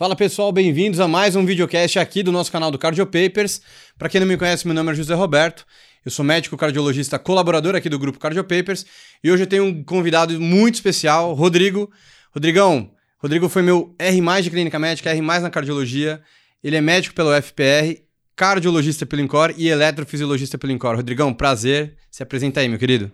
Fala 0.00 0.16
pessoal, 0.16 0.50
bem-vindos 0.50 0.98
a 0.98 1.06
mais 1.06 1.36
um 1.36 1.44
videocast 1.44 1.98
aqui 1.98 2.22
do 2.22 2.32
nosso 2.32 2.50
canal 2.50 2.70
do 2.70 2.78
Cardio 2.78 3.04
Papers. 3.04 3.60
Para 3.98 4.08
quem 4.08 4.18
não 4.18 4.26
me 4.26 4.38
conhece, 4.38 4.66
meu 4.66 4.74
nome 4.74 4.92
é 4.92 4.94
José 4.94 5.12
Roberto. 5.12 5.66
Eu 6.02 6.10
sou 6.10 6.24
médico 6.24 6.56
cardiologista 6.56 7.18
colaborador 7.18 7.74
aqui 7.74 7.86
do 7.86 7.98
grupo 7.98 8.18
Cardio 8.18 8.42
Papers 8.42 8.86
e 9.22 9.30
hoje 9.30 9.42
eu 9.42 9.46
tenho 9.46 9.62
um 9.62 9.84
convidado 9.84 10.40
muito 10.40 10.76
especial, 10.76 11.34
Rodrigo. 11.34 11.92
Rodrigão, 12.34 12.90
Rodrigo 13.18 13.46
foi 13.50 13.60
meu 13.60 13.94
R+ 13.98 14.40
de 14.40 14.48
clínica 14.48 14.78
médica, 14.78 15.10
R+ 15.10 15.20
na 15.20 15.50
cardiologia. 15.50 16.22
Ele 16.64 16.76
é 16.76 16.80
médico 16.80 17.14
pelo 17.14 17.34
FPR, 17.34 18.02
cardiologista 18.34 19.04
pelo 19.04 19.20
INCOR 19.20 19.52
e 19.54 19.68
eletrofisiologista 19.68 20.56
pelo 20.56 20.72
INCOR. 20.72 20.96
Rodrigão, 20.96 21.34
prazer. 21.34 21.94
Se 22.10 22.22
apresenta 22.22 22.60
aí, 22.60 22.70
meu 22.70 22.78
querido. 22.78 23.12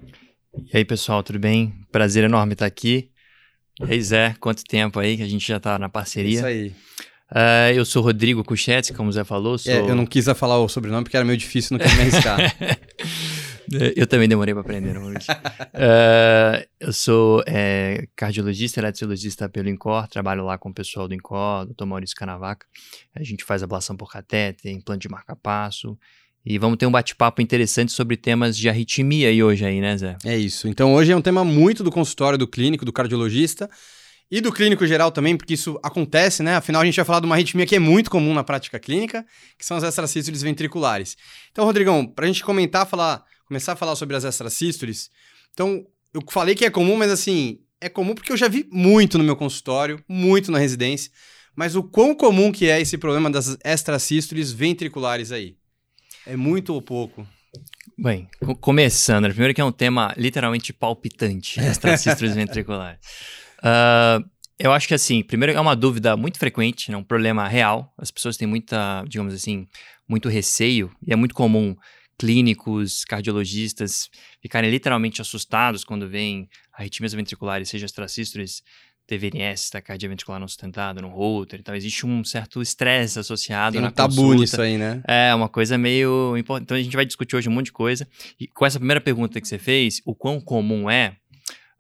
E 0.73 0.77
aí, 0.77 0.85
pessoal, 0.85 1.25
tudo 1.25 1.41
bem? 1.41 1.75
Prazer 1.91 2.23
enorme 2.23 2.53
estar 2.53 2.67
aqui. 2.67 3.11
Aí, 3.81 4.03
Zé, 4.03 4.35
quanto 4.41 4.65
tempo 4.65 4.99
aí 4.99 5.17
que 5.17 5.23
a 5.23 5.29
gente 5.29 5.47
já 5.47 5.61
tá 5.61 5.79
na 5.79 5.89
parceria. 5.89 6.39
Isso 6.39 6.47
aí. 6.47 6.75
Uh, 7.31 7.75
eu 7.75 7.85
sou 7.85 8.03
Rodrigo 8.03 8.45
Kuchetz, 8.45 8.91
como 8.93 9.11
o 9.11 9.13
Zé 9.13 9.25
falou. 9.25 9.59
Sou... 9.59 9.73
É, 9.73 9.81
eu 9.81 9.95
não 9.95 10.07
quis 10.07 10.27
falar 10.37 10.59
o 10.59 10.69
sobrenome 10.69 11.05
porque 11.05 11.17
era 11.17 11.27
meio 11.27 11.37
difícil, 11.37 11.77
não 11.77 11.85
quis 11.85 11.95
me 11.95 12.03
arriscar. 12.03 12.39
eu 13.97 14.07
também 14.07 14.29
demorei 14.29 14.55
para 14.55 14.61
aprender, 14.61 14.97
uh, 14.97 15.13
Eu 16.79 16.93
sou 16.93 17.43
é, 17.47 18.07
cardiologista, 18.15 18.81
eletrologista 18.81 19.49
pelo 19.49 19.69
INCOR, 19.69 20.07
trabalho 20.09 20.45
lá 20.45 20.57
com 20.57 20.69
o 20.69 20.75
pessoal 20.75 21.09
do 21.09 21.15
INCOR, 21.15 21.67
Dr. 21.67 21.85
Maurício 21.85 22.17
Canavaca. 22.17 22.67
A 23.15 23.25
gente 23.25 23.45
faz 23.45 23.63
ablação 23.63 23.97
por 23.97 24.11
catéter, 24.11 24.71
implante 24.71 25.03
de 25.03 25.09
marca-passo, 25.09 25.99
e 26.47 26.59
vamos 26.59 26.79
ter 26.79 26.87
um 26.87 26.93
bate-papo 26.93 27.43
interessante 27.43 27.91
sobre 27.91 28.17
temas 28.17 28.57
de 28.57 28.69
arritmia 28.69 29.29
aí 29.29 29.43
hoje 29.43 29.65
aí, 29.65 29.81
né, 29.81 29.97
Zé? 29.97 30.17
É 30.25 30.37
isso. 30.37 30.69
Então 30.69 30.95
hoje 30.95 31.11
é 31.11 31.17
um 31.17 31.21
tema 31.21 31.45
muito 31.45 31.83
do 31.83 31.91
consultório 31.91 32.39
do 32.39 32.47
clínico, 32.47 32.85
do 32.85 32.93
cardiologista 32.93 33.69
e 34.31 34.41
do 34.41 34.53
clínico 34.53 34.87
geral 34.87 35.11
também, 35.11 35.37
porque 35.37 35.55
isso 35.55 35.77
acontece, 35.83 36.45
né? 36.45 36.55
Afinal, 36.55 36.83
a 36.83 36.85
gente 36.85 36.95
vai 36.95 37.05
falar 37.05 37.19
de 37.19 37.27
uma 37.27 37.35
arritmia 37.35 37.67
que 37.67 37.75
é 37.75 37.81
muito 37.81 38.09
comum 38.09 38.33
na 38.33 38.45
prática 38.45 38.79
clínica, 38.79 39.27
que 39.59 39.67
são 39.67 39.77
as 39.77 39.83
extrasístoles 39.83 40.41
ventriculares. 40.41 41.17
Então, 41.51 41.65
Rodrigão, 41.65 42.07
para 42.07 42.25
a 42.25 42.29
gente 42.29 42.45
comentar, 42.45 42.87
falar, 42.87 43.25
começar 43.47 43.73
a 43.73 43.77
falar 43.77 43.97
sobre 43.97 44.15
as 44.17 44.23
extrasístoles, 44.23 45.11
então, 45.53 45.85
eu 46.13 46.23
falei 46.31 46.55
que 46.55 46.65
é 46.65 46.71
comum, 46.71 46.97
mas 46.97 47.11
assim, 47.11 47.59
é 47.81 47.89
comum 47.89 48.15
porque 48.15 48.31
eu 48.31 48.37
já 48.37 48.47
vi 48.47 48.69
muito 48.71 49.17
no 49.17 49.25
meu 49.25 49.35
consultório, 49.35 49.99
muito 50.09 50.53
na 50.53 50.59
residência, 50.59 51.11
mas 51.57 51.75
o 51.75 51.83
quão 51.83 52.15
comum 52.15 52.53
que 52.53 52.69
é 52.69 52.81
esse 52.81 52.99
problema 52.99 53.31
das 53.31 53.57
extrasístoles 53.65 54.53
ventriculares 54.53 55.33
aí? 55.33 55.57
É 56.27 56.35
muito 56.35 56.75
ou 56.75 56.83
pouco? 56.83 57.27
Bem, 57.97 58.29
começando, 58.61 59.29
primeiro 59.29 59.55
que 59.55 59.61
é 59.61 59.65
um 59.65 59.73
tema 59.73 60.13
literalmente 60.17 60.73
palpitante, 60.73 61.59
extracístoles 61.65 62.35
ventriculares. 62.35 63.01
Uh, 63.61 64.29
eu 64.59 64.73
acho 64.73 64.89
que 64.89 64.95
assim, 64.95 65.23
primeiro 65.23 65.53
é 65.53 65.61
uma 65.61 65.77
dúvida 65.77 66.17
muito 66.17 66.39
frequente, 66.39 66.91
né, 66.91 66.97
um 66.97 67.05
problema 67.05 67.47
real. 67.47 67.95
As 67.97 68.11
pessoas 68.11 68.37
têm 68.37 68.49
muita, 68.49 69.05
digamos 69.07 69.33
assim, 69.33 69.69
muito 70.09 70.29
receio 70.29 70.91
e 71.07 71.13
é 71.13 71.17
muito 71.17 71.35
comum 71.35 71.77
clínicos, 72.19 73.05
cardiologistas 73.05 74.11
ficarem 74.41 74.71
literalmente 74.71 75.21
assustados 75.21 75.85
quando 75.85 76.09
veem 76.09 76.49
arritmias 76.73 77.13
ventriculares, 77.13 77.69
seja 77.69 77.87
extracístoles 77.87 78.63
TVNS, 79.07 79.71
da 79.73 79.81
cardia 79.81 80.09
ventricular 80.09 80.41
não 80.41 80.49
sustentada, 80.49 81.01
no 81.01 81.09
Holter. 81.09 81.61
Então, 81.61 81.75
existe 81.75 82.05
um 82.05 82.25
certo 82.25 82.61
estresse 82.61 83.19
associado 83.19 83.73
Tem 83.75 83.81
um 83.81 83.85
na 83.85 83.91
tabu 83.91 84.15
consulta. 84.15 84.41
nisso 84.41 84.61
aí, 84.61 84.77
né? 84.77 85.03
É, 85.07 85.35
uma 85.35 85.49
coisa 85.49 85.79
meio 85.79 86.37
importante. 86.37 86.65
Então, 86.65 86.77
a 86.77 86.83
gente 86.83 86.97
vai 86.97 87.07
discutir 87.07 87.37
hoje 87.37 87.49
um 87.49 87.53
monte 87.53 87.67
de 87.67 87.73
coisa. 87.73 88.07
E 88.39 88.47
com 88.49 88.67
essa 88.67 88.79
primeira 88.79 89.01
pergunta 89.01 89.41
que 89.41 89.47
você 89.47 89.59
fez, 89.59 90.03
o 90.05 90.15
quão 90.15 90.41
comum 90.41 90.91
é, 90.91 91.17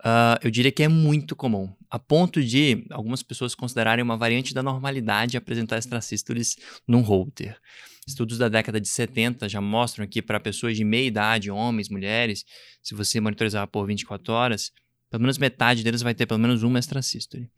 uh, 0.00 0.38
eu 0.42 0.50
diria 0.50 0.70
que 0.70 0.82
é 0.82 0.88
muito 0.88 1.34
comum. 1.34 1.68
A 1.90 1.98
ponto 1.98 2.42
de 2.42 2.86
algumas 2.90 3.22
pessoas 3.22 3.54
considerarem 3.54 4.02
uma 4.02 4.16
variante 4.16 4.54
da 4.54 4.62
normalidade 4.62 5.36
apresentar 5.36 5.78
extracístoles 5.78 6.56
num 6.86 7.00
Holter. 7.00 7.58
Estudos 8.06 8.38
da 8.38 8.48
década 8.48 8.80
de 8.80 8.88
70 8.88 9.48
já 9.48 9.60
mostram 9.60 10.06
que 10.06 10.22
para 10.22 10.38
pessoas 10.38 10.76
de 10.76 10.84
meia 10.84 11.08
idade, 11.08 11.50
homens, 11.50 11.88
mulheres, 11.88 12.44
se 12.80 12.94
você 12.94 13.20
monitorizar 13.20 13.66
por 13.66 13.84
24 13.84 14.32
horas, 14.32 14.70
pelo 15.10 15.22
menos 15.22 15.38
metade 15.38 15.82
deles 15.84 16.02
vai 16.02 16.14
ter 16.14 16.26
pelo 16.26 16.40
menos 16.40 16.62
uma 16.62 16.78
extrasístole. 16.78 17.48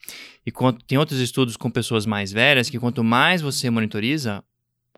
E 0.46 0.52
tem 0.86 0.98
outros 0.98 1.20
estudos 1.20 1.56
com 1.56 1.70
pessoas 1.70 2.06
mais 2.06 2.30
velhas 2.30 2.68
que 2.68 2.78
quanto 2.78 3.02
mais 3.02 3.40
você 3.40 3.70
monitoriza, 3.70 4.42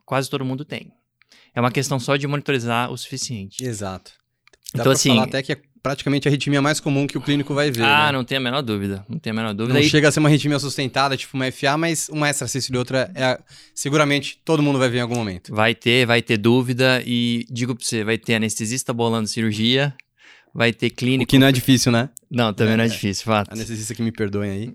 quase 0.04 0.28
todo 0.28 0.44
mundo 0.44 0.64
tem. 0.64 0.92
É 1.54 1.60
uma 1.60 1.70
questão 1.70 1.98
só 1.98 2.16
de 2.16 2.26
monitorizar 2.26 2.90
o 2.90 2.96
suficiente. 2.96 3.64
Exato. 3.64 4.12
Dá 4.74 4.82
então, 4.82 4.92
assim. 4.92 5.10
Falar 5.10 5.24
até 5.24 5.42
que 5.42 5.52
é 5.52 5.60
praticamente 5.82 6.28
a 6.28 6.30
arritmia 6.30 6.60
mais 6.60 6.78
comum 6.78 7.06
que 7.06 7.16
o 7.16 7.20
clínico 7.20 7.54
vai 7.54 7.70
ver. 7.70 7.82
Ah, 7.82 8.06
né? 8.06 8.12
não 8.12 8.24
tem 8.24 8.38
a 8.38 8.40
menor 8.40 8.62
dúvida. 8.62 9.04
Não 9.08 9.18
tem 9.18 9.30
a 9.30 9.34
menor 9.34 9.54
dúvida. 9.54 9.78
Não 9.78 9.84
e... 9.84 9.88
chega 9.88 10.08
a 10.08 10.12
ser 10.12 10.20
uma 10.20 10.28
arritmia 10.28 10.58
sustentada, 10.58 11.16
tipo 11.16 11.36
uma 11.36 11.50
FA, 11.50 11.76
mas 11.76 12.08
uma 12.08 12.28
extracístole 12.28 12.76
e 12.76 12.78
outra, 12.78 13.10
é, 13.14 13.38
seguramente 13.74 14.40
todo 14.44 14.62
mundo 14.62 14.78
vai 14.78 14.88
ver 14.88 14.98
em 14.98 15.02
algum 15.02 15.16
momento. 15.16 15.54
Vai 15.54 15.74
ter, 15.74 16.06
vai 16.06 16.22
ter 16.22 16.36
dúvida. 16.36 17.02
E 17.06 17.46
digo 17.50 17.74
pra 17.74 17.84
você, 17.84 18.04
vai 18.04 18.18
ter 18.18 18.34
anestesista 18.34 18.92
bolando 18.92 19.28
cirurgia, 19.28 19.94
vai 20.54 20.72
ter 20.72 20.90
clínico. 20.90 21.24
O 21.24 21.26
que 21.26 21.38
não 21.38 21.46
é 21.46 21.52
difícil, 21.52 21.90
né? 21.90 22.10
Não, 22.30 22.52
também 22.54 22.74
é, 22.74 22.76
não 22.76 22.84
é, 22.84 22.88
difícil, 22.88 23.24
fato. 23.24 23.52
Anestesista 23.52 23.94
que 23.94 24.02
me 24.02 24.12
perdoem 24.12 24.50
aí. 24.50 24.74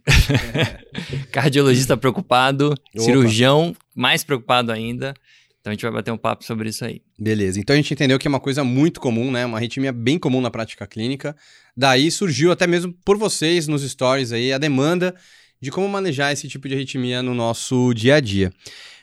Cardiologista 1.31 1.95
preocupado, 1.95 2.73
Opa. 2.73 3.03
cirurgião 3.03 3.73
mais 3.95 4.23
preocupado 4.23 4.71
ainda. 4.71 5.13
Então 5.61 5.71
a 5.71 5.73
gente 5.73 5.81
vai 5.81 5.91
bater 5.91 6.11
um 6.11 6.17
papo 6.17 6.43
sobre 6.43 6.69
isso 6.69 6.83
aí. 6.83 7.01
Beleza. 7.17 7.59
Então 7.59 7.73
a 7.73 7.77
gente 7.77 7.93
entendeu 7.93 8.19
que 8.19 8.27
é 8.27 8.29
uma 8.29 8.39
coisa 8.39 8.63
muito 8.63 8.99
comum, 8.99 9.31
né? 9.31 9.45
Uma 9.45 9.57
arritmia 9.57 9.93
bem 9.93 10.19
comum 10.19 10.41
na 10.41 10.51
prática 10.51 10.85
clínica. 10.85 11.35
Daí 11.75 12.11
surgiu 12.11 12.51
até 12.51 12.67
mesmo 12.67 12.93
por 13.05 13.17
vocês 13.17 13.67
nos 13.67 13.81
stories 13.89 14.31
aí 14.31 14.53
a 14.53 14.57
demanda 14.57 15.15
de 15.59 15.71
como 15.71 15.87
manejar 15.87 16.33
esse 16.33 16.47
tipo 16.47 16.67
de 16.67 16.75
arritmia 16.75 17.23
no 17.23 17.33
nosso 17.33 17.93
dia 17.93 18.15
a 18.15 18.19
dia. 18.19 18.53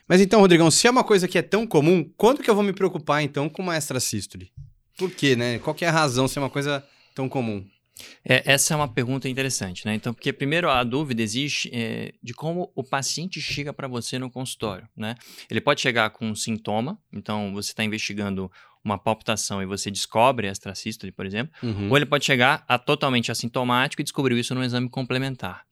Mas 0.07 0.21
então, 0.21 0.41
Rodrigão, 0.41 0.71
se 0.71 0.87
é 0.87 0.91
uma 0.91 1.03
coisa 1.03 1.27
que 1.27 1.39
é 1.39 1.43
tão 1.43 1.67
comum, 1.67 2.09
quando 2.17 2.43
que 2.43 2.51
eu 2.51 2.55
vou 2.55 2.63
me 2.63 2.73
preocupar 2.73 3.23
então 3.23 3.49
com 3.49 3.63
uma 3.63 3.77
extrasístole? 3.77 4.51
Por 4.99 5.11
quê, 5.11 5.35
né? 5.35 5.59
Qual 5.59 5.75
que 5.75 5.85
é 5.85 5.89
a 5.89 5.93
razão 5.93 6.29
se 6.29 6.39
é 6.39 6.43
uma 6.43 6.51
coisa 6.51 6.85
tão 7.15 7.29
comum? 7.29 7.65
É, 8.25 8.53
essa 8.53 8.75
é 8.75 8.77
uma 8.77 8.89
pergunta 8.89 9.29
interessante, 9.29 9.85
né? 9.87 9.95
Então, 9.95 10.15
porque 10.15 10.33
primeiro 10.33 10.69
a 10.71 10.83
dúvida 10.83 11.23
existe 11.23 11.71
é, 11.73 12.13
de 12.23 12.33
como 12.33 12.73
o 12.75 12.83
paciente 12.83 13.41
chega 13.41 13.73
para 13.73 13.87
você 13.87 14.19
no 14.19 14.31
consultório, 14.31 14.89
né? 14.97 15.15
Ele 15.51 15.61
pode 15.61 15.81
chegar 15.81 16.11
com 16.11 16.29
um 16.29 16.35
sintoma, 16.35 16.99
então 17.13 17.53
você 17.53 17.71
está 17.71 17.85
investigando 17.85 18.51
uma 18.85 18.99
palpitação 18.99 19.63
e 19.63 19.67
você 19.67 19.91
descobre 19.91 20.49
a 20.49 20.53
extracístole, 20.53 21.13
por 21.13 21.25
exemplo, 21.25 21.55
uhum. 21.63 21.89
ou 21.89 21.97
ele 21.97 22.07
pode 22.07 22.25
chegar 22.25 22.65
a 22.67 22.79
totalmente 22.79 23.31
assintomático 23.31 24.03
e 24.03 24.05
descobriu 24.05 24.37
isso 24.37 24.55
num 24.55 24.65
exame 24.65 24.89
complementar. 24.89 25.65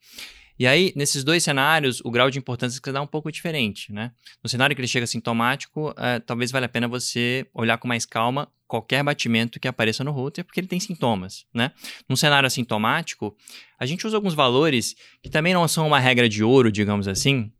E 0.59 0.67
aí, 0.67 0.93
nesses 0.95 1.23
dois 1.23 1.43
cenários, 1.43 2.01
o 2.03 2.11
grau 2.11 2.29
de 2.29 2.37
importância 2.37 2.79
se 2.83 2.91
dá 2.91 3.01
um 3.01 3.07
pouco 3.07 3.31
diferente, 3.31 3.91
né? 3.91 4.11
No 4.43 4.49
cenário 4.49 4.75
que 4.75 4.81
ele 4.81 4.87
chega 4.87 5.07
sintomático, 5.07 5.93
é, 5.97 6.19
talvez 6.19 6.51
valha 6.51 6.65
a 6.65 6.69
pena 6.69 6.87
você 6.87 7.45
olhar 7.53 7.77
com 7.77 7.87
mais 7.87 8.05
calma 8.05 8.51
qualquer 8.67 9.03
batimento 9.03 9.59
que 9.59 9.67
apareça 9.67 10.01
no 10.01 10.11
router, 10.11 10.45
porque 10.45 10.59
ele 10.59 10.67
tem 10.67 10.79
sintomas, 10.79 11.45
né? 11.53 11.71
Num 12.07 12.15
cenário 12.15 12.47
assintomático, 12.47 13.35
a 13.77 13.85
gente 13.85 14.07
usa 14.07 14.15
alguns 14.15 14.33
valores 14.33 14.95
que 15.21 15.29
também 15.29 15.53
não 15.53 15.67
são 15.67 15.85
uma 15.85 15.99
regra 15.99 16.29
de 16.29 16.41
ouro, 16.41 16.71
digamos 16.71 17.05
assim, 17.05 17.51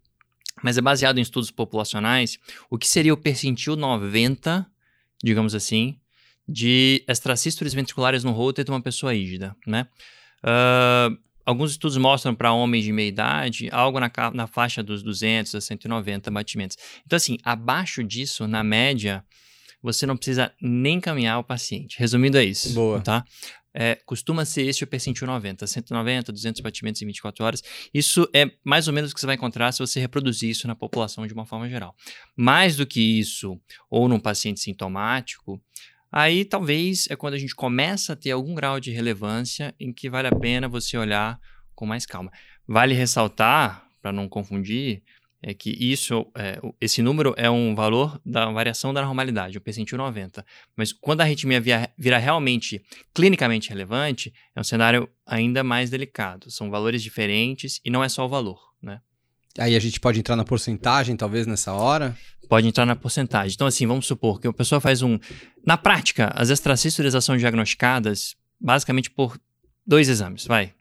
mas 0.64 0.78
é 0.78 0.82
baseado 0.82 1.18
em 1.18 1.22
estudos 1.22 1.52
populacionais, 1.52 2.38
o 2.70 2.78
que 2.78 2.88
seria 2.88 3.14
o 3.14 3.18
percentil 3.18 3.76
90, 3.76 4.66
digamos 5.22 5.54
assim, 5.54 6.00
de 6.48 7.04
extracístoles 7.08 7.74
ventriculares 7.74 8.24
no 8.24 8.32
router 8.32 8.64
de 8.64 8.72
uma 8.72 8.82
pessoa 8.82 9.14
ígida, 9.14 9.56
né? 9.66 9.88
Uh, 10.44 11.18
alguns 11.52 11.72
estudos 11.72 11.98
mostram 11.98 12.34
para 12.34 12.52
homens 12.54 12.84
de 12.84 12.92
meia 12.92 13.08
idade 13.08 13.70
algo 13.72 14.00
na, 14.00 14.12
na 14.34 14.48
faixa 14.48 14.82
dos 14.82 15.04
200 15.04 15.56
a 15.56 15.62
190 15.62 16.32
batimentos. 16.32 16.78
Então, 17.06 17.18
assim, 17.18 17.38
abaixo 17.44 18.04
disso, 18.04 18.48
na 18.48 18.64
média, 18.64 19.24
você 19.82 20.06
não 20.06 20.16
precisa 20.16 20.54
nem 20.62 21.00
caminhar 21.00 21.40
o 21.40 21.44
paciente. 21.44 21.98
Resumindo, 22.00 22.38
é 22.38 22.44
isso. 22.44 22.74
Boa. 22.74 23.02
Tá? 23.02 23.24
É, 23.74 23.96
costuma 24.06 24.44
ser 24.44 24.64
esse 24.64 24.84
o 24.84 24.88
percentil 24.88 25.26
90, 25.26 25.66
190, 25.66 26.32
200 26.32 26.62
batimentos 26.62 27.02
em 27.02 27.06
24 27.06 27.46
horas. 27.46 27.64
Isso 27.94 28.28
é 28.34 28.52
mais 28.64 28.88
ou 28.88 28.94
menos 28.94 29.12
o 29.12 29.14
que 29.14 29.20
você 29.22 29.26
vai 29.26 29.36
encontrar 29.36 29.72
se 29.72 29.80
você 29.80 30.00
reproduzir 30.00 30.50
isso 30.50 30.68
na 30.68 30.76
população 30.76 31.26
de 31.26 31.34
uma 31.34 31.46
forma 31.46 31.70
geral. 31.70 31.96
Mais 32.36 32.76
do 32.76 32.86
que 32.86 33.02
isso, 33.02 33.60
ou 33.90 34.10
num 34.10 34.20
paciente 34.20 34.60
sintomático, 34.60 35.62
aí 36.12 36.44
talvez 36.46 37.08
é 37.10 37.16
quando 37.16 37.36
a 37.36 37.38
gente 37.38 37.56
começa 37.56 38.14
a 38.14 38.16
ter 38.16 38.32
algum 38.32 38.54
grau 38.54 38.80
de 38.80 38.92
relevância 38.92 39.74
em 39.80 39.94
que 39.94 40.10
vale 40.10 40.28
a 40.28 40.36
pena 40.36 40.68
você 40.68 40.98
olhar 40.98 41.40
com 41.74 41.86
mais 41.86 42.06
calma. 42.06 42.32
Vale 42.68 42.94
ressaltar, 42.94 43.88
para 44.02 44.12
não 44.12 44.28
confundir, 44.28 45.04
é 45.44 45.54
que 45.54 45.72
isso, 45.72 46.28
é, 46.38 46.60
esse 46.80 47.02
número 47.02 47.34
é 47.36 47.50
um 47.50 47.74
valor 47.74 48.22
da 48.24 48.46
variação 48.52 48.94
da 48.94 49.02
normalidade, 49.02 49.58
o 49.58 49.62
percentil 49.62 49.98
90. 49.98 50.46
Mas 50.76 50.94
quando 50.94 51.22
a 51.22 51.24
arritmia 51.24 51.60
vira, 51.60 51.90
vira 51.98 52.18
realmente 52.20 52.84
clinicamente 53.14 53.70
relevante, 53.70 54.32
é 54.56 54.60
um 54.60 54.64
cenário 54.64 55.10
ainda 55.26 55.64
mais 55.64 55.90
delicado. 55.90 56.52
São 56.52 56.70
valores 56.70 57.02
diferentes 57.02 57.82
e 57.84 57.90
não 57.90 58.04
é 58.04 58.10
só 58.10 58.26
o 58.26 58.30
valor, 58.30 58.60
né? 58.82 59.02
Aí 59.58 59.76
a 59.76 59.80
gente 59.80 60.00
pode 60.00 60.20
entrar 60.20 60.36
na 60.36 60.46
porcentagem, 60.46 61.18
talvez, 61.18 61.46
nessa 61.46 61.74
hora? 61.74 62.16
Pode 62.52 62.68
entrar 62.68 62.86
na 62.86 62.98
porcentagem. 62.98 63.54
Então, 63.56 63.66
assim, 63.66 63.88
vamos 63.88 64.06
supor 64.06 64.38
que 64.42 64.46
a 64.46 64.52
pessoa 64.52 64.82
faz 64.82 65.02
um... 65.02 65.18
Na 65.66 65.78
prática, 65.78 66.30
as 66.36 66.50
extracístoles 66.50 67.14
são 67.24 67.38
diagnosticadas 67.38 68.36
basicamente 68.60 69.10
por 69.10 69.40
dois 69.88 70.10
exames, 70.10 70.46
vai. 70.46 70.74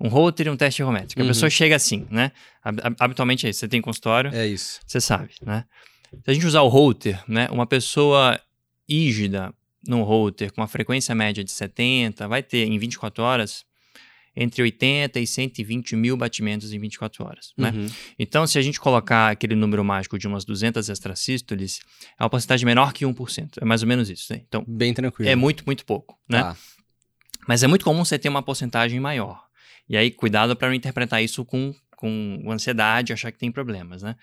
um 0.00 0.06
holter 0.08 0.46
e 0.46 0.50
um 0.50 0.56
teste 0.56 0.80
ergométrico. 0.80 1.20
A 1.20 1.24
Uhum. 1.24 1.28
pessoa 1.30 1.50
chega 1.50 1.74
assim, 1.74 2.06
né? 2.08 2.30
Hab- 2.62 2.80
hab- 2.84 2.96
Habitualmente 3.00 3.46
é 3.48 3.50
isso. 3.50 3.58
Você 3.58 3.66
tem 3.68 3.80
consultório, 3.82 4.32
É 4.32 4.46
isso. 4.46 4.78
você 4.86 5.00
sabe, 5.00 5.30
né? 5.42 5.64
Se 6.24 6.30
a 6.30 6.32
gente 6.34 6.46
usar 6.46 6.62
o 6.62 6.68
holter, 6.68 7.20
né? 7.26 7.48
Uma 7.50 7.66
pessoa 7.66 8.40
ígida 8.88 9.52
num 9.88 10.02
holter 10.02 10.52
com 10.52 10.60
uma 10.60 10.68
frequência 10.68 11.14
média 11.16 11.42
de 11.42 11.50
70 11.50 12.28
vai 12.28 12.44
ter 12.44 12.64
em 12.64 12.78
24 12.78 13.24
horas 13.24 13.64
entre 14.40 14.62
80 14.62 15.18
e 15.18 15.26
120 15.26 15.96
mil 15.96 16.16
batimentos 16.16 16.72
em 16.72 16.78
24 16.78 17.24
horas, 17.24 17.52
né? 17.58 17.72
Uhum. 17.74 17.86
Então, 18.16 18.46
se 18.46 18.56
a 18.56 18.62
gente 18.62 18.78
colocar 18.78 19.30
aquele 19.30 19.56
número 19.56 19.84
mágico 19.84 20.16
de 20.16 20.28
umas 20.28 20.44
200 20.44 20.88
extrasístoles, 20.88 21.80
é 22.18 22.22
uma 22.22 22.30
porcentagem 22.30 22.64
menor 22.64 22.92
que 22.92 23.04
1%. 23.04 23.58
É 23.60 23.64
mais 23.64 23.82
ou 23.82 23.88
menos 23.88 24.08
isso, 24.08 24.32
né? 24.32 24.42
Então, 24.46 24.64
Bem 24.66 24.94
tranquilo. 24.94 25.28
é 25.28 25.34
muito, 25.34 25.64
muito 25.66 25.84
pouco, 25.84 26.16
né? 26.28 26.40
Tá. 26.40 26.56
Mas 27.48 27.64
é 27.64 27.66
muito 27.66 27.84
comum 27.84 28.04
você 28.04 28.16
ter 28.16 28.28
uma 28.28 28.42
porcentagem 28.42 29.00
maior. 29.00 29.42
E 29.88 29.96
aí, 29.96 30.08
cuidado 30.08 30.54
para 30.54 30.68
não 30.68 30.74
interpretar 30.74 31.20
isso 31.20 31.44
com, 31.44 31.74
com 31.96 32.44
ansiedade, 32.48 33.12
achar 33.12 33.32
que 33.32 33.38
tem 33.38 33.50
problemas, 33.50 34.02
né? 34.02 34.14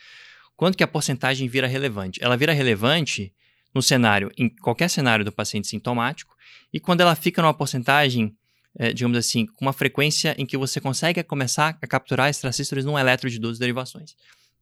Quando 0.56 0.78
que 0.78 0.84
a 0.84 0.88
porcentagem 0.88 1.50
vira 1.50 1.68
relevante? 1.68 2.24
Ela 2.24 2.38
vira 2.38 2.54
relevante 2.54 3.34
no 3.74 3.82
cenário, 3.82 4.32
em 4.38 4.48
qualquer 4.48 4.90
cenário 4.90 5.26
do 5.26 5.32
paciente 5.34 5.68
sintomático, 5.68 6.34
e 6.72 6.80
quando 6.80 7.02
ela 7.02 7.16
fica 7.16 7.42
numa 7.42 7.54
porcentagem, 7.54 8.34
eh, 8.78 8.94
digamos 8.94 9.18
assim, 9.18 9.46
com 9.46 9.66
uma 9.66 9.74
frequência 9.74 10.36
em 10.38 10.46
que 10.46 10.58
você 10.58 10.80
consegue 10.82 11.24
começar 11.24 11.78
a 11.82 11.88
capturar 11.88 12.30
extracístoles 12.30 12.86
num 12.86 12.98
eletro 12.98 13.30
de 13.30 13.40
12 13.40 13.60
derivações. 13.60 14.16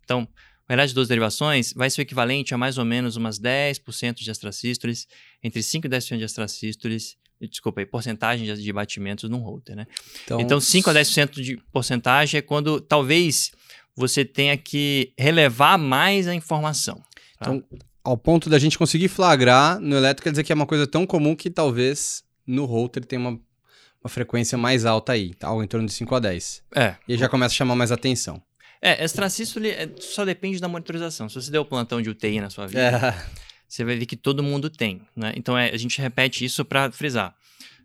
Então, 0.03 0.27
o 0.69 0.73
eletro 0.73 0.89
de 0.89 0.95
12 0.95 1.09
derivações 1.09 1.73
vai 1.73 1.89
ser 1.89 2.01
o 2.01 2.03
equivalente 2.03 2.53
a 2.53 2.57
mais 2.57 2.77
ou 2.77 2.85
menos 2.85 3.15
umas 3.15 3.39
10% 3.39 4.15
de 4.23 4.29
extracístoles, 4.31 5.07
entre 5.43 5.61
5 5.63 5.87
e 5.87 5.89
10% 5.89 6.17
de 6.19 6.23
extracístoles, 6.25 7.17
desculpa 7.49 7.81
aí, 7.81 7.85
porcentagem 7.85 8.45
de- 8.45 8.61
de 8.63 8.71
batimentos 8.73 9.29
num 9.29 9.39
holter, 9.39 9.75
né? 9.75 9.85
Então, 10.23 10.39
Então, 10.39 10.59
5 10.61 10.89
a 10.89 10.93
10% 10.93 11.41
de 11.41 11.57
porcentagem 11.73 12.37
é 12.37 12.41
quando 12.41 12.79
talvez 12.79 13.51
você 13.95 14.23
tenha 14.23 14.55
que 14.57 15.13
relevar 15.19 15.77
mais 15.77 16.27
a 16.27 16.33
informação. 16.33 16.95
tá? 17.39 17.53
Então, 17.53 17.63
ao 18.03 18.17
ponto 18.17 18.49
da 18.49 18.57
gente 18.57 18.77
conseguir 18.77 19.07
flagrar 19.09 19.79
no 19.79 19.95
elétrico, 19.97 20.23
quer 20.23 20.31
dizer 20.31 20.43
que 20.43 20.51
é 20.51 20.55
uma 20.55 20.65
coisa 20.65 20.87
tão 20.87 21.05
comum 21.05 21.35
que 21.35 21.49
talvez 21.49 22.23
no 22.47 22.63
router 22.65 23.03
tenha 23.05 23.19
uma, 23.19 23.39
uma 24.03 24.09
frequência 24.09 24.57
mais 24.57 24.85
alta 24.85 25.13
aí, 25.13 25.33
tá? 25.33 25.47
algo 25.47 25.63
em 25.63 25.67
torno 25.67 25.87
de 25.87 25.93
5 25.93 26.13
a 26.15 26.19
10. 26.19 26.63
É. 26.75 26.95
E 27.07 27.17
já 27.17 27.29
começa 27.29 27.53
a 27.53 27.57
chamar 27.57 27.75
mais 27.75 27.91
atenção. 27.91 28.41
É, 28.81 29.03
extracístole 29.03 29.69
é- 29.69 29.89
só 29.99 30.25
depende 30.25 30.59
da 30.59 30.67
monitorização. 30.67 31.29
Se 31.29 31.35
você 31.35 31.49
deu 31.49 31.63
plantão 31.63 32.01
de 32.01 32.09
UTI 32.09 32.41
na 32.41 32.49
sua 32.49 32.67
vida, 32.67 32.81
É. 32.81 33.25
você 33.67 33.85
vai 33.85 33.95
ver 33.95 34.05
que 34.05 34.17
todo 34.17 34.43
mundo 34.43 34.69
tem, 34.69 35.01
né? 35.15 35.31
Então 35.37 35.57
é, 35.57 35.69
a 35.69 35.77
gente 35.77 36.01
repete 36.01 36.43
isso 36.43 36.65
para 36.65 36.91
frisar. 36.91 37.33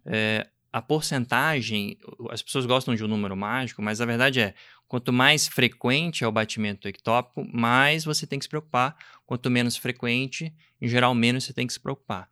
É, 0.04 0.46
a 0.72 0.82
porcentagem, 0.82 1.96
as 2.30 2.42
pessoas 2.42 2.66
gostam 2.66 2.94
de 2.96 3.04
um 3.04 3.08
número 3.08 3.36
mágico, 3.36 3.80
mas 3.80 4.00
a 4.00 4.06
verdade 4.06 4.40
é, 4.40 4.54
quanto 4.88 5.12
mais 5.12 5.46
frequente 5.46 6.24
é 6.24 6.26
o 6.26 6.32
batimento 6.32 6.88
ectópico, 6.88 7.46
mais 7.52 8.04
você 8.04 8.26
tem 8.26 8.38
que 8.38 8.44
se 8.44 8.48
preocupar. 8.48 8.96
Quanto 9.24 9.48
menos 9.50 9.76
frequente, 9.76 10.52
em 10.80 10.88
geral, 10.88 11.14
menos 11.14 11.44
você 11.44 11.52
tem 11.52 11.66
que 11.66 11.72
se 11.72 11.80
preocupar. 11.80 12.28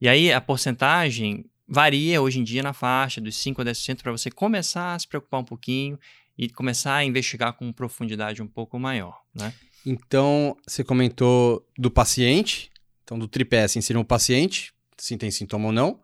E 0.00 0.08
aí 0.08 0.30
a 0.32 0.40
porcentagem 0.40 1.44
varia 1.70 2.20
hoje 2.20 2.40
em 2.40 2.44
dia 2.44 2.64
na 2.64 2.72
faixa 2.72 3.20
dos 3.20 3.36
5 3.36 3.62
a 3.62 3.64
10% 3.64 4.02
para 4.02 4.10
você 4.10 4.28
começar 4.28 4.94
a 4.94 4.98
se 4.98 5.06
preocupar 5.06 5.40
um 5.40 5.44
pouquinho 5.44 5.96
e 6.36 6.48
começar 6.48 6.96
a 6.96 7.04
investigar 7.04 7.52
com 7.52 7.72
profundidade 7.72 8.42
um 8.42 8.46
pouco 8.48 8.76
maior, 8.78 9.20
né? 9.32 9.54
Então, 9.86 10.56
você 10.66 10.82
comentou 10.82 11.64
do 11.78 11.90
paciente, 11.90 12.70
então 13.04 13.16
do 13.16 13.28
tripé, 13.28 13.62
assim, 13.62 13.80
seria 13.80 14.00
um 14.00 14.04
paciente, 14.04 14.74
se 14.98 15.16
tem 15.16 15.30
sintoma 15.30 15.66
ou 15.66 15.72
não. 15.72 16.00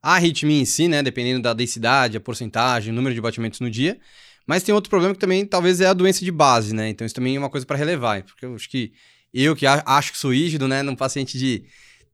A 0.00 0.14
arritmia 0.14 0.60
em 0.60 0.64
si, 0.64 0.86
né, 0.86 1.02
dependendo 1.02 1.42
da 1.42 1.52
densidade, 1.52 2.16
a 2.16 2.20
porcentagem, 2.20 2.92
o 2.92 2.96
número 2.96 3.14
de 3.14 3.20
batimentos 3.20 3.60
no 3.60 3.68
dia. 3.68 4.00
Mas 4.46 4.62
tem 4.62 4.74
outro 4.74 4.88
problema 4.88 5.12
que 5.12 5.20
também 5.20 5.44
talvez 5.44 5.80
é 5.80 5.86
a 5.86 5.92
doença 5.92 6.24
de 6.24 6.30
base, 6.30 6.74
né? 6.74 6.88
Então 6.88 7.04
isso 7.04 7.14
também 7.14 7.36
é 7.36 7.38
uma 7.38 7.50
coisa 7.50 7.66
para 7.66 7.76
relevar, 7.76 8.22
porque 8.22 8.46
eu 8.46 8.54
acho 8.54 8.70
que 8.70 8.92
eu 9.32 9.54
que 9.54 9.66
acho 9.66 10.12
que 10.12 10.18
sou 10.18 10.32
rígido, 10.32 10.66
né, 10.66 10.82
num 10.82 10.96
paciente 10.96 11.38
de 11.38 11.64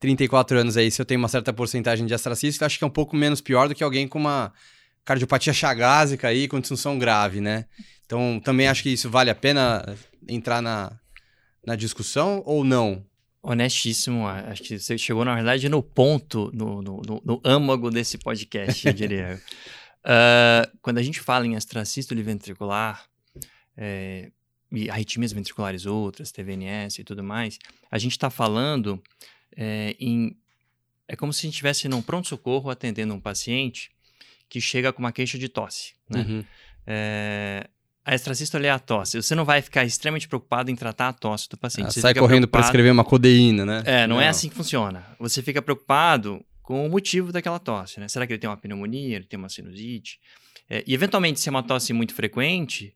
34 0.00 0.58
anos 0.58 0.76
aí, 0.76 0.90
se 0.90 1.00
eu 1.00 1.06
tenho 1.06 1.18
uma 1.18 1.28
certa 1.28 1.52
porcentagem 1.52 2.06
de 2.06 2.14
astracístole, 2.14 2.66
acho 2.66 2.78
que 2.78 2.84
é 2.84 2.86
um 2.86 2.90
pouco 2.90 3.16
menos 3.16 3.40
pior 3.40 3.68
do 3.68 3.74
que 3.74 3.82
alguém 3.84 4.06
com 4.06 4.18
uma 4.18 4.52
cardiopatia 5.04 5.52
chagásica 5.52 6.28
aí, 6.28 6.48
com 6.48 6.60
disfunção 6.60 6.98
grave, 6.98 7.40
né? 7.40 7.64
Então, 8.04 8.40
também 8.44 8.68
acho 8.68 8.82
que 8.82 8.90
isso 8.90 9.08
vale 9.10 9.30
a 9.30 9.34
pena 9.34 9.84
entrar 10.28 10.60
na, 10.60 10.92
na 11.64 11.74
discussão 11.76 12.42
ou 12.44 12.62
não? 12.64 13.04
Honestíssimo, 13.42 14.26
acho 14.26 14.62
que 14.62 14.78
você 14.78 14.98
chegou, 14.98 15.24
na 15.24 15.34
verdade, 15.34 15.68
no 15.68 15.80
ponto, 15.82 16.50
no, 16.52 16.82
no, 16.82 17.00
no- 17.06 17.22
no 17.24 17.40
âmago 17.44 17.90
desse 17.90 18.18
podcast, 18.18 18.86
eu 18.86 18.92
diria. 18.92 19.40
Ah, 20.08 20.68
quando 20.82 20.98
a 20.98 21.02
gente 21.02 21.18
fala 21.18 21.44
em 21.48 21.54
extracístole 21.56 22.22
ventricular, 22.22 23.04
é, 23.76 24.30
e 24.70 24.88
arritmias 24.88 25.32
ventriculares 25.32 25.84
outras, 25.84 26.30
TVNS 26.30 27.00
e 27.00 27.04
tudo 27.04 27.24
mais, 27.24 27.58
a 27.90 27.98
gente 27.98 28.12
está 28.12 28.30
falando 28.30 29.02
é, 29.56 29.96
em... 29.98 30.36
É 31.08 31.14
como 31.14 31.32
se 31.32 31.40
a 31.40 31.42
gente 31.42 31.54
estivesse 31.54 31.88
num 31.88 32.02
pronto-socorro 32.02 32.68
atendendo 32.68 33.14
um 33.14 33.20
paciente 33.20 33.90
que 34.48 34.60
chega 34.60 34.92
com 34.92 34.98
uma 35.00 35.12
queixa 35.12 35.38
de 35.38 35.48
tosse, 35.48 35.94
né? 36.08 36.26
Uhum. 36.28 36.44
É, 36.86 37.68
a 38.04 38.14
extracístole 38.14 38.66
é 38.66 38.70
a 38.70 38.78
tosse. 38.78 39.20
Você 39.20 39.34
não 39.34 39.44
vai 39.44 39.60
ficar 39.60 39.84
extremamente 39.84 40.28
preocupado 40.28 40.70
em 40.70 40.76
tratar 40.76 41.08
a 41.08 41.12
tosse 41.12 41.48
do 41.48 41.56
paciente. 41.56 41.88
Ah, 41.88 41.90
Você 41.90 42.00
sai 42.00 42.14
correndo 42.14 42.46
para 42.46 42.60
escrever 42.60 42.90
uma 42.90 43.04
codeína, 43.04 43.64
né? 43.66 43.82
é, 43.84 44.06
não, 44.06 44.20
é 44.20 44.28
assim 44.28 44.48
que 44.48 44.54
funciona. 44.54 45.04
Você 45.18 45.42
fica 45.42 45.60
preocupado 45.60 46.44
com 46.62 46.86
o 46.86 46.90
motivo 46.90 47.32
daquela 47.32 47.58
tosse, 47.58 47.98
né? 47.98 48.08
Será 48.08 48.26
que 48.26 48.32
ele 48.32 48.40
tem 48.40 48.48
uma 48.48 48.56
pneumonia, 48.56 49.16
ele 49.16 49.24
tem 49.24 49.38
uma 49.38 49.48
sinusite? 49.48 50.20
É, 50.68 50.84
e 50.86 50.94
eventualmente, 50.94 51.40
se 51.40 51.48
é 51.48 51.50
uma 51.50 51.62
tosse 51.62 51.92
muito 51.92 52.14
frequente, 52.14 52.94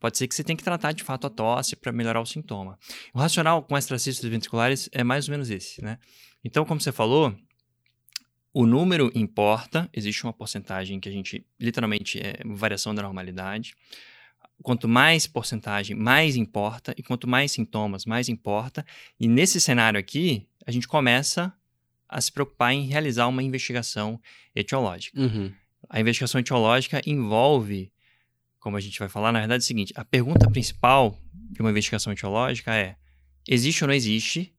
pode 0.00 0.18
ser 0.18 0.28
que 0.28 0.34
você 0.34 0.44
tenha 0.44 0.56
que 0.56 0.64
tratar 0.64 0.92
de 0.92 1.02
fato 1.02 1.26
a 1.26 1.30
tosse 1.30 1.76
para 1.76 1.92
melhorar 1.92 2.20
o 2.20 2.26
sintoma. 2.26 2.78
O 3.12 3.18
racional 3.18 3.62
com 3.62 3.76
extracístoles 3.76 4.30
ventriculares 4.30 4.88
é 4.92 5.02
mais 5.02 5.28
ou 5.28 5.32
menos 5.32 5.50
esse, 5.50 5.82
né? 5.82 5.98
Então, 6.44 6.64
como 6.64 6.80
você 6.80 6.92
falou, 6.92 7.34
o 8.52 8.66
número 8.66 9.10
importa, 9.14 9.88
existe 9.92 10.24
uma 10.24 10.32
porcentagem 10.32 10.98
que 10.98 11.08
a 11.08 11.12
gente, 11.12 11.44
literalmente, 11.60 12.18
é 12.18 12.42
variação 12.44 12.94
da 12.94 13.02
normalidade. 13.02 13.74
Quanto 14.62 14.88
mais 14.88 15.26
porcentagem, 15.26 15.94
mais 15.94 16.34
importa, 16.36 16.94
e 16.96 17.02
quanto 17.02 17.28
mais 17.28 17.52
sintomas, 17.52 18.04
mais 18.04 18.28
importa. 18.28 18.84
E 19.20 19.28
nesse 19.28 19.60
cenário 19.60 19.98
aqui, 19.98 20.46
a 20.66 20.70
gente 20.70 20.88
começa 20.88 21.52
a 22.08 22.20
se 22.20 22.32
preocupar 22.32 22.72
em 22.72 22.86
realizar 22.86 23.26
uma 23.26 23.42
investigação 23.42 24.20
etiológica. 24.54 25.20
Uhum. 25.20 25.52
A 25.88 26.00
investigação 26.00 26.40
etiológica 26.40 27.00
envolve, 27.06 27.92
como 28.68 28.76
a 28.76 28.80
gente 28.80 28.98
vai 28.98 29.08
falar, 29.08 29.32
na 29.32 29.38
verdade 29.38 29.62
é 29.62 29.64
o 29.64 29.66
seguinte: 29.66 29.94
a 29.96 30.04
pergunta 30.04 30.48
principal 30.50 31.18
de 31.32 31.60
uma 31.62 31.70
investigação 31.70 32.12
etiológica 32.12 32.74
é: 32.74 32.96
existe 33.48 33.82
ou 33.82 33.88
não 33.88 33.94
existe 33.94 34.52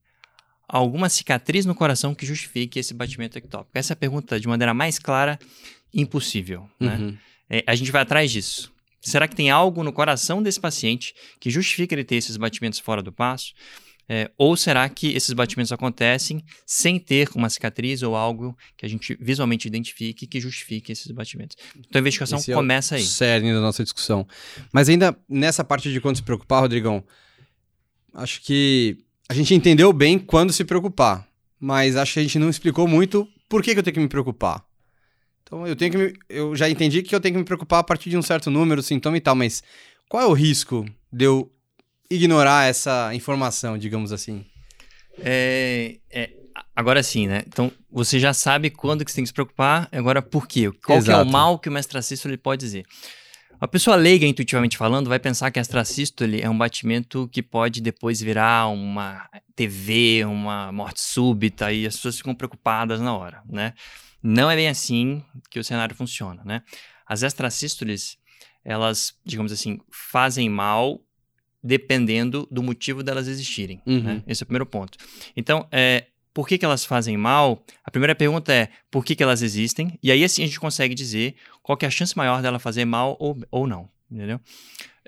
alguma 0.68 1.10
cicatriz 1.10 1.64
no 1.64 1.76
coração 1.76 2.16
que 2.16 2.26
justifique 2.26 2.80
esse 2.80 2.92
batimento 2.92 3.38
ectópico? 3.38 3.78
Essa 3.78 3.94
é 3.94 3.96
a 3.96 3.98
pergunta 3.98 4.40
de 4.40 4.48
maneira 4.48 4.74
mais 4.74 4.98
clara 4.98 5.38
impossível. 5.94 6.68
Né? 6.80 6.96
Uhum. 6.96 7.18
É, 7.50 7.64
a 7.68 7.76
gente 7.76 7.92
vai 7.92 8.02
atrás 8.02 8.32
disso. 8.32 8.74
Será 9.00 9.28
que 9.28 9.36
tem 9.36 9.52
algo 9.52 9.84
no 9.84 9.94
coração 9.94 10.42
desse 10.42 10.60
paciente 10.60 11.14
que 11.40 11.52
justifica 11.52 11.94
ele 11.94 12.04
ter 12.04 12.16
esses 12.16 12.36
batimentos 12.36 12.80
fora 12.80 13.04
do 13.04 13.12
passo? 13.12 13.54
É, 14.12 14.32
ou 14.36 14.58
será 14.58 14.90
que 14.90 15.16
esses 15.16 15.32
batimentos 15.34 15.72
acontecem 15.72 16.44
sem 16.66 16.98
ter 16.98 17.30
uma 17.36 17.48
cicatriz 17.48 18.02
ou 18.02 18.16
algo 18.16 18.58
que 18.76 18.84
a 18.84 18.90
gente 18.90 19.16
visualmente 19.22 19.68
identifique 19.68 20.26
que 20.26 20.42
justifique 20.42 20.92
esses 20.92 21.12
batimentos? 21.12 21.56
Então 21.78 22.00
a 22.00 22.02
investigação 22.02 22.40
Esse 22.40 22.52
é 22.52 22.56
o 22.56 22.58
começa 22.58 22.96
aí. 22.96 23.04
cerne 23.04 23.54
da 23.54 23.62
nossa 23.62 23.84
discussão. 23.84 24.28
Mas 24.74 24.90
ainda 24.90 25.16
nessa 25.30 25.64
parte 25.64 25.92
de 25.92 26.02
quando 26.02 26.16
se 26.16 26.24
preocupar, 26.24 26.62
Rodrigão, 26.62 27.04
acho 28.12 28.42
que 28.42 28.98
a 29.30 29.34
gente 29.36 29.54
entendeu 29.54 29.94
bem 29.94 30.18
quando 30.18 30.52
se 30.52 30.66
preocupar, 30.66 31.28
mas 31.60 31.96
acho 31.96 32.16
que 32.16 32.20
a 32.20 32.24
gente 32.24 32.40
não 32.40 32.50
explicou 32.50 32.88
muito 32.88 33.28
por 33.48 33.62
que, 33.62 33.74
que 33.74 33.80
eu 33.80 33.84
tenho 33.84 33.94
que 33.94 34.00
me 34.00 34.10
preocupar. 34.10 34.66
Então 35.44 35.68
eu 35.68 35.76
tenho 35.76 35.92
que 35.92 35.98
me, 36.00 36.14
eu 36.28 36.56
já 36.56 36.68
entendi 36.68 37.04
que 37.04 37.14
eu 37.14 37.20
tenho 37.20 37.36
que 37.36 37.40
me 37.40 37.46
preocupar 37.46 37.82
a 37.82 37.84
partir 37.84 38.10
de 38.10 38.18
um 38.18 38.24
certo 38.24 38.50
número, 38.50 38.82
sintoma 38.82 39.18
e 39.18 39.22
tal, 39.22 39.36
mas 39.36 39.62
qual 40.08 40.24
é 40.24 40.26
o 40.26 40.34
risco 40.34 40.84
de 41.14 41.26
eu 41.26 41.52
ignorar 42.10 42.68
essa 42.68 43.14
informação, 43.14 43.78
digamos 43.78 44.12
assim? 44.12 44.46
É, 45.20 45.98
é, 46.10 46.32
agora 46.76 47.04
sim, 47.04 47.28
né? 47.28 47.44
Então 47.48 47.72
você 47.92 48.20
já 48.20 48.34
sabe 48.34 48.70
quando 48.70 49.06
que 49.06 49.12
você 49.12 49.16
tem 49.16 49.24
que 49.24 49.30
se 49.30 49.34
preocupar, 49.34 49.88
agora 49.92 50.22
por 50.22 50.48
quê? 50.48 50.72
Qual 50.86 51.00
é 51.00 51.16
o 51.18 51.26
mal 51.26 51.60
que 51.60 51.70
o 51.70 51.78
extracístole 51.78 52.38
pode 52.38 52.62
dizer? 52.62 52.86
A 53.62 53.68
pessoa 53.68 53.98
leiga, 53.98 54.26
intuitivamente 54.26 54.78
falando, 54.78 55.10
vai 55.10 55.20
pensar 55.20 55.52
que 55.52 55.60
a 55.60 55.62
extracístole 55.62 56.42
é 56.42 56.50
um 56.50 56.58
batimento 56.58 57.28
que 57.28 57.44
pode 57.44 57.82
depois 57.82 58.22
virar 58.22 58.68
uma 58.70 59.30
TV, 59.54 60.24
uma 60.24 60.72
morte 60.72 61.02
súbita, 61.02 61.70
e 61.72 61.86
as 61.86 61.98
pessoas 61.98 62.18
ficam 62.18 62.34
preocupadas 62.34 63.02
na 63.02 63.14
hora, 63.14 63.44
né? 63.46 63.74
Não 64.24 64.50
é 64.50 64.56
bem 64.56 64.70
assim 64.70 65.22
que 65.50 65.60
o 65.60 65.64
cenário 65.64 65.94
funciona, 65.94 66.42
né? 66.46 66.62
As 67.06 67.22
extracístoles, 67.22 68.18
elas, 68.64 69.14
digamos 69.26 69.52
assim, 69.52 69.80
fazem 69.92 70.50
mal 70.50 71.02
dependendo 71.64 72.48
do 72.50 72.64
motivo 72.64 73.04
delas 73.04 73.28
existirem, 73.28 73.82
Uhum. 73.86 74.02
né? 74.02 74.24
Esse 74.28 74.44
é 74.44 74.46
o 74.46 74.48
primeiro 74.48 74.66
ponto. 74.66 74.98
Então, 75.36 75.68
é, 75.72 76.06
por 76.34 76.48
que, 76.48 76.58
que 76.58 76.66
elas 76.66 76.86
fazem 76.86 77.18
mal, 77.18 77.64
a 77.84 77.92
primeira 77.92 78.16
pergunta 78.16 78.54
é 78.54 78.70
por 78.90 79.04
que, 79.04 79.16
que 79.16 79.24
elas 79.24 79.42
existem, 79.42 79.98
e 80.02 80.12
aí 80.12 80.24
assim 80.24 80.44
a 80.44 80.46
gente 80.46 80.60
consegue 80.60 80.96
dizer 80.96 81.36
qual 81.62 81.78
é 81.82 81.86
a 81.86 81.90
chance 81.90 82.16
maior 82.18 82.42
dela 82.42 82.60
fazer 82.60 82.86
mal 82.86 83.18
ou, 83.20 83.38
ou 83.52 83.68
não, 83.68 83.90
entendeu? 84.10 84.40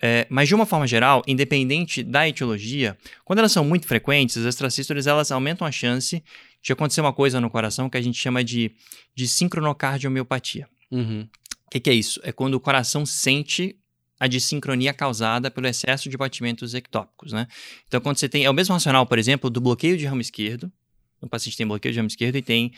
É, 0.03 0.25
mas 0.29 0.48
de 0.48 0.55
uma 0.55 0.65
forma 0.65 0.88
geral, 0.88 1.22
independente 1.27 2.01
da 2.01 2.27
etiologia, 2.27 2.98
quando 3.24 3.39
elas 3.39 3.51
são 3.51 3.63
muito 3.63 3.88
frequentes, 3.88 4.36
as 4.36 4.46
extracístoles 4.46 5.05
elas 5.05 5.31
aumentam 5.31 5.65
a 5.65 5.72
chance 5.72 6.24
de 6.62 6.74
acontecer 6.74 7.01
uma 7.01 7.13
coisa 7.13 7.39
no 7.39 7.50
coração 7.51 7.88
que 7.89 7.98
a 7.98 8.01
gente 8.01 8.17
chama 8.17 8.43
de, 8.43 8.72
de 9.15 9.27
sincronocardiomiopatia. 9.27 10.67
Uhum. 10.89 11.27
O 11.67 11.70
que, 11.70 11.79
que 11.79 11.89
é 11.89 11.93
isso? 11.93 12.20
É 12.24 12.31
quando 12.31 12.55
o 12.55 12.60
coração 12.60 13.05
sente 13.05 13.75
a 14.22 14.28
dissincronia 14.28 14.94
causada 14.94 15.50
pelo 15.50 15.66
excesso 15.66 16.08
de 16.08 16.16
batimentos 16.16 16.75
ectópicos, 16.75 17.34
né? 17.34 17.48
Então, 17.88 18.00
quando 18.00 18.18
você 18.18 18.30
tem... 18.30 18.46
É 18.46 18.50
o 18.51 18.54
mesmo 18.54 18.72
racional, 18.72 19.04
por 19.04 19.18
exemplo, 19.18 19.50
do 19.50 19.60
bloqueio 19.60 19.98
de 19.98 20.06
ramo 20.06 20.22
esquerdo. 20.22 20.72
O 21.20 21.28
paciente 21.28 21.58
tem 21.58 21.66
bloqueio 21.66 21.92
de 21.92 22.00
ramo 22.00 22.08
esquerdo 22.08 22.36
e 22.36 22.42
tem 22.44 22.72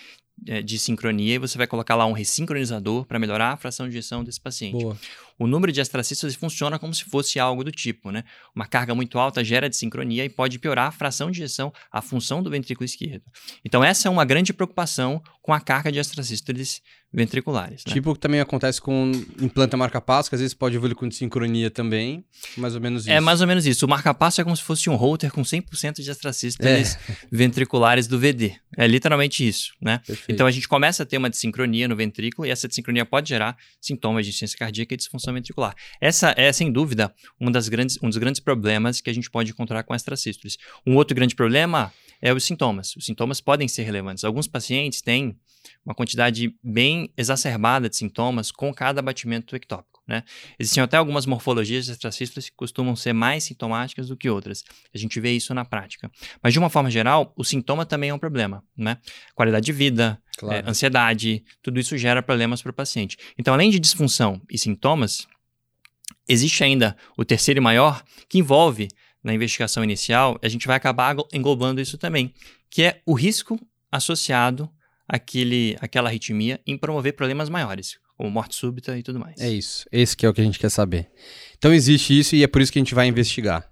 é, 0.48 0.62
dissincronia, 0.62 1.36
e 1.36 1.38
você 1.38 1.58
vai 1.58 1.68
colocar 1.68 1.96
lá 1.96 2.06
um 2.06 2.14
ressincronizador 2.14 3.06
para 3.06 3.20
melhorar 3.20 3.52
a 3.52 3.58
fração 3.58 3.90
de 3.90 3.98
ejeção 3.98 4.24
desse 4.24 4.40
paciente. 4.40 4.82
Boa. 4.82 4.98
O 5.38 5.48
número 5.48 5.72
de 5.72 5.82
astracístoles 5.82 6.36
funciona 6.36 6.78
como 6.78 6.94
se 6.94 7.04
fosse 7.06 7.40
algo 7.40 7.63
do 7.63 7.72
tipo, 7.72 8.12
né? 8.12 8.24
Uma 8.56 8.66
carga 8.66 8.94
muito 8.94 9.18
alta 9.20 9.44
gera 9.44 9.70
desincronia 9.70 10.25
e 10.25 10.30
pode 10.30 10.60
piorar 10.60 10.88
a 10.88 10.92
fração 10.92 11.32
de 11.32 11.42
ejeção, 11.42 11.74
a 11.92 12.02
função 12.02 12.42
do 12.42 12.50
ventrículo 12.50 12.86
esquerdo. 12.86 13.24
Então, 13.63 13.84
essa 13.84 14.08
é 14.08 14.12
uma 14.12 14.25
grande 14.25 14.54
preocupação 14.54 15.22
com 15.42 15.54
a 15.54 15.60
carga 15.60 15.92
de 15.92 16.00
astracístoles 16.00 16.82
ventriculares. 17.13 17.84
Né? 17.86 17.94
Tipo 17.94 18.12
o 18.12 18.13
que 18.16 18.20
também 18.20 18.40
acontece 18.40 18.82
com 18.82 19.12
implanta 19.40 19.78
marca-passo, 19.78 20.30
que 20.30 20.36
às 20.36 20.42
vezes 20.42 20.54
pode 20.54 20.75
evoluir 20.75 20.96
com 20.96 21.08
desincronia 21.08 21.70
também, 21.70 22.25
mais 22.58 22.74
ou 22.74 22.82
menos 22.82 23.04
isso. 23.04 23.12
É 23.12 23.20
mais 23.20 23.40
ou 23.40 23.46
menos 23.46 23.68
isso. 23.68 23.86
O 23.86 23.90
marca-passo 23.90 24.42
é 24.42 24.44
como 24.44 24.58
se 24.58 24.63
fosse 24.63 24.90
um 24.90 24.96
holter 24.96 25.32
com 25.32 25.44
100% 25.44 26.02
de 26.02 26.10
astracístoles 26.10 26.96
é. 26.96 27.16
ventriculares 27.32 28.08
do 28.08 28.18
VD. 28.18 28.56
É 28.75 28.88
literalmente 28.88 29.48
isso, 29.48 29.74
né? 29.80 30.00
Perfeito. 30.00 30.32
Então 30.32 30.48
a 30.48 30.52
gente 30.52 30.68
começa 30.68 31.04
a 31.04 31.06
ter 31.06 31.18
uma 31.18 31.30
desincronia 31.30 31.88
no 31.88 31.96
ventrículo 31.96 32.48
e 32.48 32.50
essa 32.50 32.68
desincronia 32.68 33.06
pode 33.06 33.30
gerar 33.30 33.56
sintomas 33.80 34.25
de 34.25 34.30
insuficiência 34.30 34.58
cardíaca 34.58 34.96
e 34.96 34.98
disfunção 34.98 35.23
ventricular. 35.32 35.75
Essa 36.01 36.34
é, 36.36 36.51
sem 36.51 36.72
dúvida, 36.72 37.13
um, 37.39 37.51
das 37.51 37.70
grandes, 37.70 37.98
um 38.01 38.10
dos 38.10 38.18
grandes 38.18 38.42
problemas 38.42 39.00
que 39.00 39.10
a 39.10 39.13
gente 39.13 39.30
pode 39.30 39.51
encontrar 39.51 39.84
com 39.84 39.94
astracístoles. 39.94 40.58
Um 40.86 40.96
outro 40.96 41.15
grande 41.15 41.36
problema 41.36 41.94
é 42.22 42.34
os 42.34 42.44
sintomas. 42.44 42.96
Os 42.96 43.06
sintomas 43.06 43.39
podem 43.39 43.68
ser 43.68 43.84
relevantes. 43.84 44.24
Alguns 44.24 44.48
pacientes 44.48 45.01
têm 45.01 45.38
uma 45.86 45.94
quantidade 45.94 46.56
bem 46.63 47.12
exacerbada 47.18 47.89
de 47.89 47.96
sintomas 47.96 48.51
com 48.51 48.74
cada 48.74 49.01
batimento 49.01 49.56
ectópico. 49.56 49.93
Né? 50.05 50.24
Existem 50.60 50.83
até 50.83 50.98
algumas 50.98 51.25
morfologias 51.25 51.86
de 51.86 51.91
extracístoles 51.91 52.50
que 52.50 52.55
costumam 52.55 52.95
ser 52.95 53.13
mais 53.13 53.45
sintomáticas 53.45 54.10
do 54.10 54.17
que 54.17 54.29
outras. 54.29 54.63
A 54.93 54.98
gente 54.98 55.19
vê 55.19 55.31
isso 55.31 55.53
na 55.53 55.63
prática. 55.63 56.12
Mas, 56.41 56.51
de 56.51 56.60
uma 56.60 56.69
forma 56.69 56.91
geral, 56.91 57.33
o 57.38 57.43
sintoma 57.43 57.86
também 57.86 58.10
é 58.10 58.13
um 58.13 58.19
problema. 58.19 58.63
Né? 58.75 58.98
Qualidade 59.33 59.65
de 59.65 59.72
vida, 59.72 60.22
Claro. 60.38 60.67
é, 60.67 60.69
ansiedade, 60.69 61.43
tudo 61.62 61.79
isso 61.79 61.98
gera 61.98 62.22
problemas 62.22 62.62
para 62.62 62.72
o 62.72 62.74
paciente. 62.74 63.17
Então, 63.38 63.53
além 63.53 63.69
de 63.69 63.79
disfunção 63.79 64.41
e 64.50 64.57
sintomas, 64.57 65.27
existe 66.27 66.63
ainda 66.63 66.98
o 67.17 67.24
terceiro 67.24 67.60
e 67.60 67.62
maior, 67.62 68.03
que 68.27 68.39
envolve, 68.39 68.89
na 69.24 69.33
investigação 69.33 69.83
inicial, 69.83 70.38
a 70.43 70.50
gente 70.50 70.67
vai 70.67 70.75
acabar 70.75 71.15
englobando 71.31 71.79
isso 71.79 71.98
também, 71.98 72.33
que 72.69 72.83
é 72.83 73.01
o 73.05 73.13
risco 73.13 73.57
associado 73.89 74.69
àquele, 75.07 75.77
àquela 75.79 76.10
arritmia 76.10 76.60
em 76.67 76.77
promover 76.77 77.13
problemas 77.13 77.48
maiores, 77.48 77.98
como 78.17 78.29
morte 78.29 78.55
súbita 78.55 78.98
e 78.98 79.03
tudo 79.03 79.20
mais. 79.20 79.39
É 79.39 79.50
isso. 79.50 79.86
Esse 79.91 80.15
que 80.15 80.25
é 80.25 80.29
o 80.29 80.34
que 80.34 80.41
a 80.41 80.43
gente 80.43 80.60
quer 80.60 80.70
saber. 80.70 81.10
Então 81.58 81.74
existe 81.74 82.17
isso 82.17 82.36
e 82.36 82.43
é 82.43 82.48
por 82.48 82.62
isso 82.62 82.72
que 82.72 82.79
a 82.79 82.82
gente 82.82 82.96
vai 82.96 83.08
investigar. 83.08 83.70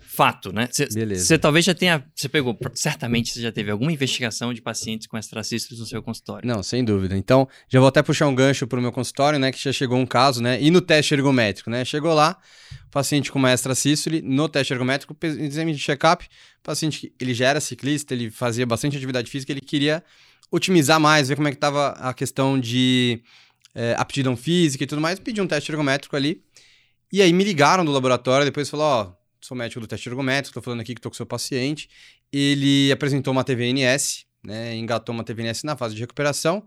Fato, 0.00 0.52
né? 0.52 0.68
Beleza. 0.92 1.26
Você 1.26 1.38
talvez 1.38 1.64
já 1.64 1.72
tenha. 1.72 2.04
Você 2.12 2.28
pegou. 2.28 2.58
Certamente 2.74 3.32
você 3.32 3.40
já 3.40 3.52
teve 3.52 3.70
alguma 3.70 3.92
investigação 3.92 4.52
de 4.52 4.60
pacientes 4.60 5.06
com 5.06 5.16
extracístoles 5.16 5.78
no 5.78 5.86
seu 5.86 6.02
consultório. 6.02 6.44
Não, 6.44 6.60
sem 6.60 6.84
dúvida. 6.84 7.16
Então, 7.16 7.48
já 7.68 7.78
vou 7.78 7.88
até 7.88 8.02
puxar 8.02 8.26
um 8.26 8.34
gancho 8.34 8.66
para 8.66 8.80
o 8.80 8.82
meu 8.82 8.90
consultório, 8.90 9.38
né? 9.38 9.52
Que 9.52 9.62
já 9.62 9.72
chegou 9.72 9.96
um 9.96 10.04
caso, 10.04 10.42
né? 10.42 10.60
E 10.60 10.72
no 10.72 10.80
teste 10.80 11.14
ergométrico, 11.14 11.70
né? 11.70 11.84
Chegou 11.84 12.14
lá, 12.14 12.36
paciente 12.90 13.30
com 13.30 13.38
uma 13.38 13.52
extracístole, 13.52 14.20
no 14.20 14.48
teste 14.48 14.72
ergométrico, 14.72 15.16
exame 15.22 15.72
de 15.72 15.78
check-up, 15.78 16.26
paciente, 16.64 17.12
ele 17.20 17.32
já 17.32 17.50
era 17.50 17.60
ciclista, 17.60 18.12
ele 18.12 18.28
fazia 18.28 18.66
bastante 18.66 18.96
atividade 18.96 19.30
física, 19.30 19.52
ele 19.52 19.60
queria 19.60 20.02
otimizar 20.50 20.98
mais, 20.98 21.28
ver 21.28 21.36
como 21.36 21.46
é 21.46 21.52
que 21.52 21.56
estava 21.56 21.90
a 21.90 22.12
questão 22.12 22.58
de 22.58 23.22
é, 23.78 23.94
aptidão 23.96 24.36
física 24.36 24.82
e 24.82 24.86
tudo 24.88 25.00
mais, 25.00 25.20
pediu 25.20 25.44
um 25.44 25.46
teste 25.46 25.70
ergométrico 25.70 26.16
ali. 26.16 26.42
E 27.12 27.22
aí 27.22 27.32
me 27.32 27.44
ligaram 27.44 27.84
do 27.84 27.92
laboratório, 27.92 28.44
depois 28.44 28.68
falou, 28.68 28.84
ó, 28.84 29.12
sou 29.40 29.56
médico 29.56 29.80
do 29.80 29.86
teste 29.86 30.08
ergométrico, 30.08 30.52
tô 30.52 30.60
falando 30.60 30.80
aqui 30.80 30.96
que 30.96 31.00
tô 31.00 31.08
com 31.08 31.14
seu 31.14 31.24
paciente. 31.24 31.88
Ele 32.32 32.90
apresentou 32.90 33.30
uma 33.30 33.44
TVNS, 33.44 34.26
né, 34.44 34.74
engatou 34.74 35.14
uma 35.14 35.22
TVNS 35.22 35.62
na 35.64 35.76
fase 35.76 35.94
de 35.94 36.00
recuperação, 36.00 36.66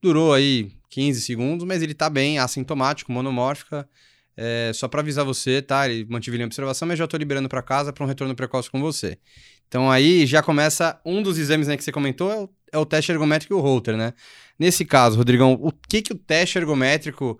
durou 0.00 0.32
aí 0.32 0.72
15 0.88 1.20
segundos, 1.20 1.66
mas 1.66 1.82
ele 1.82 1.92
tá 1.92 2.08
bem, 2.08 2.38
assintomático, 2.38 3.12
monomórfica, 3.12 3.86
é, 4.34 4.72
só 4.74 4.88
para 4.88 5.02
avisar 5.02 5.26
você, 5.26 5.60
tá? 5.60 5.86
Ele 5.86 6.06
mantive 6.08 6.36
ele 6.36 6.44
em 6.44 6.46
observação, 6.46 6.88
mas 6.88 6.98
já 6.98 7.06
tô 7.06 7.16
liberando 7.18 7.48
para 7.48 7.60
casa 7.60 7.92
para 7.92 8.04
um 8.04 8.06
retorno 8.06 8.34
precoce 8.34 8.70
com 8.70 8.80
você. 8.80 9.18
Então 9.68 9.90
aí 9.90 10.24
já 10.24 10.42
começa 10.42 10.98
um 11.04 11.22
dos 11.22 11.36
exames 11.36 11.68
né, 11.68 11.76
que 11.76 11.84
você 11.84 11.92
comentou, 11.92 12.32
é 12.32 12.36
o, 12.36 12.48
é 12.72 12.78
o 12.78 12.86
teste 12.86 13.12
ergométrico 13.12 13.54
e 13.54 13.56
o 13.56 13.60
Holter, 13.60 13.96
né? 13.96 14.12
Nesse 14.58 14.84
caso, 14.84 15.16
Rodrigão, 15.16 15.52
o 15.60 15.72
que 15.72 16.02
que 16.02 16.12
o 16.12 16.18
teste 16.18 16.58
ergométrico 16.58 17.38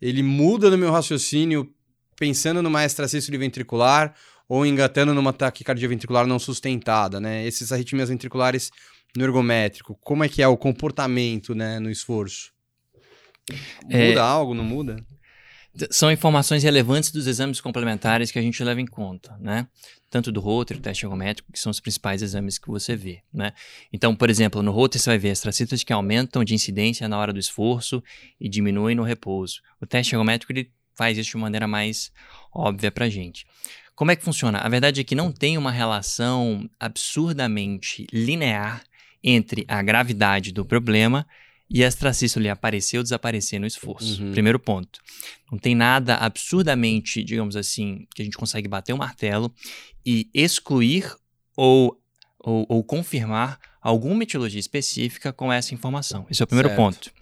ele 0.00 0.22
muda 0.22 0.70
no 0.70 0.78
meu 0.78 0.90
raciocínio 0.90 1.72
pensando 2.18 2.62
numa 2.62 2.84
extracístole 2.84 3.38
ventricular 3.38 4.14
ou 4.48 4.66
engatando 4.66 5.14
numa 5.14 5.32
taquicardia 5.32 5.88
ventricular 5.88 6.26
não 6.26 6.38
sustentada, 6.38 7.20
né? 7.20 7.46
Esses 7.46 7.72
arritmias 7.72 8.08
ventriculares 8.08 8.70
no 9.16 9.24
ergométrico, 9.24 9.98
como 10.02 10.24
é 10.24 10.28
que 10.28 10.42
é 10.42 10.48
o 10.48 10.56
comportamento, 10.56 11.54
né, 11.54 11.78
no 11.80 11.90
esforço? 11.90 12.52
É- 13.88 14.08
Muda 14.08 14.22
algo, 14.22 14.54
não 14.54 14.64
muda? 14.64 15.04
São 15.90 16.10
informações 16.10 16.62
relevantes 16.62 17.12
dos 17.12 17.26
exames 17.26 17.60
complementares 17.60 18.30
que 18.30 18.38
a 18.38 18.42
gente 18.42 18.62
leva 18.64 18.80
em 18.80 18.86
conta, 18.86 19.36
né? 19.38 19.68
Tanto 20.10 20.32
do 20.32 20.40
Holter, 20.40 20.76
o 20.76 20.80
teste 20.80 21.04
ergométrico, 21.04 21.52
que 21.52 21.60
são 21.60 21.70
os 21.70 21.78
principais 21.78 22.22
exames 22.22 22.58
que 22.58 22.68
você 22.68 22.96
vê, 22.96 23.22
né? 23.32 23.52
Então, 23.92 24.14
por 24.16 24.28
exemplo, 24.28 24.62
no 24.62 24.72
Holter 24.72 25.00
você 25.00 25.10
vai 25.10 25.18
ver 25.18 25.28
extracístoles 25.30 25.84
que 25.84 25.92
aumentam 25.92 26.42
de 26.42 26.54
incidência 26.54 27.08
na 27.08 27.16
hora 27.16 27.32
do 27.32 27.38
esforço 27.38 28.02
e 28.40 28.48
diminuem 28.48 28.96
no 28.96 29.04
repouso. 29.04 29.60
O 29.80 29.86
teste 29.86 30.14
ergométrico 30.14 30.52
ele 30.52 30.70
faz 30.94 31.16
isso 31.16 31.30
de 31.30 31.36
maneira 31.36 31.68
mais 31.68 32.10
óbvia 32.52 32.90
pra 32.90 33.08
gente. 33.08 33.46
Como 33.94 34.10
é 34.10 34.16
que 34.16 34.24
funciona? 34.24 34.58
A 34.58 34.68
verdade 34.68 35.00
é 35.00 35.04
que 35.04 35.14
não 35.14 35.30
tem 35.30 35.56
uma 35.56 35.70
relação 35.70 36.68
absurdamente 36.80 38.06
linear 38.12 38.82
entre 39.22 39.64
a 39.68 39.82
gravidade 39.82 40.52
do 40.52 40.64
problema 40.64 41.26
e 41.70 41.82
extracístole 41.82 42.48
aparecer 42.48 42.98
ou 42.98 43.02
desaparecer 43.02 43.60
no 43.60 43.66
esforço. 43.66 44.22
Uhum. 44.22 44.32
Primeiro 44.32 44.58
ponto. 44.58 45.00
Não 45.50 45.58
tem 45.58 45.74
nada 45.74 46.16
absurdamente, 46.16 47.22
digamos 47.22 47.54
assim, 47.54 48.08
que 48.14 48.22
a 48.22 48.24
gente 48.24 48.36
consegue 48.36 48.66
bater 48.66 48.92
o 48.92 48.98
martelo 48.98 49.54
e 50.04 50.28
excluir 50.34 51.14
ou, 51.56 51.96
ou, 52.40 52.66
ou 52.68 52.82
confirmar 52.82 53.60
alguma 53.80 54.24
etiologia 54.24 54.58
específica 54.58 55.32
com 55.32 55.52
essa 55.52 55.72
informação. 55.72 56.26
Esse 56.28 56.42
é 56.42 56.44
o 56.44 56.46
primeiro 56.46 56.70
Certo. 56.70 56.78
ponto. 56.78 57.12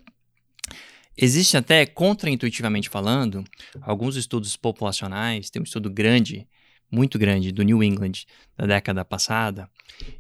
Existe 1.21 1.57
até, 1.57 1.85
contraintuitivamente 1.85 2.89
falando, 2.89 3.45
alguns 3.83 4.17
estudos 4.17 4.57
populacionais, 4.57 5.51
tem 5.51 5.61
um 5.61 5.65
estudo 5.65 5.91
grande, 5.91 6.47
muito 6.91 7.19
grande, 7.19 7.53
do 7.53 7.63
New 7.63 7.83
England, 7.83 8.25
da 8.57 8.67
década 8.67 9.05
passada, 9.05 9.69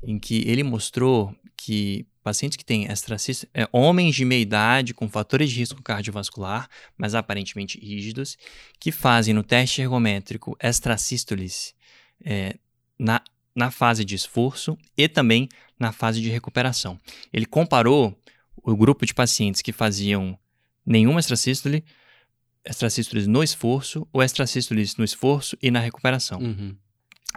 em 0.03 0.19
que 0.19 0.43
ele 0.47 0.65
mostrou 0.65 1.35
que 1.57 2.05
pacientes 2.29 2.57
que 2.57 2.65
têm 2.65 2.85
extracístole, 2.85 3.51
é, 3.55 3.67
homens 3.73 4.15
de 4.15 4.23
meia 4.23 4.43
idade 4.43 4.93
com 4.93 5.09
fatores 5.09 5.49
de 5.49 5.61
risco 5.61 5.83
cardiovascular, 5.83 6.69
mas 6.95 7.15
aparentemente 7.15 7.81
rígidos, 7.81 8.37
que 8.79 8.93
fazem 8.93 9.33
no 9.33 9.43
teste 9.43 9.81
ergométrico 9.81 10.55
extracístoles 10.61 11.75
é, 12.23 12.55
na, 12.99 13.23
na 13.55 13.71
fase 13.71 14.05
de 14.05 14.15
esforço 14.15 14.77
e 14.95 15.09
também 15.09 15.49
na 15.81 15.91
fase 15.91 16.21
de 16.21 16.29
recuperação. 16.29 17.01
Ele 17.33 17.47
comparou 17.47 18.15
o 18.63 18.77
grupo 18.77 19.07
de 19.07 19.15
pacientes 19.15 19.63
que 19.63 19.73
faziam 19.73 20.39
nenhuma 20.85 21.21
extracístole, 21.21 21.83
extracístoles 22.63 23.27
no 23.27 23.43
esforço 23.43 24.07
ou 24.13 24.23
extracístoles 24.23 24.97
no 24.97 25.05
esforço 25.05 25.57
e 25.63 25.71
na 25.71 25.81
recuperação. 25.81 26.41
Uhum. 26.41 26.77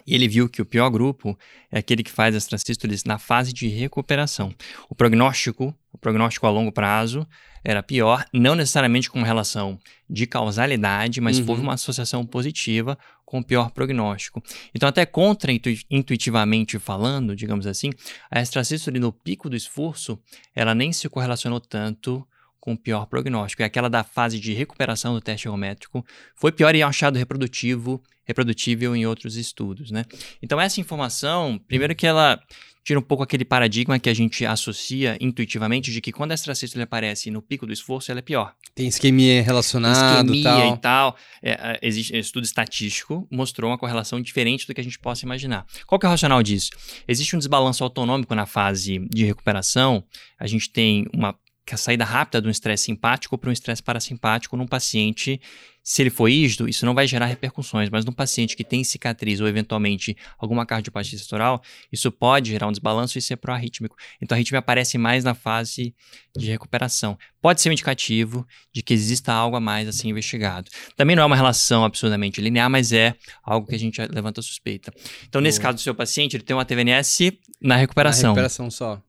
E 0.07 0.15
ele 0.15 0.27
viu 0.27 0.49
que 0.49 0.61
o 0.61 0.65
pior 0.65 0.89
grupo 0.89 1.37
é 1.71 1.79
aquele 1.79 2.01
que 2.03 2.11
faz 2.11 2.35
as 2.35 2.43
extracístoles 2.43 3.03
na 3.03 3.19
fase 3.19 3.53
de 3.53 3.67
recuperação. 3.67 4.53
O 4.89 4.95
prognóstico, 4.95 5.75
o 5.91 5.97
prognóstico 5.97 6.47
a 6.47 6.49
longo 6.49 6.71
prazo, 6.71 7.27
era 7.63 7.83
pior, 7.83 8.25
não 8.33 8.55
necessariamente 8.55 9.09
com 9.11 9.21
relação 9.21 9.77
de 10.09 10.25
causalidade, 10.25 11.21
mas 11.21 11.37
Uhum. 11.37 11.45
houve 11.49 11.61
uma 11.61 11.73
associação 11.73 12.25
positiva 12.25 12.97
com 13.25 13.39
o 13.39 13.43
pior 13.43 13.69
prognóstico. 13.69 14.41
Então, 14.73 14.89
até 14.89 15.05
contra-intuitivamente 15.05 16.79
falando, 16.79 17.35
digamos 17.35 17.67
assim, 17.67 17.91
a 18.29 18.41
extracístole 18.41 18.99
no 18.99 19.11
pico 19.11 19.49
do 19.49 19.55
esforço, 19.55 20.17
ela 20.55 20.73
nem 20.73 20.91
se 20.91 21.07
correlacionou 21.09 21.59
tanto 21.59 22.25
com 22.61 22.77
pior 22.77 23.07
prognóstico. 23.07 23.63
E 23.63 23.65
aquela 23.65 23.89
da 23.89 24.03
fase 24.03 24.39
de 24.39 24.53
recuperação 24.53 25.13
do 25.13 25.19
teste 25.19 25.47
ergométrico 25.47 26.05
foi 26.35 26.51
pior 26.51 26.73
e 26.75 26.79
é 26.79 26.83
achado 26.83 27.17
reprodutivo, 27.17 28.01
reprodutível 28.23 28.95
em 28.95 29.05
outros 29.05 29.35
estudos, 29.35 29.91
né? 29.91 30.05
Então 30.41 30.61
essa 30.61 30.79
informação, 30.79 31.59
primeiro 31.67 31.95
que 31.95 32.05
ela 32.05 32.39
tira 32.83 32.99
um 32.99 33.03
pouco 33.03 33.23
aquele 33.23 33.45
paradigma 33.45 33.99
que 33.99 34.09
a 34.09 34.13
gente 34.13 34.45
associa 34.45 35.17
intuitivamente 35.21 35.91
de 35.91 36.01
que 36.01 36.11
quando 36.11 36.31
a 36.31 36.33
extracístole 36.33 36.83
aparece 36.83 37.29
no 37.29 37.41
pico 37.41 37.65
do 37.65 37.73
esforço, 37.73 38.11
ela 38.11 38.19
é 38.19 38.23
pior. 38.23 38.53
Tem 38.73 38.87
isquemia 38.87 39.41
relacionado 39.43 40.33
isquemia 40.33 40.43
tal. 40.43 40.73
e 40.73 40.77
tal. 40.77 41.17
É, 41.43 41.51
é, 41.51 41.79
existe, 41.81 42.17
estudo 42.17 42.43
estatístico 42.43 43.27
mostrou 43.31 43.69
uma 43.69 43.77
correlação 43.77 44.19
diferente 44.21 44.65
do 44.65 44.73
que 44.73 44.81
a 44.81 44.83
gente 44.83 44.97
possa 44.97 45.25
imaginar. 45.25 45.65
Qual 45.85 45.99
que 45.99 46.05
é 46.05 46.09
o 46.09 46.11
racional 46.11 46.41
disso? 46.41 46.71
Existe 47.07 47.35
um 47.35 47.39
desbalanço 47.39 47.83
autonômico 47.83 48.33
na 48.33 48.45
fase 48.45 48.99
de 49.11 49.25
recuperação. 49.25 50.03
A 50.39 50.47
gente 50.47 50.71
tem 50.71 51.05
uma 51.13 51.35
a 51.69 51.77
saída 51.77 52.03
rápida 52.03 52.41
de 52.41 52.47
um 52.47 52.51
estresse 52.51 52.85
simpático 52.85 53.37
para 53.37 53.49
um 53.49 53.53
estresse 53.53 53.81
parasimpático 53.81 54.57
num 54.57 54.67
paciente, 54.67 55.39
se 55.83 56.01
ele 56.01 56.09
for 56.09 56.29
rígido, 56.29 56.67
isso 56.67 56.85
não 56.85 56.93
vai 56.93 57.07
gerar 57.07 57.25
repercussões, 57.25 57.89
mas 57.89 58.05
num 58.05 58.11
paciente 58.11 58.55
que 58.55 58.63
tem 58.63 58.83
cicatriz 58.83 59.39
ou 59.39 59.47
eventualmente 59.47 60.15
alguma 60.37 60.65
cardiopatia 60.65 61.15
estoral, 61.15 61.61
isso 61.91 62.11
pode 62.11 62.51
gerar 62.51 62.67
um 62.67 62.71
desbalanço 62.71 63.17
e 63.17 63.21
ser 63.21 63.37
proarrítmico. 63.37 63.95
Então 64.21 64.35
a 64.35 64.37
arritmia 64.37 64.59
aparece 64.59 64.97
mais 64.97 65.23
na 65.23 65.33
fase 65.33 65.95
de 66.35 66.49
recuperação. 66.49 67.17
Pode 67.41 67.61
ser 67.61 67.69
um 67.69 67.71
indicativo 67.71 68.45
de 68.71 68.81
que 68.83 68.93
exista 68.93 69.33
algo 69.33 69.55
a 69.55 69.59
mais 69.59 69.87
a 69.87 69.91
ser 69.91 70.07
investigado. 70.07 70.69
Também 70.95 71.15
não 71.15 71.23
é 71.23 71.25
uma 71.25 71.35
relação 71.35 71.83
absurdamente 71.83 72.41
linear, 72.41 72.69
mas 72.69 72.91
é 72.91 73.15
algo 73.43 73.67
que 73.67 73.75
a 73.75 73.79
gente 73.79 73.99
levanta 74.11 74.41
suspeita. 74.41 74.93
Então, 75.27 75.41
nesse 75.41 75.59
caso 75.59 75.75
do 75.75 75.81
seu 75.81 75.95
paciente, 75.95 76.35
ele 76.35 76.43
tem 76.43 76.55
uma 76.55 76.65
TVNS 76.65 77.33
na 77.61 77.75
recuperação. 77.75 78.35
Na 78.35 78.41
recuperação 78.41 78.69
só. 78.69 79.01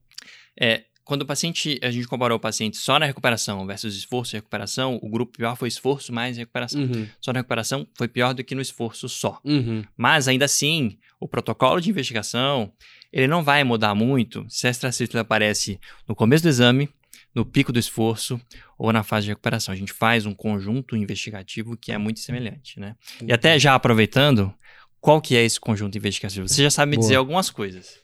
É, 0.58 0.84
quando 1.04 1.22
o 1.22 1.26
paciente, 1.26 1.78
a 1.82 1.90
gente 1.90 2.06
comparou 2.06 2.36
o 2.36 2.40
paciente 2.40 2.76
só 2.76 2.98
na 2.98 3.06
recuperação 3.06 3.66
versus 3.66 3.96
esforço 3.96 4.34
e 4.34 4.38
recuperação, 4.38 4.98
o 5.02 5.08
grupo 5.08 5.36
pior 5.36 5.56
foi 5.56 5.68
esforço 5.68 6.12
mais 6.12 6.36
recuperação. 6.36 6.82
Uhum. 6.82 7.08
Só 7.20 7.32
na 7.32 7.40
recuperação 7.40 7.86
foi 7.94 8.08
pior 8.08 8.32
do 8.34 8.44
que 8.44 8.54
no 8.54 8.60
esforço 8.60 9.08
só. 9.08 9.40
Uhum. 9.44 9.84
Mas 9.96 10.28
ainda 10.28 10.44
assim, 10.44 10.98
o 11.18 11.26
protocolo 11.26 11.80
de 11.80 11.90
investigação, 11.90 12.72
ele 13.12 13.26
não 13.26 13.42
vai 13.42 13.64
mudar 13.64 13.94
muito 13.94 14.46
se 14.48 14.66
a 14.66 14.70
extracístole 14.70 15.20
aparece 15.20 15.80
no 16.06 16.14
começo 16.14 16.44
do 16.44 16.48
exame, 16.48 16.88
no 17.34 17.44
pico 17.44 17.72
do 17.72 17.78
esforço 17.78 18.40
ou 18.78 18.92
na 18.92 19.02
fase 19.02 19.24
de 19.24 19.32
recuperação. 19.32 19.72
A 19.72 19.76
gente 19.76 19.92
faz 19.92 20.24
um 20.26 20.34
conjunto 20.34 20.96
investigativo 20.96 21.76
que 21.76 21.90
é 21.90 21.98
muito 21.98 22.20
semelhante, 22.20 22.78
né? 22.78 22.94
E 23.26 23.32
até 23.32 23.58
já 23.58 23.74
aproveitando, 23.74 24.54
qual 25.00 25.20
que 25.20 25.36
é 25.36 25.42
esse 25.42 25.58
conjunto 25.58 25.96
investigativo? 25.98 26.48
Você 26.48 26.62
já 26.62 26.70
sabe 26.70 26.90
me 26.90 26.96
Boa. 26.96 27.04
dizer 27.04 27.16
algumas 27.16 27.50
coisas. 27.50 28.00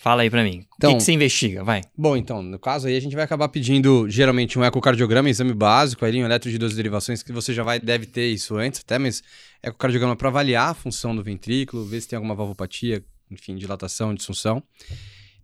Fala 0.00 0.22
aí 0.22 0.30
pra 0.30 0.42
mim. 0.42 0.60
o 0.60 0.74
Então- 0.76 0.90
que, 0.92 0.96
que 0.98 1.02
você 1.04 1.12
investiga? 1.12 1.62
Vai. 1.62 1.82
Bom, 1.96 2.16
então, 2.16 2.42
no 2.42 2.58
caso 2.58 2.88
aí 2.88 2.96
a 2.96 3.00
gente 3.00 3.14
vai 3.14 3.24
acabar 3.24 3.48
pedindo 3.48 4.08
geralmente 4.08 4.58
um 4.58 4.64
ecocardiograma, 4.64 5.30
exame 5.30 5.54
básico, 5.54 6.04
aí 6.04 6.20
um 6.20 6.24
eletro 6.26 6.50
de 6.50 6.58
12 6.58 6.74
derivações, 6.74 7.22
que 7.22 7.32
você 7.32 7.54
já 7.54 7.62
vai 7.62 7.78
deve 7.78 8.06
ter 8.06 8.26
isso 8.28 8.56
antes 8.56 8.80
até, 8.80 8.98
mas 8.98 9.22
ecocardiograma 9.62 10.16
para 10.16 10.28
avaliar 10.28 10.70
a 10.70 10.74
função 10.74 11.14
do 11.14 11.22
ventrículo, 11.22 11.84
ver 11.84 12.00
se 12.00 12.08
tem 12.08 12.16
alguma 12.16 12.34
valvopatia, 12.34 13.04
enfim, 13.30 13.54
dilatação, 13.54 14.12
disfunção. 14.14 14.62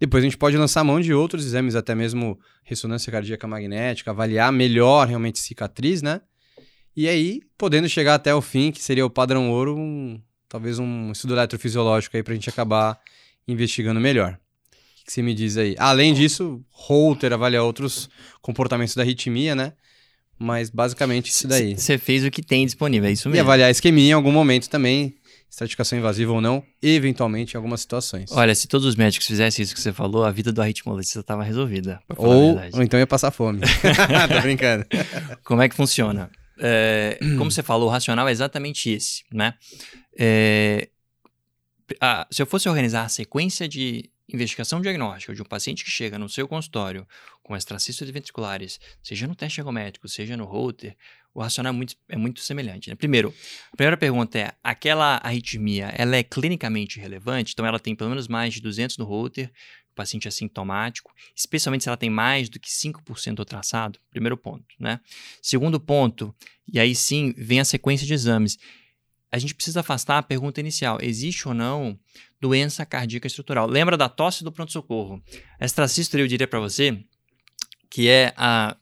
Depois 0.01 0.23
a 0.23 0.27
gente 0.27 0.37
pode 0.37 0.57
lançar 0.57 0.81
a 0.81 0.85
mão 0.85 1.01
de 1.01 1.13
outros 1.15 1.45
exames, 1.45 1.75
até 1.75 1.95
mesmo 1.95 2.39
ressonância 2.65 3.11
cardíaca 3.11 3.47
magnética, 3.47 4.11
avaliar 4.11 4.53
melhor 4.53 5.07
realmente 5.07 5.39
cicatriz, 5.39 6.03
né? 6.03 6.21
E 6.97 7.09
aí, 7.09 7.41
podendo 7.57 7.89
chegar 7.89 8.15
até 8.15 8.35
o 8.35 8.41
fim, 8.41 8.71
que 8.73 8.83
seria 8.83 9.07
o 9.07 9.11
padrão 9.11 9.51
ouro, 9.51 9.77
um- 9.77 10.21
talvez 10.49 10.79
um 10.81 11.13
estudo 11.13 11.35
eletrofisiológico 11.35 12.17
aí 12.17 12.23
pra 12.23 12.35
gente 12.35 12.49
acabar 12.49 12.99
investigando 13.49 13.99
melhor. 14.01 14.39
O 15.03 15.07
que 15.07 15.13
você 15.13 15.23
me 15.23 15.35
diz 15.35 15.57
aí? 15.57 15.75
Além 15.79 16.13
disso, 16.13 16.63
Holter 16.71 17.33
avalia 17.33 17.63
outros 17.63 18.09
comportamentos 18.43 18.95
da 18.95 19.03
arritmia, 19.03 19.55
né? 19.55 19.73
Mas 20.39 20.71
basicamente 20.71 21.31
isso 21.31 21.49
daí. 21.49 21.77
Você 21.77 21.99
fez 21.99 22.25
o 22.25 22.31
que 22.31 22.43
tem 22.43 22.65
disponível, 22.65 23.09
é 23.09 23.13
isso 23.13 23.29
E 23.29 23.33
mesmo. 23.33 23.43
avaliar 23.45 23.69
a 23.69 23.71
isquemia 23.71 24.11
em 24.11 24.13
algum 24.13 24.31
momento 24.31 24.69
também, 24.69 25.15
estratificação 25.51 25.99
invasiva 25.99 26.31
ou 26.31 26.41
não, 26.41 26.63
eventualmente 26.81 27.55
em 27.55 27.57
algumas 27.57 27.81
situações. 27.81 28.31
Olha, 28.31 28.55
se 28.55 28.69
todos 28.69 28.87
os 28.87 28.95
médicos 28.95 29.27
fizessem 29.27 29.63
isso 29.65 29.75
que 29.75 29.81
você 29.81 29.93
falou, 29.93 30.25
a 30.25 30.31
vida 30.31 30.53
do 30.53 30.63
arritmologista 30.63 31.19
estava 31.21 31.43
resolvida. 31.43 31.99
ou, 32.17 32.57
ou 32.75 32.83
então 32.83 33.01
ia 33.01 33.07
passar 33.07 33.31
fome. 33.33 33.61
Tô 34.33 34.41
brincando. 34.43 34.85
Como 35.43 35.61
é 35.63 35.69
que 35.69 35.75
funciona? 35.75 36.31
É, 36.61 37.19
como 37.39 37.51
você 37.51 37.63
falou, 37.63 37.89
o 37.89 37.91
racional 37.91 38.29
é 38.29 38.31
exatamente 38.33 38.91
esse, 38.91 39.23
né? 39.33 39.55
É, 40.19 40.89
a- 42.01 42.27
se 42.31 42.43
eu 42.43 42.47
fosse 42.47 42.69
organizar 42.69 43.05
a 43.05 43.09
sequência 43.09 43.69
de 43.69 44.11
investigação 44.29 44.81
diagnóstica 44.81 45.35
de 45.35 45.41
um 45.41 45.45
paciente 45.45 45.85
que 45.85 45.91
chega 45.91 46.19
no 46.19 46.29
seu 46.29 46.47
consultório 46.47 47.07
com 47.43 47.57
extracístoles 47.57 48.13
ventriculares, 48.13 48.79
seja 49.03 49.27
no 49.27 49.35
teste 49.35 49.61
ergométrico, 49.61 50.07
seja 50.07 50.37
no 50.37 50.45
Holter, 50.45 50.95
o 51.33 51.41
racional 51.41 51.73
é 51.73 51.77
muito, 51.77 51.95
é 52.09 52.17
muito 52.17 52.41
semelhante. 52.41 52.91
Né? 52.91 52.97
Primeiro, 52.97 53.33
a 53.73 53.77
primeira 53.77 53.97
pergunta 53.97 54.39
é, 54.39 54.53
aquela 54.63 55.19
arritmia, 55.23 55.87
ela 55.97 56.17
é 56.17 56.23
clinicamente 56.23 57.01
relevante? 57.01 57.53
Então, 57.53 57.65
ela 57.65 57.79
tem 57.79 57.95
pelo 57.95 58.11
menos 58.11 58.29
mais 58.29 58.55
de 58.55 58.61
200 58.61 58.99
no 58.99 59.05
Holter, 59.05 59.51
o 59.93 59.95
paciente 59.95 60.29
é 60.29 60.31
sintomático, 60.31 61.11
especialmente 61.35 61.85
se 61.85 61.89
ela 61.89 61.97
tem 61.97 62.11
mais 62.11 62.49
do 62.49 62.61
que 62.61 62.71
5% 62.71 63.37
do 63.37 63.45
traçado, 63.45 63.99
primeiro 64.11 64.37
ponto, 64.37 64.67
né? 64.79 65.01
Segundo 65.41 65.81
ponto, 65.81 66.35
e 66.71 66.79
aí 66.79 66.95
sim 66.95 67.33
vem 67.37 67.61
a 67.61 67.65
sequência 67.65 68.07
de 68.07 68.13
exames. 68.15 68.59
A 69.31 69.39
gente 69.39 69.55
precisa 69.55 69.81
afastar 69.81 70.19
a 70.19 70.23
pergunta 70.23 70.61
inicial: 70.61 70.99
existe 71.03 71.47
ou 71.47 71.55
não 71.55 71.99
doença 72.41 72.87
cardíaca 72.87 73.27
estrutural? 73.27 73.67
Lembra 73.67 73.97
da 73.97 74.09
tosse 74.09 74.43
do 74.43 74.51
pronto-socorro? 74.53 75.23
A 75.61 75.65
extracístole, 75.65 76.23
eu 76.23 76.27
diria 76.27 76.47
para 76.49 76.61
você, 76.61 76.99
que 77.91 78.09
é 78.09 78.33
a, 78.37 78.77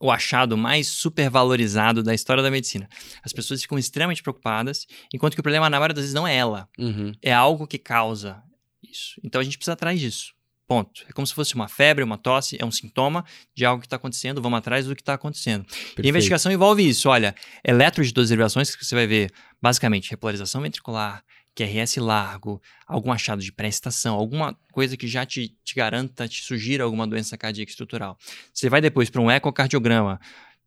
o 0.00 0.10
achado 0.10 0.56
mais 0.56 0.88
supervalorizado 0.88 2.02
da 2.02 2.12
história 2.12 2.42
da 2.42 2.50
medicina. 2.50 2.88
As 3.22 3.32
pessoas 3.32 3.62
ficam 3.62 3.78
extremamente 3.78 4.22
preocupadas, 4.22 4.86
enquanto 5.12 5.34
que 5.34 5.40
o 5.40 5.42
problema, 5.42 5.70
na 5.70 5.78
maioria 5.78 5.94
das 5.94 6.02
vezes, 6.04 6.14
não 6.14 6.26
é 6.26 6.34
ela, 6.36 6.68
Uhum. 6.78 7.12
é 7.22 7.32
algo 7.32 7.66
que 7.66 7.78
causa 7.78 8.42
isso. 8.82 9.20
Então 9.24 9.40
a 9.40 9.44
gente 9.44 9.56
precisa 9.56 9.72
atrás 9.74 9.98
disso. 10.00 10.33
Ponto. 10.66 11.04
É 11.08 11.12
como 11.12 11.26
se 11.26 11.34
fosse 11.34 11.54
uma 11.54 11.68
febre, 11.68 12.02
uma 12.02 12.16
tosse, 12.16 12.56
é 12.58 12.64
um 12.64 12.70
sintoma 12.70 13.24
de 13.54 13.64
algo 13.66 13.80
que 13.80 13.86
está 13.86 13.96
acontecendo, 13.96 14.40
vamos 14.40 14.58
atrás 14.58 14.86
do 14.86 14.96
que 14.96 15.02
está 15.02 15.14
acontecendo. 15.14 15.62
E 15.62 15.72
a 15.72 15.74
Perfeito. 15.74 16.08
investigação 16.08 16.50
envolve 16.50 16.88
isso. 16.88 17.08
Olha, 17.08 17.34
eletros 17.62 18.08
de 18.08 18.14
12 18.14 18.30
derivações 18.30 18.74
que 18.74 18.84
você 18.84 18.94
vai 18.94 19.06
ver, 19.06 19.30
basicamente, 19.60 20.10
repolarização 20.10 20.62
ventricular, 20.62 21.22
QRS 21.54 21.98
largo, 21.98 22.60
algum 22.86 23.12
achado 23.12 23.40
de 23.40 23.52
pré-estação, 23.52 24.16
alguma 24.16 24.58
coisa 24.72 24.96
que 24.96 25.06
já 25.06 25.24
te, 25.24 25.56
te 25.62 25.74
garanta, 25.74 26.26
te 26.26 26.42
sugira 26.42 26.82
alguma 26.82 27.06
doença 27.06 27.38
cardíaca 27.38 27.70
estrutural. 27.70 28.18
Você 28.52 28.68
vai 28.68 28.80
depois 28.80 29.08
para 29.08 29.20
um 29.20 29.30
ecocardiograma 29.30 30.20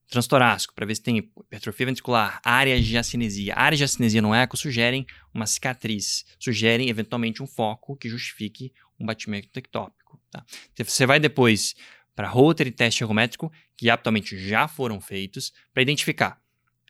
transtorácico 0.09 0.73
para 0.73 0.85
ver 0.85 0.95
se 0.95 1.01
tem 1.01 1.17
hipertrofia 1.17 1.85
ventricular, 1.85 2.39
áreas 2.43 2.85
de 2.85 2.97
acinesia. 2.97 3.53
Áreas 3.55 3.77
de 3.77 3.83
acinesia 3.83 4.21
no 4.21 4.33
eco 4.33 4.55
sugerem 4.55 5.05
uma 5.33 5.45
cicatriz, 5.45 6.25
sugerem 6.39 6.89
eventualmente 6.89 7.43
um 7.43 7.47
foco 7.47 7.95
que 7.95 8.09
justifique 8.09 8.73
um 8.99 9.05
batimento 9.05 9.57
ectópico. 9.57 10.19
Tá? 10.31 10.45
Você 10.77 11.05
vai 11.05 11.19
depois 11.19 11.75
para 12.15 12.27
Holter 12.27 12.65
e 12.67 12.71
teste 12.71 13.03
ergométrico, 13.03 13.51
que 13.75 13.89
aptamente 13.89 14.37
já 14.37 14.67
foram 14.67 14.99
feitos, 14.99 15.53
para 15.71 15.83
identificar 15.83 16.41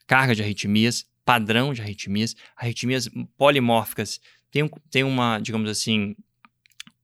carga 0.08 0.34
de 0.34 0.42
arritmias, 0.42 1.06
padrão 1.26 1.74
de 1.74 1.82
arritmias, 1.82 2.34
arritmias 2.56 3.10
polimórficas. 3.36 4.22
Tem, 4.50 4.64
um, 4.64 4.70
tem 4.90 5.04
uma, 5.04 5.40
digamos 5.40 5.70
assim, 5.70 6.16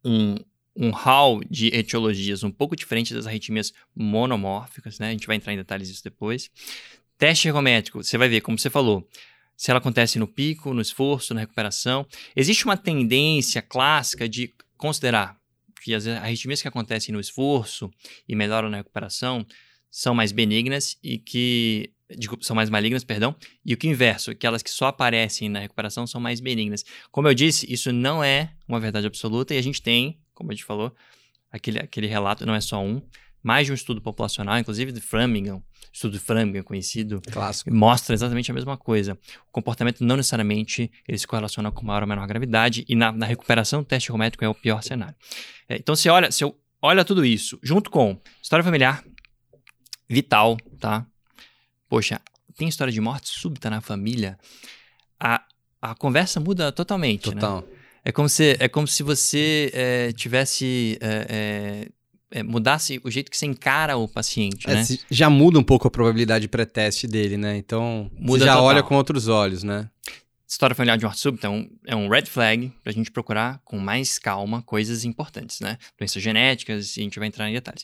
um, 0.06 0.36
um 0.76 0.90
hall 0.90 1.42
de 1.50 1.68
etiologias 1.68 2.44
um 2.44 2.52
pouco 2.52 2.76
diferente 2.76 3.14
das 3.14 3.28
arritmias 3.28 3.74
monomórficas, 3.96 5.00
né? 5.00 5.10
A 5.10 5.12
gente 5.12 5.28
vai 5.28 5.36
entrar 5.36 5.54
em 5.54 5.58
detalhes 5.58 5.88
disso 5.88 6.04
depois. 6.04 6.50
Teste 7.18 7.48
ergométrico, 7.48 8.04
você 8.04 8.18
vai 8.18 8.28
ver, 8.28 8.42
como 8.42 8.58
você 8.58 8.70
falou, 8.70 9.08
se 9.56 9.70
ela 9.70 9.78
acontece 9.78 10.18
no 10.18 10.28
pico, 10.28 10.74
no 10.74 10.82
esforço, 10.82 11.34
na 11.34 11.42
recuperação. 11.42 12.08
Existe 12.36 12.66
uma 12.66 12.76
tendência 12.76 13.62
clássica 13.62 14.28
de 14.28 14.54
considerar 14.78 15.38
que 15.82 15.94
as 15.94 16.08
arritmias 16.08 16.62
que 16.62 16.68
acontecem 16.68 17.14
no 17.14 17.20
esforço 17.20 17.92
e 18.28 18.36
melhoram 18.36 18.70
na 18.70 18.78
recuperação 18.78 19.46
são 19.92 20.16
mais 20.16 20.32
benignas 20.32 20.98
e 21.04 21.18
que 21.18 21.94
desculpa, 22.18 22.44
são 22.44 22.56
mais 22.56 22.70
malignas, 22.70 23.04
perdão, 23.04 23.36
e 23.66 23.74
o 23.74 23.78
que 23.78 23.88
é 23.88 23.92
inverso, 23.92 24.32
aquelas 24.32 24.62
que 24.62 24.70
só 24.70 24.88
aparecem 24.88 25.50
na 25.50 25.60
recuperação 25.60 26.06
são 26.06 26.20
mais 26.22 26.40
benignas. 26.40 26.84
Como 27.12 27.28
eu 27.28 27.34
disse, 27.34 27.72
isso 27.72 27.92
não 27.92 28.24
é 28.24 28.54
uma 28.68 28.80
verdade 28.80 29.08
absoluta 29.08 29.54
e 29.54 29.58
a 29.58 29.62
gente 29.62 29.82
tem, 29.82 30.20
como 30.34 30.52
a 30.52 30.54
gente 30.54 30.66
falou, 30.66 30.94
aquele, 31.52 31.80
aquele 31.80 32.08
relato, 32.08 32.46
não 32.46 32.56
é 32.56 32.62
só 32.62 32.82
um, 32.84 33.02
mais 33.44 33.66
de 33.66 33.72
um 33.72 33.76
estudo 33.76 34.02
populacional, 34.02 34.58
inclusive 34.58 34.92
de 34.92 35.02
Framingham, 35.02 35.62
estudo 35.92 36.14
de 36.14 36.20
Framingham 36.20 36.64
conhecido, 36.64 37.22
Clássico. 37.32 37.74
mostra 37.74 38.16
exatamente 38.16 38.50
a 38.50 38.54
mesma 38.54 38.78
coisa. 38.78 39.14
O 39.48 39.52
comportamento 39.52 40.04
não 40.04 40.16
necessariamente 40.16 40.90
ele 41.08 41.18
se 41.18 41.28
correlaciona 41.28 41.72
com 41.72 41.86
maior 41.86 42.02
ou 42.04 42.08
menor 42.08 42.26
gravidade 42.26 42.86
e 42.88 42.96
na, 42.96 43.12
na 43.12 43.26
recuperação 43.26 43.82
o 43.82 43.86
teste 43.86 44.10
ergométrico 44.10 44.46
é 44.46 44.50
o 44.50 44.56
pior 44.56 44.82
cenário. 44.82 45.16
É, 45.68 45.76
então, 45.76 45.96
se 45.96 46.10
olha, 46.10 46.32
se 46.32 46.44
eu 46.44 46.58
olha 46.82 47.04
tudo 47.04 47.26
isso, 47.26 47.60
junto 47.62 47.92
com 47.92 48.20
história 48.42 48.64
familiar, 48.64 49.04
vital, 50.10 50.58
tá? 50.80 51.06
Poxa, 51.90 52.22
tem 52.58 52.68
história 52.68 52.94
de 52.94 53.02
morte 53.02 53.30
súbita 53.30 53.70
na 53.70 53.82
família, 53.82 54.40
a, 55.20 55.44
a 55.82 55.94
conversa 55.96 56.40
muda 56.40 56.72
totalmente, 56.72 57.34
né? 57.36 57.42
É 58.06 58.12
como 58.12 58.28
se, 58.28 58.58
é 58.60 58.68
como 58.68 58.88
se 58.88 59.02
você 59.04 59.72
é, 59.74 60.12
tivesse. 60.12 60.98
é, 61.02 61.88
mudasse 62.44 63.00
o 63.04 63.12
jeito 63.12 63.30
que 63.30 63.38
você 63.38 63.46
encara 63.46 63.96
o 63.96 64.08
paciente, 64.08 64.68
É, 64.68 64.74
né? 64.74 64.84
já 65.12 65.30
muda 65.30 65.60
um 65.60 65.64
pouco 65.64 65.88
a 65.88 65.92
probabilidade 65.92 66.48
pré-teste 66.48 67.06
dele, 67.08 67.38
né? 67.38 67.56
Então, 67.58 68.10
Muda 68.18 68.40
você 68.40 68.46
já 68.46 68.54
total. 68.54 68.64
olha 68.66 68.84
com 68.84 68.96
outros 68.96 69.28
olhos, 69.28 69.64
né? 69.64 69.88
história 70.54 70.76
familiar 70.76 70.98
de 70.98 71.04
morte 71.04 71.20
súbita 71.20 71.48
é 71.48 71.50
um, 71.50 71.68
é 71.88 71.96
um 71.96 72.08
red 72.08 72.26
flag 72.26 72.72
para 72.84 72.92
a 72.92 72.94
gente 72.94 73.12
procurar 73.12 73.60
com 73.66 73.80
mais 73.80 74.20
calma 74.20 74.62
coisas 74.62 75.04
importantes, 75.04 75.60
né? 75.60 75.78
Doenças 75.98 76.22
genéticas, 76.22 76.96
e 76.96 77.00
a 77.00 77.04
gente 77.04 77.18
vai 77.18 77.28
entrar 77.28 77.50
em 77.50 77.54
detalhes. 77.54 77.84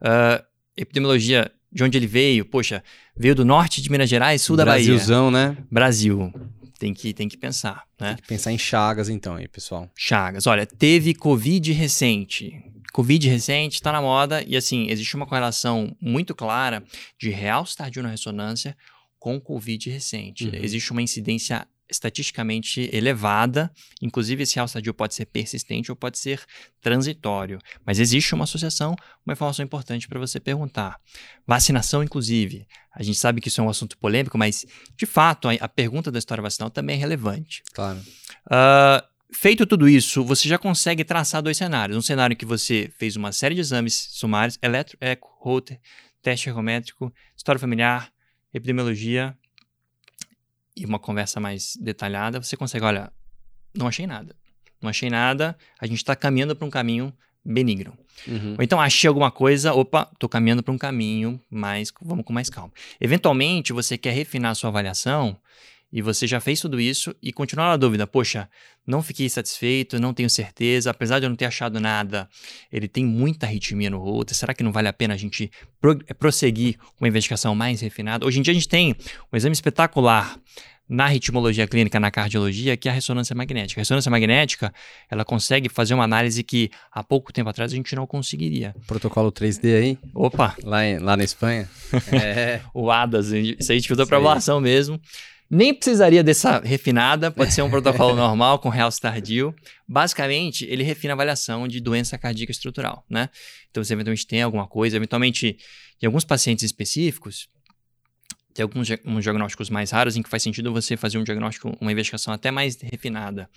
Uh, 0.00 0.42
epidemiologia, 0.76 1.50
de 1.70 1.84
onde 1.84 1.98
ele 1.98 2.06
veio, 2.06 2.44
poxa, 2.46 2.82
veio 3.14 3.34
do 3.34 3.44
norte 3.44 3.82
de 3.82 3.90
Minas 3.90 4.08
Gerais, 4.08 4.40
sul 4.40 4.56
da 4.56 4.64
Bahia. 4.64 4.86
Brasilzão, 4.88 5.30
né? 5.30 5.56
Brasil. 5.70 6.32
Tem 6.78 6.92
que, 6.92 7.14
tem 7.14 7.28
que 7.28 7.36
pensar, 7.36 7.84
né? 7.98 8.14
Tem 8.14 8.22
que 8.22 8.28
pensar 8.28 8.52
em 8.52 8.58
Chagas, 8.58 9.08
então, 9.08 9.36
aí, 9.36 9.48
pessoal. 9.48 9.90
Chagas. 9.96 10.46
Olha, 10.46 10.66
teve 10.66 11.14
Covid 11.14 11.72
recente. 11.72 12.62
Covid 12.92 13.28
recente 13.28 13.74
está 13.74 13.92
na 13.92 14.00
moda 14.00 14.42
e, 14.46 14.56
assim, 14.56 14.88
existe 14.90 15.14
uma 15.16 15.26
correlação 15.26 15.94
muito 16.00 16.34
clara 16.34 16.82
de 17.18 17.30
realce 17.30 17.76
tardio 17.76 18.02
na 18.02 18.10
ressonância 18.10 18.76
com 19.18 19.40
Covid 19.40 19.90
recente. 19.90 20.46
Uhum. 20.46 20.54
Existe 20.54 20.92
uma 20.92 21.02
incidência 21.02 21.66
estatisticamente 21.88 22.90
elevada, 22.92 23.70
inclusive 24.02 24.42
esse 24.42 24.56
realce 24.56 24.74
tardio 24.74 24.92
pode 24.92 25.14
ser 25.14 25.26
persistente 25.26 25.90
ou 25.90 25.96
pode 25.96 26.18
ser 26.18 26.40
transitório, 26.80 27.58
mas 27.84 27.98
existe 27.98 28.34
uma 28.34 28.44
associação, 28.44 28.96
uma 29.24 29.32
informação 29.32 29.64
importante 29.64 30.08
para 30.08 30.18
você 30.18 30.40
perguntar. 30.40 31.00
Vacinação, 31.46 32.02
inclusive, 32.02 32.66
a 32.92 33.02
gente 33.02 33.18
sabe 33.18 33.40
que 33.40 33.48
isso 33.48 33.60
é 33.60 33.64
um 33.64 33.68
assunto 33.68 33.96
polêmico, 33.98 34.36
mas 34.36 34.66
de 34.96 35.06
fato 35.06 35.48
a, 35.48 35.52
a 35.54 35.68
pergunta 35.68 36.10
da 36.10 36.18
história 36.18 36.42
vacinal 36.42 36.70
também 36.70 36.96
é 36.96 36.98
relevante. 36.98 37.62
Claro. 37.72 37.98
Uh, 38.46 39.02
feito 39.32 39.66
tudo 39.66 39.88
isso, 39.88 40.24
você 40.24 40.48
já 40.48 40.58
consegue 40.58 41.04
traçar 41.04 41.42
dois 41.42 41.56
cenários. 41.56 41.96
Um 41.96 42.02
cenário 42.02 42.34
em 42.34 42.36
que 42.36 42.46
você 42.46 42.90
fez 42.98 43.16
uma 43.16 43.32
série 43.32 43.54
de 43.54 43.60
exames 43.60 44.08
sumários, 44.12 44.58
eletro, 44.62 44.96
eco, 45.00 45.28
Holter, 45.40 45.80
teste 46.22 46.48
ergométrico, 46.48 47.12
história 47.36 47.58
familiar, 47.58 48.10
epidemiologia, 48.52 49.36
e 50.76 50.84
uma 50.84 50.98
conversa 50.98 51.40
mais 51.40 51.76
detalhada, 51.80 52.42
você 52.42 52.56
consegue, 52.56 52.84
olha, 52.84 53.12
não 53.74 53.86
achei 53.86 54.06
nada. 54.06 54.34
Não 54.80 54.90
achei 54.90 55.08
nada, 55.08 55.56
a 55.80 55.86
gente 55.86 55.98
está 55.98 56.14
caminhando 56.14 56.54
para 56.54 56.66
um 56.66 56.70
caminho 56.70 57.12
benigno. 57.44 57.96
Uhum. 58.26 58.54
Ou 58.58 58.62
então 58.62 58.80
achei 58.80 59.08
alguma 59.08 59.30
coisa, 59.30 59.72
opa, 59.72 60.08
estou 60.12 60.28
caminhando 60.28 60.62
para 60.62 60.72
um 60.72 60.78
caminho 60.78 61.40
mais, 61.50 61.92
vamos 62.02 62.24
com 62.24 62.32
mais 62.32 62.50
calma. 62.50 62.72
Eventualmente, 63.00 63.72
você 63.72 63.96
quer 63.96 64.12
refinar 64.12 64.50
a 64.50 64.54
sua 64.54 64.68
avaliação 64.68 65.38
e 65.92 66.02
você 66.02 66.26
já 66.26 66.40
fez 66.40 66.60
tudo 66.60 66.80
isso 66.80 67.14
e 67.22 67.32
continua 67.32 67.66
na 67.66 67.76
dúvida, 67.76 68.06
poxa, 68.06 68.48
não 68.86 69.02
fiquei 69.02 69.28
satisfeito, 69.28 70.00
não 70.00 70.12
tenho 70.12 70.28
certeza, 70.28 70.90
apesar 70.90 71.18
de 71.18 71.26
eu 71.26 71.30
não 71.30 71.36
ter 71.36 71.46
achado 71.46 71.80
nada, 71.80 72.28
ele 72.72 72.88
tem 72.88 73.04
muita 73.04 73.46
arritmia 73.46 73.90
no 73.90 73.98
roto, 73.98 74.34
será 74.34 74.52
que 74.54 74.62
não 74.62 74.72
vale 74.72 74.88
a 74.88 74.92
pena 74.92 75.14
a 75.14 75.16
gente 75.16 75.50
eh, 76.08 76.14
prosseguir 76.14 76.76
uma 77.00 77.08
investigação 77.08 77.54
mais 77.54 77.80
refinada? 77.80 78.26
Hoje 78.26 78.38
em 78.38 78.42
dia 78.42 78.52
a 78.52 78.54
gente 78.54 78.68
tem 78.68 78.96
um 79.32 79.36
exame 79.36 79.52
espetacular 79.52 80.38
na 80.88 81.06
ritmologia 81.06 81.66
clínica, 81.66 81.98
na 81.98 82.10
cardiologia, 82.10 82.76
que 82.76 82.88
é 82.88 82.92
a 82.92 82.94
ressonância 82.94 83.34
magnética. 83.34 83.80
A 83.80 83.82
ressonância 83.82 84.10
magnética, 84.10 84.72
ela 85.10 85.24
consegue 85.24 85.68
fazer 85.68 85.94
uma 85.94 86.04
análise 86.04 86.42
que 86.42 86.70
há 86.92 87.02
pouco 87.02 87.32
tempo 87.32 87.50
atrás 87.50 87.72
a 87.72 87.76
gente 87.76 87.94
não 87.96 88.06
conseguiria. 88.06 88.74
Protocolo 88.86 89.32
3D 89.32 89.76
aí? 89.76 89.98
Opa! 90.14 90.54
Lá, 90.62 90.84
em, 90.84 90.98
lá 90.98 91.16
na 91.16 91.24
Espanha? 91.24 91.68
é. 92.12 92.60
o 92.72 92.90
ADAS, 92.90 93.32
isso 93.32 93.72
aí 93.72 93.76
a 93.76 93.80
gente 93.80 93.88
fez 93.88 93.98
a 93.98 94.04
aprovação 94.04 94.60
mesmo. 94.60 95.00
Nem 95.48 95.72
precisaria 95.72 96.24
dessa 96.24 96.58
refinada, 96.58 97.30
pode 97.30 97.52
ser 97.52 97.62
um 97.62 97.70
protocolo 97.70 98.16
normal 98.16 98.58
com 98.58 98.68
realce 98.68 99.00
tardio. 99.00 99.54
Basicamente, 99.86 100.64
ele 100.64 100.82
refina 100.82 101.12
a 101.12 101.14
avaliação 101.14 101.68
de 101.68 101.80
doença 101.80 102.18
cardíaca 102.18 102.50
estrutural, 102.50 103.04
né? 103.08 103.28
Então, 103.70 103.82
você 103.82 103.92
eventualmente 103.92 104.26
tem 104.26 104.42
alguma 104.42 104.66
coisa, 104.66 104.96
eventualmente, 104.96 105.56
em 106.02 106.06
alguns 106.06 106.24
pacientes 106.24 106.64
específicos, 106.64 107.48
tem 108.56 108.62
alguns 108.62 108.88
diagnósticos 109.22 109.68
mais 109.68 109.90
raros 109.90 110.16
em 110.16 110.22
que 110.22 110.30
faz 110.30 110.42
sentido 110.42 110.72
você 110.72 110.96
fazer 110.96 111.18
um 111.18 111.24
diagnóstico, 111.24 111.76
uma 111.78 111.92
investigação 111.92 112.32
até 112.32 112.50
mais 112.50 112.80
refinada. 112.80 113.50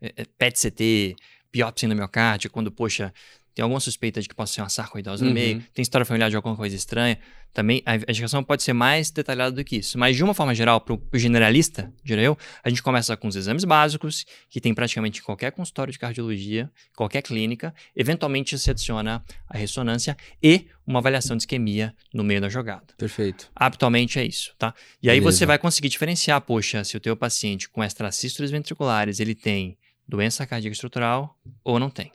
É, 0.00 0.14
é, 0.16 0.24
PET-CT, 0.38 1.14
biópsia 1.52 1.88
no 1.88 1.94
miocárdio, 1.94 2.50
quando, 2.50 2.72
poxa, 2.72 3.12
tem 3.56 3.62
alguma 3.62 3.80
suspeita 3.80 4.20
de 4.20 4.28
que 4.28 4.34
possa 4.34 4.52
ser 4.52 4.60
uma 4.60 4.68
sarcoidose 4.68 5.22
uhum. 5.22 5.30
no 5.30 5.34
meio, 5.34 5.64
tem 5.72 5.82
história 5.82 6.04
familiar 6.04 6.28
de 6.28 6.36
alguma 6.36 6.54
coisa 6.54 6.76
estranha, 6.76 7.18
também 7.54 7.82
a 7.86 7.96
investigação 7.96 8.44
pode 8.44 8.62
ser 8.62 8.74
mais 8.74 9.10
detalhada 9.10 9.56
do 9.56 9.64
que 9.64 9.76
isso. 9.76 9.98
Mas 9.98 10.14
de 10.14 10.22
uma 10.22 10.34
forma 10.34 10.54
geral, 10.54 10.78
para 10.78 10.92
o 10.92 11.00
generalista, 11.14 11.90
diria 12.04 12.24
eu, 12.24 12.38
a 12.62 12.68
gente 12.68 12.82
começa 12.82 13.16
com 13.16 13.26
os 13.26 13.34
exames 13.34 13.64
básicos, 13.64 14.26
que 14.50 14.60
tem 14.60 14.74
praticamente 14.74 15.20
em 15.20 15.22
qualquer 15.22 15.52
consultório 15.52 15.90
de 15.90 15.98
cardiologia, 15.98 16.70
qualquer 16.94 17.22
clínica, 17.22 17.74
eventualmente 17.96 18.58
se 18.58 18.70
adiciona 18.70 19.24
a 19.48 19.56
ressonância 19.56 20.14
e 20.42 20.66
uma 20.86 20.98
avaliação 20.98 21.34
de 21.34 21.44
isquemia 21.44 21.94
no 22.12 22.22
meio 22.22 22.42
da 22.42 22.50
jogada. 22.50 22.88
Perfeito. 22.98 23.50
Habitualmente 23.56 24.18
é 24.18 24.24
isso, 24.26 24.54
tá? 24.58 24.74
E 25.02 25.08
aí 25.08 25.18
Beleza. 25.18 25.38
você 25.38 25.46
vai 25.46 25.58
conseguir 25.58 25.88
diferenciar, 25.88 26.42
poxa, 26.42 26.84
se 26.84 26.94
o 26.94 27.00
teu 27.00 27.16
paciente 27.16 27.70
com 27.70 27.82
extracístoles 27.82 28.50
ventriculares, 28.50 29.18
ele 29.18 29.34
tem 29.34 29.78
doença 30.06 30.46
cardíaca 30.46 30.74
estrutural 30.74 31.34
ou 31.64 31.80
não 31.80 31.88
tem. 31.88 32.12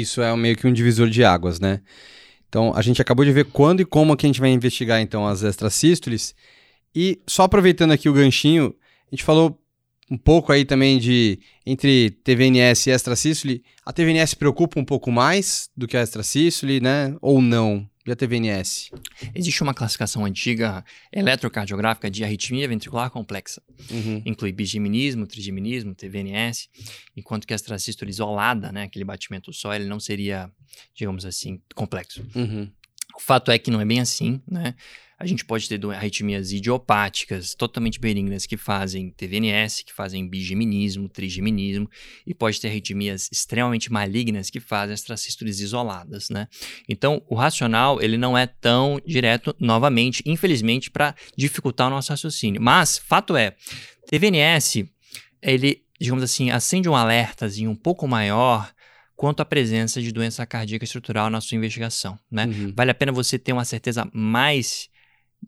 Isso 0.00 0.20
é 0.20 0.36
meio 0.36 0.56
que 0.56 0.66
um 0.66 0.72
divisor 0.72 1.08
de 1.08 1.22
águas, 1.22 1.60
né? 1.60 1.80
Então, 2.48 2.72
a 2.74 2.82
gente 2.82 3.00
acabou 3.00 3.24
de 3.24 3.30
ver 3.30 3.44
quando 3.44 3.80
e 3.80 3.84
como 3.84 4.16
que 4.16 4.26
a 4.26 4.28
gente 4.28 4.40
vai 4.40 4.50
investigar, 4.50 5.00
então, 5.00 5.24
as 5.24 5.42
extracístoles. 5.42 6.34
E 6.92 7.20
só 7.28 7.44
aproveitando 7.44 7.92
aqui 7.92 8.08
o 8.08 8.12
ganchinho, 8.12 8.74
a 9.06 9.14
gente 9.14 9.22
falou 9.22 9.56
um 10.10 10.18
pouco 10.18 10.52
aí 10.52 10.64
também 10.64 10.98
de 10.98 11.38
entre 11.64 12.10
TVNS 12.10 12.88
e 12.88 12.90
extracístole. 12.90 13.62
A 13.86 13.92
TVNS 13.92 14.34
preocupa 14.34 14.80
um 14.80 14.84
pouco 14.84 15.12
mais 15.12 15.70
do 15.76 15.86
que 15.86 15.96
a 15.96 16.02
extracístole, 16.02 16.80
né? 16.80 17.14
Ou 17.20 17.40
não? 17.40 17.88
E 18.06 18.12
a 18.12 18.16
TVNS? 18.16 18.90
Existe 19.34 19.62
uma 19.62 19.72
classificação 19.72 20.26
antiga 20.26 20.84
eletrocardiográfica 21.10 22.10
de 22.10 22.22
arritmia 22.22 22.68
ventricular 22.68 23.10
complexa. 23.10 23.62
Uhum. 23.90 24.22
Inclui 24.26 24.52
bigeminismo, 24.52 25.26
trigeminismo, 25.26 25.94
TVNS, 25.94 26.68
enquanto 27.16 27.46
que 27.46 27.54
a 27.54 27.56
extrasístole 27.56 28.10
isolada, 28.10 28.70
né, 28.70 28.82
aquele 28.82 29.04
batimento 29.04 29.52
só, 29.54 29.74
ele 29.74 29.86
não 29.86 29.98
seria, 29.98 30.50
digamos 30.94 31.24
assim, 31.24 31.62
complexo. 31.74 32.22
Uhum. 32.34 32.70
O 33.16 33.20
fato 33.20 33.50
é 33.50 33.58
que 33.58 33.70
não 33.70 33.80
é 33.80 33.84
bem 33.86 34.00
assim, 34.00 34.40
né? 34.46 34.74
A 35.24 35.26
gente 35.26 35.42
pode 35.42 35.66
ter 35.66 35.80
arritmias 35.86 36.52
idiopáticas 36.52 37.54
totalmente 37.54 37.98
benignas 37.98 38.44
que 38.44 38.58
fazem 38.58 39.10
TVNS, 39.10 39.82
que 39.82 39.90
fazem 39.90 40.28
bigeminismo, 40.28 41.08
trigeminismo, 41.08 41.88
e 42.26 42.34
pode 42.34 42.60
ter 42.60 42.68
arritmias 42.68 43.30
extremamente 43.32 43.90
malignas 43.90 44.50
que 44.50 44.60
fazem 44.60 44.92
extracístoles 44.92 45.60
isoladas, 45.60 46.28
né? 46.28 46.46
Então, 46.86 47.22
o 47.26 47.34
racional, 47.34 48.02
ele 48.02 48.18
não 48.18 48.36
é 48.36 48.46
tão 48.46 49.00
direto, 49.06 49.56
novamente, 49.58 50.22
infelizmente, 50.26 50.90
para 50.90 51.14
dificultar 51.34 51.86
o 51.86 51.90
nosso 51.90 52.10
raciocínio. 52.10 52.60
Mas, 52.60 52.98
fato 52.98 53.34
é, 53.34 53.56
TVNS, 54.06 54.86
ele, 55.40 55.86
digamos 55.98 56.22
assim, 56.22 56.50
acende 56.50 56.86
um 56.86 56.94
alertazinho 56.94 57.70
um 57.70 57.76
pouco 57.76 58.06
maior 58.06 58.70
quanto 59.16 59.40
à 59.40 59.44
presença 59.46 60.02
de 60.02 60.12
doença 60.12 60.44
cardíaca 60.44 60.84
estrutural 60.84 61.30
na 61.30 61.40
sua 61.40 61.56
investigação, 61.56 62.18
né? 62.30 62.44
Uhum. 62.44 62.74
Vale 62.76 62.90
a 62.90 62.94
pena 62.94 63.10
você 63.10 63.38
ter 63.38 63.54
uma 63.54 63.64
certeza 63.64 64.06
mais 64.12 64.92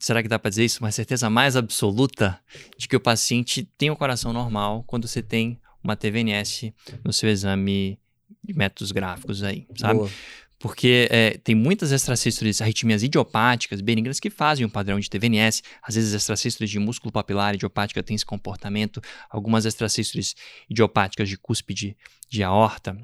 será 0.00 0.22
que 0.22 0.28
dá 0.28 0.38
para 0.38 0.50
dizer 0.50 0.64
isso? 0.64 0.80
Uma 0.80 0.92
certeza 0.92 1.28
mais 1.28 1.56
absoluta 1.56 2.38
de 2.76 2.88
que 2.88 2.96
o 2.96 3.00
paciente 3.00 3.68
tem 3.76 3.90
um 3.90 3.96
coração 3.96 4.32
normal 4.32 4.84
quando 4.86 5.06
você 5.06 5.22
tem 5.22 5.58
uma 5.82 5.96
TVNS 5.96 6.72
no 7.04 7.12
seu 7.12 7.28
exame 7.28 7.98
de 8.42 8.54
métodos 8.54 8.92
gráficos 8.92 9.42
aí, 9.42 9.66
sabe? 9.76 10.00
Boa. 10.00 10.10
Porque 10.58 11.06
é, 11.10 11.38
tem 11.44 11.54
muitas 11.54 11.92
extracístoles, 11.92 12.62
arritmias 12.62 13.02
idiopáticas, 13.02 13.80
benignas, 13.82 14.18
que 14.18 14.30
fazem 14.30 14.64
um 14.64 14.70
padrão 14.70 14.98
de 14.98 15.08
TVNS. 15.08 15.62
Às 15.82 15.96
vezes, 15.96 16.14
extracístoles 16.14 16.70
de 16.70 16.78
músculo 16.78 17.12
papilar 17.12 17.54
idiopática 17.54 18.02
têm 18.02 18.14
esse 18.16 18.24
comportamento. 18.24 19.00
Algumas 19.28 19.66
extracístoles 19.66 20.34
idiopáticas 20.68 21.28
de 21.28 21.36
cúspide 21.36 21.94
de 22.28 22.42
aorta 22.42 22.96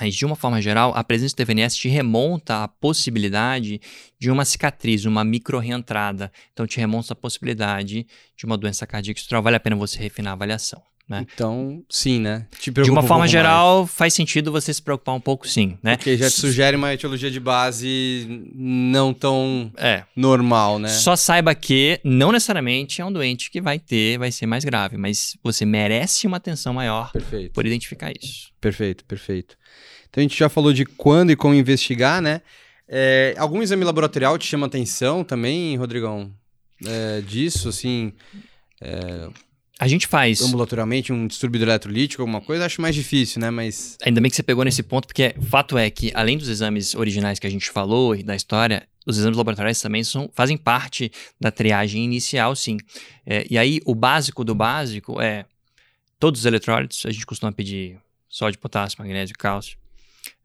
mas, 0.00 0.14
de 0.14 0.24
uma 0.24 0.36
forma 0.36 0.62
geral, 0.62 0.92
a 0.94 1.02
presença 1.02 1.34
do 1.34 1.38
TVNS 1.38 1.76
te 1.76 1.88
remonta 1.88 2.62
à 2.62 2.68
possibilidade 2.68 3.80
de 4.18 4.30
uma 4.30 4.44
cicatriz, 4.44 5.04
uma 5.04 5.24
micro-reentrada. 5.24 6.30
Então, 6.52 6.66
te 6.66 6.78
remonta 6.78 7.12
à 7.12 7.16
possibilidade 7.16 8.06
de 8.36 8.46
uma 8.46 8.56
doença 8.56 8.86
cardíaca 8.86 9.18
estrutural. 9.18 9.42
Vale 9.42 9.56
a 9.56 9.60
pena 9.60 9.76
você 9.76 9.98
refinar 9.98 10.30
a 10.30 10.34
avaliação. 10.34 10.80
Né? 11.08 11.24
Então, 11.32 11.82
sim, 11.88 12.20
né? 12.20 12.46
de 12.60 12.90
uma 12.90 13.02
forma 13.02 13.24
um 13.24 13.28
geral, 13.28 13.78
mais. 13.78 13.90
faz 13.92 14.12
sentido 14.12 14.52
você 14.52 14.74
se 14.74 14.82
preocupar 14.82 15.14
um 15.14 15.20
pouco, 15.20 15.48
sim, 15.48 15.78
né? 15.82 15.96
Porque 15.96 16.18
já 16.18 16.28
te 16.28 16.36
sugere 16.36 16.76
uma 16.76 16.92
etiologia 16.92 17.30
de 17.30 17.40
base 17.40 18.44
não 18.54 19.14
tão 19.14 19.72
é. 19.78 20.04
normal, 20.14 20.78
né? 20.78 20.88
Só 20.88 21.16
saiba 21.16 21.54
que 21.54 21.98
não 22.04 22.30
necessariamente 22.30 23.00
é 23.00 23.04
um 23.06 23.10
doente 23.10 23.50
que 23.50 23.58
vai 23.58 23.78
ter, 23.78 24.18
vai 24.18 24.30
ser 24.30 24.44
mais 24.44 24.64
grave, 24.64 24.98
mas 24.98 25.34
você 25.42 25.64
merece 25.64 26.26
uma 26.26 26.36
atenção 26.36 26.74
maior 26.74 27.10
perfeito. 27.10 27.52
por 27.54 27.64
identificar 27.64 28.12
isso. 28.12 28.50
Perfeito, 28.60 29.02
perfeito. 29.06 29.56
Então 30.10 30.20
a 30.20 30.22
gente 30.22 30.38
já 30.38 30.50
falou 30.50 30.74
de 30.74 30.84
quando 30.84 31.30
e 31.30 31.36
como 31.36 31.54
investigar, 31.54 32.20
né? 32.20 32.42
É, 32.86 33.34
algum 33.38 33.62
exame 33.62 33.82
laboratorial 33.82 34.36
te 34.36 34.46
chama 34.46 34.66
atenção 34.66 35.24
também, 35.24 35.74
Rodrigão? 35.76 36.30
É, 36.86 37.22
disso, 37.22 37.70
assim. 37.70 38.12
É, 38.80 39.28
a 39.78 39.86
gente 39.86 40.06
faz. 40.06 40.42
Ambulatorialmente, 40.42 41.12
um 41.12 41.26
distúrbio 41.26 41.62
eletrolítico, 41.62 42.22
alguma 42.22 42.40
coisa, 42.40 42.66
acho 42.66 42.82
mais 42.82 42.94
difícil, 42.94 43.40
né? 43.40 43.50
Mas. 43.50 43.96
Ainda 44.02 44.20
bem 44.20 44.28
que 44.28 44.36
você 44.36 44.42
pegou 44.42 44.64
nesse 44.64 44.82
ponto, 44.82 45.06
porque 45.06 45.34
fato 45.48 45.78
é 45.78 45.88
que, 45.88 46.10
além 46.14 46.36
dos 46.36 46.48
exames 46.48 46.94
originais 46.94 47.38
que 47.38 47.46
a 47.46 47.50
gente 47.50 47.70
falou 47.70 48.14
e 48.16 48.22
da 48.22 48.34
história, 48.34 48.88
os 49.06 49.16
exames 49.16 49.36
laboratoriais 49.36 49.80
também 49.80 50.02
são, 50.02 50.28
fazem 50.34 50.56
parte 50.56 51.12
da 51.40 51.50
triagem 51.50 52.04
inicial, 52.04 52.56
sim. 52.56 52.78
É, 53.24 53.46
e 53.48 53.56
aí, 53.56 53.80
o 53.84 53.94
básico 53.94 54.44
do 54.44 54.54
básico 54.54 55.20
é 55.20 55.44
todos 56.18 56.40
os 56.40 56.46
eletrólitos, 56.46 57.06
a 57.06 57.10
gente 57.10 57.24
costuma 57.24 57.52
pedir 57.52 57.98
sódio, 58.28 58.58
potássio, 58.58 58.98
magnésio 58.98 59.36
cálcio. 59.38 59.78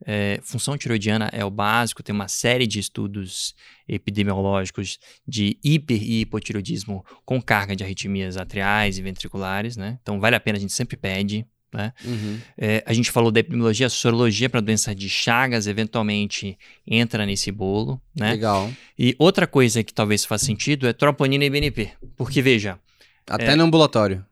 É, 0.06 0.39
função 0.43 0.77
tiroidiana 0.77 1.29
é 1.32 1.45
o 1.45 1.49
básico, 1.49 2.03
tem 2.03 2.13
uma 2.13 2.27
série 2.27 2.67
de 2.67 2.79
estudos 2.79 3.56
epidemiológicos 3.88 4.99
de 5.27 5.58
hiper 5.63 6.01
e 6.01 6.21
hipotiroidismo 6.21 7.06
com 7.25 7.41
carga 7.41 7.75
de 7.75 7.84
arritmias 7.84 8.36
atriais 8.38 8.97
e 8.97 9.01
ventriculares, 9.01 9.77
né? 9.77 9.97
Então 10.01 10.19
vale 10.19 10.36
a 10.36 10.39
pena, 10.39 10.58
a 10.58 10.62
gente 10.62 10.73
sempre 10.73 10.97
pede. 10.97 11.45
Né? 11.73 11.91
Uhum. 12.06 12.39
É, 12.56 12.84
a 12.86 12.93
gente 12.93 13.10
falou 13.10 13.32
da 13.32 13.39
epidemiologia, 13.39 13.89
sorologia 13.89 14.47
para 14.47 14.62
doença 14.62 14.93
de 14.93 15.10
Chagas 15.10 15.65
eventualmente 15.65 16.58
entra 16.86 17.25
nesse 17.25 17.51
bolo. 17.51 17.99
Né? 18.15 18.32
Legal. 18.32 18.71
E 18.97 19.15
outra 19.17 19.47
coisa 19.47 19.84
que 19.84 19.91
talvez 19.91 20.23
faça 20.23 20.45
sentido 20.45 20.88
é 20.88 20.93
troponina 20.93 21.43
e 21.43 21.49
BNP. 21.49 21.91
Porque, 22.15 22.43
veja. 22.43 22.77
Até 23.25 23.53
é, 23.53 23.56
no 23.56 23.63
ambulatório. 23.63 24.23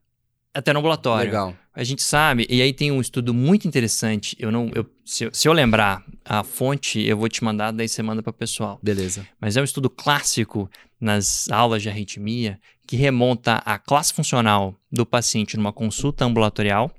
Até 0.54 0.74
no 0.74 0.80
ambulatório. 0.80 1.32
Legal. 1.32 1.56
A 1.74 1.84
gente 1.86 2.04
sabe, 2.04 2.46
e 2.50 2.62
aí 2.62 2.74
tem 2.74 2.92
um 2.92 3.00
estudo 3.00 3.34
muito 3.34 3.66
interessante. 3.66 4.36
Eu 4.38 4.52
não, 4.52 4.70
eu, 4.76 4.86
se, 5.06 5.30
se, 5.32 5.48
eu 5.48 5.54
lembrar 5.54 6.04
a 6.26 6.44
fonte, 6.44 7.02
eu 7.02 7.16
vou 7.16 7.30
te 7.30 7.42
mandar, 7.44 7.72
daí 7.72 7.88
você 7.88 8.04
manda 8.04 8.22
para 8.22 8.32
o 8.32 8.34
pessoal. 8.34 8.78
Beleza. 8.84 9.26
Mas 9.40 9.56
é 9.56 9.62
um 9.62 9.64
estudo 9.64 9.90
clássico 9.90 10.70
nas 11.00 11.50
aulas 11.50 11.82
de 11.82 11.90
arritmia 11.90 12.60
que 12.86 12.98
remonta 12.98 13.62
a 13.66 13.80
classe 13.80 14.14
funcional 14.14 14.76
do 14.92 15.06
paciente 15.06 15.56
numa 15.56 15.72
consulta 15.72 16.26
ambulatorial 16.26 16.92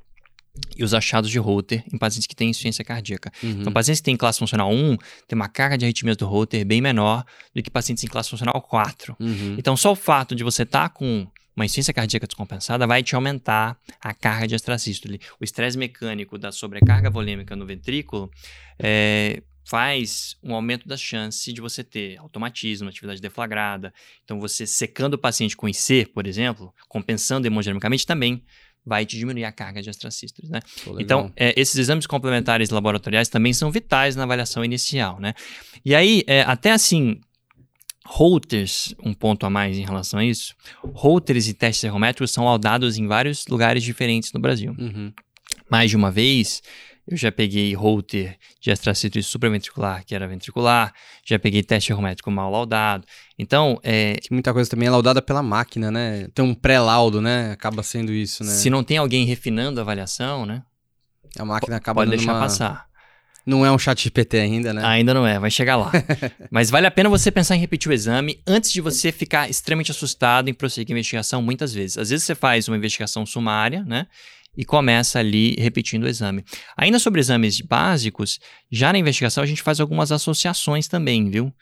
e 0.76 0.84
os 0.84 0.94
achados 0.94 1.30
de 1.30 1.38
Holter 1.38 1.84
em 1.92 1.98
pacientes 1.98 2.26
que 2.26 2.36
têm 2.36 2.50
insuficiência 2.50 2.84
cardíaca. 2.84 3.30
Uhum. 3.42 3.60
Então, 3.60 3.72
pacientes 3.72 4.00
que 4.00 4.04
têm 4.04 4.16
classe 4.16 4.38
funcional 4.38 4.70
1 4.70 4.96
têm 5.28 5.36
uma 5.36 5.48
carga 5.48 5.78
de 5.78 5.84
arritmias 5.84 6.16
do 6.16 6.26
Holter 6.26 6.64
bem 6.64 6.80
menor 6.80 7.24
do 7.54 7.62
que 7.62 7.70
pacientes 7.70 8.04
em 8.04 8.06
classe 8.06 8.30
funcional 8.30 8.60
4. 8.60 9.16
Uhum. 9.18 9.56
Então, 9.58 9.76
só 9.76 9.92
o 9.92 9.96
fato 9.96 10.34
de 10.34 10.42
você 10.42 10.62
estar 10.62 10.88
tá 10.88 10.94
com 10.94 11.26
uma 11.54 11.64
insuficiência 11.64 11.92
cardíaca 11.92 12.26
descompensada 12.26 12.86
vai 12.86 13.02
te 13.02 13.14
aumentar 13.14 13.78
a 14.00 14.14
carga 14.14 14.46
de 14.46 14.54
extrasístole. 14.54 15.20
O 15.40 15.44
estresse 15.44 15.76
mecânico 15.76 16.38
da 16.38 16.50
sobrecarga 16.50 17.10
volêmica 17.10 17.54
no 17.54 17.66
ventrículo 17.66 18.30
é, 18.78 19.42
faz 19.64 20.36
um 20.42 20.54
aumento 20.54 20.88
da 20.88 20.96
chance 20.96 21.52
de 21.52 21.60
você 21.60 21.84
ter 21.84 22.18
automatismo, 22.18 22.88
atividade 22.88 23.20
deflagrada. 23.20 23.92
Então, 24.24 24.40
você 24.40 24.66
secando 24.66 25.14
o 25.14 25.18
paciente 25.18 25.56
com 25.56 25.68
IC, 25.68 26.06
por 26.12 26.26
exemplo, 26.26 26.74
compensando 26.88 27.46
hemodinamicamente, 27.46 28.06
também 28.06 28.42
vai 28.84 29.06
te 29.06 29.16
diminuir 29.16 29.44
a 29.44 29.52
carga 29.52 29.80
de 29.80 29.88
extrasístoles, 29.88 30.50
né? 30.50 30.58
então, 30.98 31.32
é, 31.36 31.54
esses 31.56 31.76
exames 31.76 32.04
complementares 32.04 32.70
laboratoriais 32.70 33.28
também 33.28 33.52
são 33.52 33.70
vitais 33.70 34.16
na 34.16 34.24
avaliação 34.24 34.64
inicial, 34.64 35.20
né? 35.20 35.34
E 35.84 35.94
aí, 35.94 36.24
é, 36.26 36.42
até 36.42 36.72
assim, 36.72 37.20
Holters, 38.06 38.94
um 39.02 39.14
ponto 39.14 39.46
a 39.46 39.50
mais 39.50 39.78
em 39.78 39.84
relação 39.84 40.18
a 40.20 40.24
isso, 40.24 40.54
Holters 40.94 41.48
e 41.48 41.54
testes 41.54 41.84
ergométricos 41.84 42.30
são 42.30 42.44
laudados 42.44 42.98
em 42.98 43.06
vários 43.06 43.46
lugares 43.46 43.82
diferentes 43.82 44.32
no 44.32 44.40
Brasil. 44.40 44.74
Uhum. 44.78 45.12
Mais 45.70 45.90
de 45.90 45.96
uma 45.96 46.10
vez, 46.10 46.62
eu 47.06 47.16
já 47.16 47.32
peguei 47.32 47.74
Holter 47.74 48.36
de 48.60 48.70
extracístole 48.70 49.22
supraventricular, 49.22 50.04
que 50.04 50.14
era 50.14 50.26
ventricular, 50.26 50.92
já 51.24 51.38
peguei 51.38 51.62
teste 51.62 51.92
ergométrico 51.92 52.30
mal 52.30 52.50
laudado. 52.50 53.06
Então, 53.38 53.78
é... 53.82 54.16
Muita 54.30 54.52
coisa 54.52 54.70
também 54.70 54.88
é 54.88 54.90
laudada 54.90 55.20
pela 55.20 55.42
máquina, 55.42 55.90
né? 55.90 56.28
Tem 56.34 56.44
um 56.44 56.54
pré-laudo, 56.54 57.20
né? 57.20 57.52
Acaba 57.52 57.82
sendo 57.82 58.12
isso, 58.12 58.44
né? 58.44 58.52
Se 58.52 58.70
não 58.70 58.84
tem 58.84 58.98
alguém 58.98 59.24
refinando 59.24 59.80
a 59.80 59.82
avaliação, 59.82 60.46
né? 60.46 60.62
A 61.38 61.44
máquina 61.44 61.76
acaba 61.76 62.02
Pode 62.02 62.10
deixar 62.10 62.32
uma... 62.32 62.40
passar. 62.40 62.91
Não 63.44 63.66
é 63.66 63.72
um 63.72 63.78
chat 63.78 64.04
GPT 64.04 64.38
ainda, 64.38 64.72
né? 64.72 64.84
Ainda 64.84 65.12
não 65.12 65.26
é, 65.26 65.38
vai 65.38 65.50
chegar 65.50 65.76
lá. 65.76 65.90
Mas 66.50 66.70
vale 66.70 66.86
a 66.86 66.90
pena 66.90 67.08
você 67.08 67.30
pensar 67.30 67.56
em 67.56 67.58
repetir 67.58 67.90
o 67.90 67.94
exame 67.94 68.40
antes 68.46 68.72
de 68.72 68.80
você 68.80 69.10
ficar 69.10 69.50
extremamente 69.50 69.90
assustado 69.90 70.48
em 70.48 70.54
prosseguir 70.54 70.94
a 70.94 70.98
investigação 70.98 71.42
muitas 71.42 71.74
vezes. 71.74 71.98
Às 71.98 72.10
vezes 72.10 72.24
você 72.24 72.34
faz 72.34 72.68
uma 72.68 72.76
investigação 72.76 73.26
sumária, 73.26 73.82
né? 73.84 74.06
E 74.56 74.64
começa 74.64 75.18
ali 75.18 75.56
repetindo 75.58 76.04
o 76.04 76.08
exame. 76.08 76.44
Ainda 76.76 76.98
sobre 76.98 77.20
exames 77.20 77.60
básicos, 77.60 78.38
já 78.70 78.92
na 78.92 78.98
investigação 78.98 79.42
a 79.42 79.46
gente 79.46 79.62
faz 79.62 79.80
algumas 79.80 80.12
associações 80.12 80.86
também, 80.86 81.28
viu? 81.28 81.52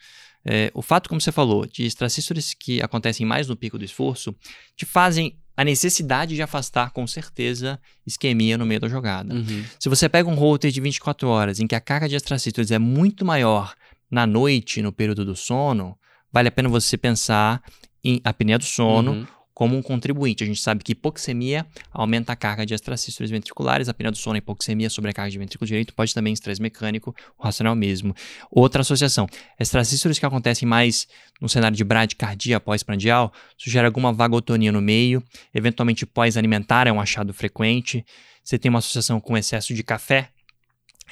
É, 0.43 0.71
o 0.73 0.81
fato, 0.81 1.07
como 1.07 1.21
você 1.21 1.31
falou, 1.31 1.65
de 1.65 1.85
extracístoles 1.85 2.53
que 2.53 2.81
acontecem 2.81 3.25
mais 3.25 3.47
no 3.47 3.55
pico 3.55 3.77
do 3.77 3.85
esforço, 3.85 4.35
te 4.75 4.85
fazem 4.85 5.37
a 5.61 5.63
necessidade 5.63 6.33
de 6.35 6.41
afastar 6.41 6.89
com 6.89 7.05
certeza 7.05 7.79
isquemia 8.05 8.57
no 8.57 8.65
meio 8.65 8.79
da 8.79 8.89
jogada. 8.89 9.35
Uhum. 9.35 9.63
Se 9.79 9.87
você 9.87 10.09
pega 10.09 10.27
um 10.27 10.33
holter 10.33 10.71
de 10.71 10.81
24 10.81 11.29
horas 11.29 11.59
em 11.59 11.67
que 11.67 11.75
a 11.75 11.79
carga 11.79 12.09
de 12.09 12.15
extracístoles 12.15 12.71
é 12.71 12.79
muito 12.79 13.23
maior 13.23 13.75
na 14.09 14.25
noite, 14.25 14.81
no 14.81 14.91
período 14.91 15.23
do 15.23 15.35
sono, 15.35 15.95
vale 16.33 16.47
a 16.47 16.51
pena 16.51 16.67
você 16.67 16.97
pensar 16.97 17.61
em 18.03 18.19
apneia 18.23 18.57
do 18.57 18.65
sono 18.65 19.11
uhum 19.11 19.27
como 19.53 19.75
um 19.75 19.81
contribuinte. 19.81 20.43
A 20.43 20.47
gente 20.47 20.59
sabe 20.59 20.83
que 20.83 20.93
hipoxemia 20.93 21.65
aumenta 21.91 22.33
a 22.33 22.35
carga 22.35 22.65
de 22.65 22.73
extracístoles 22.73 23.29
ventriculares, 23.31 23.87
a 23.87 23.91
apneia 23.91 24.11
do 24.11 24.17
sono, 24.17 24.35
a 24.35 24.37
hipoxemia, 24.37 24.89
sobrecarga 24.89 25.31
de 25.31 25.37
ventrículo 25.37 25.67
direito, 25.67 25.93
pode 25.93 26.13
também 26.13 26.33
estresse 26.33 26.61
mecânico, 26.61 27.15
o 27.37 27.43
racional 27.43 27.75
mesmo. 27.75 28.15
Outra 28.49 28.81
associação, 28.81 29.27
extracístoles 29.59 30.19
que 30.19 30.25
acontecem 30.25 30.67
mais 30.67 31.07
no 31.41 31.49
cenário 31.49 31.75
de 31.75 31.83
bradicardia 31.83 32.59
pós-prandial, 32.59 33.31
sugere 33.57 33.85
alguma 33.85 34.13
vagotonia 34.13 34.71
no 34.71 34.81
meio, 34.81 35.23
eventualmente 35.53 36.05
pós-alimentar 36.05 36.87
é 36.87 36.91
um 36.91 37.01
achado 37.01 37.33
frequente. 37.33 38.05
Você 38.43 38.57
tem 38.57 38.69
uma 38.69 38.79
associação 38.79 39.19
com 39.19 39.37
excesso 39.37 39.73
de 39.73 39.83
café, 39.83 40.29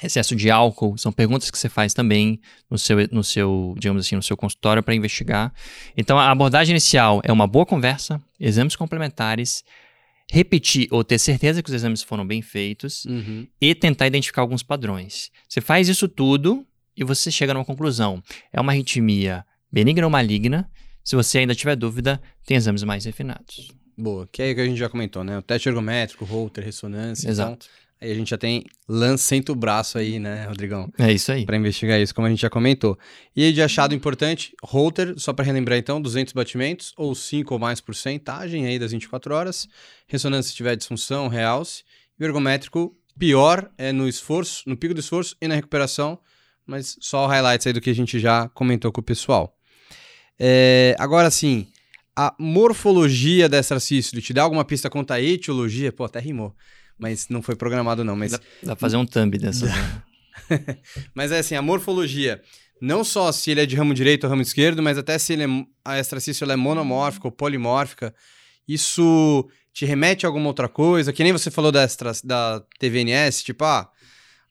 excesso 0.02 0.34
de 0.34 0.50
álcool, 0.50 0.96
são 0.96 1.12
perguntas 1.12 1.50
que 1.50 1.58
você 1.58 1.68
faz 1.68 1.92
também 1.92 2.40
no 2.70 2.78
seu, 2.78 2.96
no 3.10 3.22
seu 3.22 3.74
digamos 3.78 4.06
assim, 4.06 4.16
no 4.16 4.22
seu 4.22 4.36
consultório 4.36 4.82
para 4.82 4.94
investigar. 4.94 5.52
Então, 5.96 6.18
a 6.18 6.30
abordagem 6.30 6.72
inicial 6.72 7.20
é 7.24 7.32
uma 7.32 7.46
boa 7.46 7.66
conversa, 7.66 8.20
exames 8.38 8.76
complementares, 8.76 9.62
repetir 10.30 10.88
ou 10.90 11.02
ter 11.02 11.18
certeza 11.18 11.62
que 11.62 11.68
os 11.68 11.74
exames 11.74 12.02
foram 12.02 12.26
bem 12.26 12.40
feitos 12.40 13.04
uhum. 13.04 13.46
e 13.60 13.74
tentar 13.74 14.06
identificar 14.06 14.42
alguns 14.42 14.62
padrões. 14.62 15.30
Você 15.48 15.60
faz 15.60 15.88
isso 15.88 16.08
tudo 16.08 16.64
e 16.96 17.04
você 17.04 17.30
chega 17.30 17.52
numa 17.52 17.64
conclusão. 17.64 18.22
É 18.52 18.60
uma 18.60 18.72
arritmia 18.72 19.44
benigna 19.72 20.06
ou 20.06 20.10
maligna. 20.10 20.70
Se 21.02 21.16
você 21.16 21.38
ainda 21.38 21.54
tiver 21.54 21.76
dúvida, 21.76 22.20
tem 22.46 22.56
exames 22.56 22.84
mais 22.84 23.04
refinados. 23.04 23.72
Boa, 23.96 24.28
que 24.30 24.42
é 24.42 24.52
o 24.52 24.54
que 24.54 24.60
a 24.60 24.66
gente 24.66 24.78
já 24.78 24.88
comentou, 24.88 25.24
né? 25.24 25.36
O 25.36 25.42
teste 25.42 25.68
ergométrico, 25.68 26.24
Holter, 26.24 26.64
ressonância. 26.64 27.28
Exato. 27.28 27.66
Então, 27.66 27.89
Aí 28.02 28.10
a 28.10 28.14
gente 28.14 28.30
já 28.30 28.38
tem 28.38 28.64
lancento 28.88 29.52
o 29.52 29.54
braço 29.54 29.98
aí, 29.98 30.18
né, 30.18 30.46
Rodrigão? 30.46 30.90
É 30.98 31.12
isso 31.12 31.30
aí. 31.30 31.44
Para 31.44 31.58
investigar 31.58 32.00
isso, 32.00 32.14
como 32.14 32.26
a 32.26 32.30
gente 32.30 32.40
já 32.40 32.48
comentou. 32.48 32.98
E 33.36 33.52
de 33.52 33.60
achado 33.60 33.94
importante, 33.94 34.54
Holter, 34.62 35.14
só 35.18 35.34
para 35.34 35.44
relembrar 35.44 35.78
então, 35.78 36.00
200 36.00 36.32
batimentos 36.32 36.94
ou 36.96 37.14
5 37.14 37.52
ou 37.52 37.60
mais 37.60 37.78
porcentagem 37.78 38.64
aí 38.64 38.78
das 38.78 38.92
24 38.92 39.34
horas. 39.34 39.68
Ressonância 40.06 40.50
se 40.50 40.56
tiver 40.56 40.76
disfunção, 40.76 41.28
realce. 41.28 41.82
E 42.18 42.24
ergométrico, 42.24 42.96
pior 43.18 43.70
é 43.76 43.92
no 43.92 44.08
esforço, 44.08 44.62
no 44.66 44.78
pico 44.78 44.94
do 44.94 45.00
esforço 45.00 45.36
e 45.38 45.46
na 45.46 45.54
recuperação, 45.54 46.18
mas 46.66 46.96
só 47.00 47.26
highlights 47.26 47.66
aí 47.66 47.72
do 47.74 47.82
que 47.82 47.90
a 47.90 47.94
gente 47.94 48.18
já 48.18 48.48
comentou 48.48 48.90
com 48.90 49.02
o 49.02 49.04
pessoal. 49.04 49.54
É, 50.38 50.96
agora 50.98 51.30
sim, 51.30 51.66
a 52.16 52.34
morfologia 52.38 53.46
dessa 53.46 53.78
sístole 53.78 54.22
te 54.22 54.32
dá 54.32 54.42
alguma 54.42 54.64
pista 54.64 54.88
quanto 54.88 55.10
à 55.10 55.20
etiologia? 55.20 55.92
Pô, 55.92 56.04
até 56.04 56.18
rimou 56.18 56.54
mas 57.00 57.28
não 57.28 57.40
foi 57.40 57.56
programado 57.56 58.04
não, 58.04 58.14
mas... 58.14 58.32
Dá, 58.32 58.38
dá 58.62 58.76
pra 58.76 58.76
fazer 58.76 58.96
um 58.96 59.06
thumb 59.06 59.36
dessa. 59.38 59.66
mas 61.14 61.32
é 61.32 61.38
assim, 61.38 61.54
a 61.54 61.62
morfologia, 61.62 62.42
não 62.80 63.02
só 63.02 63.32
se 63.32 63.50
ele 63.50 63.62
é 63.62 63.66
de 63.66 63.74
ramo 63.74 63.94
direito 63.94 64.24
ou 64.24 64.30
ramo 64.30 64.42
esquerdo, 64.42 64.82
mas 64.82 64.98
até 64.98 65.18
se 65.18 65.32
ele 65.32 65.44
é, 65.44 65.46
a 65.84 65.98
extracístole 65.98 66.52
é 66.52 66.56
monomórfica 66.56 67.26
ou 67.26 67.32
polimórfica, 67.32 68.14
isso 68.68 69.48
te 69.72 69.86
remete 69.86 70.26
a 70.26 70.28
alguma 70.28 70.48
outra 70.48 70.68
coisa, 70.68 71.12
que 71.12 71.24
nem 71.24 71.32
você 71.32 71.50
falou 71.50 71.72
da, 71.72 71.82
extra, 71.82 72.12
da 72.22 72.62
TVNS, 72.78 73.42
tipo, 73.42 73.64
ah, 73.64 73.90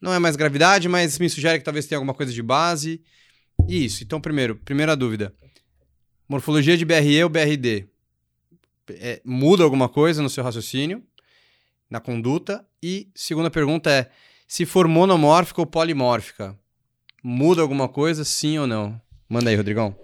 não 0.02 0.14
é 0.14 0.20
mais 0.20 0.36
gravidade, 0.36 0.90
mas 0.90 1.20
me 1.20 1.30
sugere 1.30 1.60
que 1.60 1.66
talvez 1.66 1.86
tenha 1.86 1.98
alguma 1.98 2.14
coisa 2.14 2.32
de 2.32 2.42
base. 2.42 3.02
Isso, 3.68 4.04
então 4.04 4.20
primeiro, 4.20 4.56
primeira 4.56 4.96
dúvida, 4.96 5.34
morfologia 6.28 6.78
de 6.78 6.86
BRE 6.86 7.24
ou 7.24 7.30
BRD, 7.30 7.88
é, 8.92 9.22
muda 9.24 9.64
alguma 9.64 9.90
coisa 9.90 10.24
no 10.24 10.30
seu 10.30 10.44
raciocínio? 10.44 11.04
Na 11.89 11.99
conduta? 11.99 12.65
E 12.82 13.10
segunda 13.15 13.49
pergunta 13.49 13.89
é: 13.89 14.10
se 14.47 14.65
for 14.65 14.88
monomórfica 14.88 15.62
ou 15.62 15.65
polimórfica, 15.65 16.58
muda 17.23 17.62
alguma 17.62 17.88
coisa, 17.88 18.23
sim 18.23 18.58
ou 18.58 18.67
não? 18.67 18.99
Manda 19.28 19.49
aí, 19.49 19.56
Rodrigão. 19.56 19.95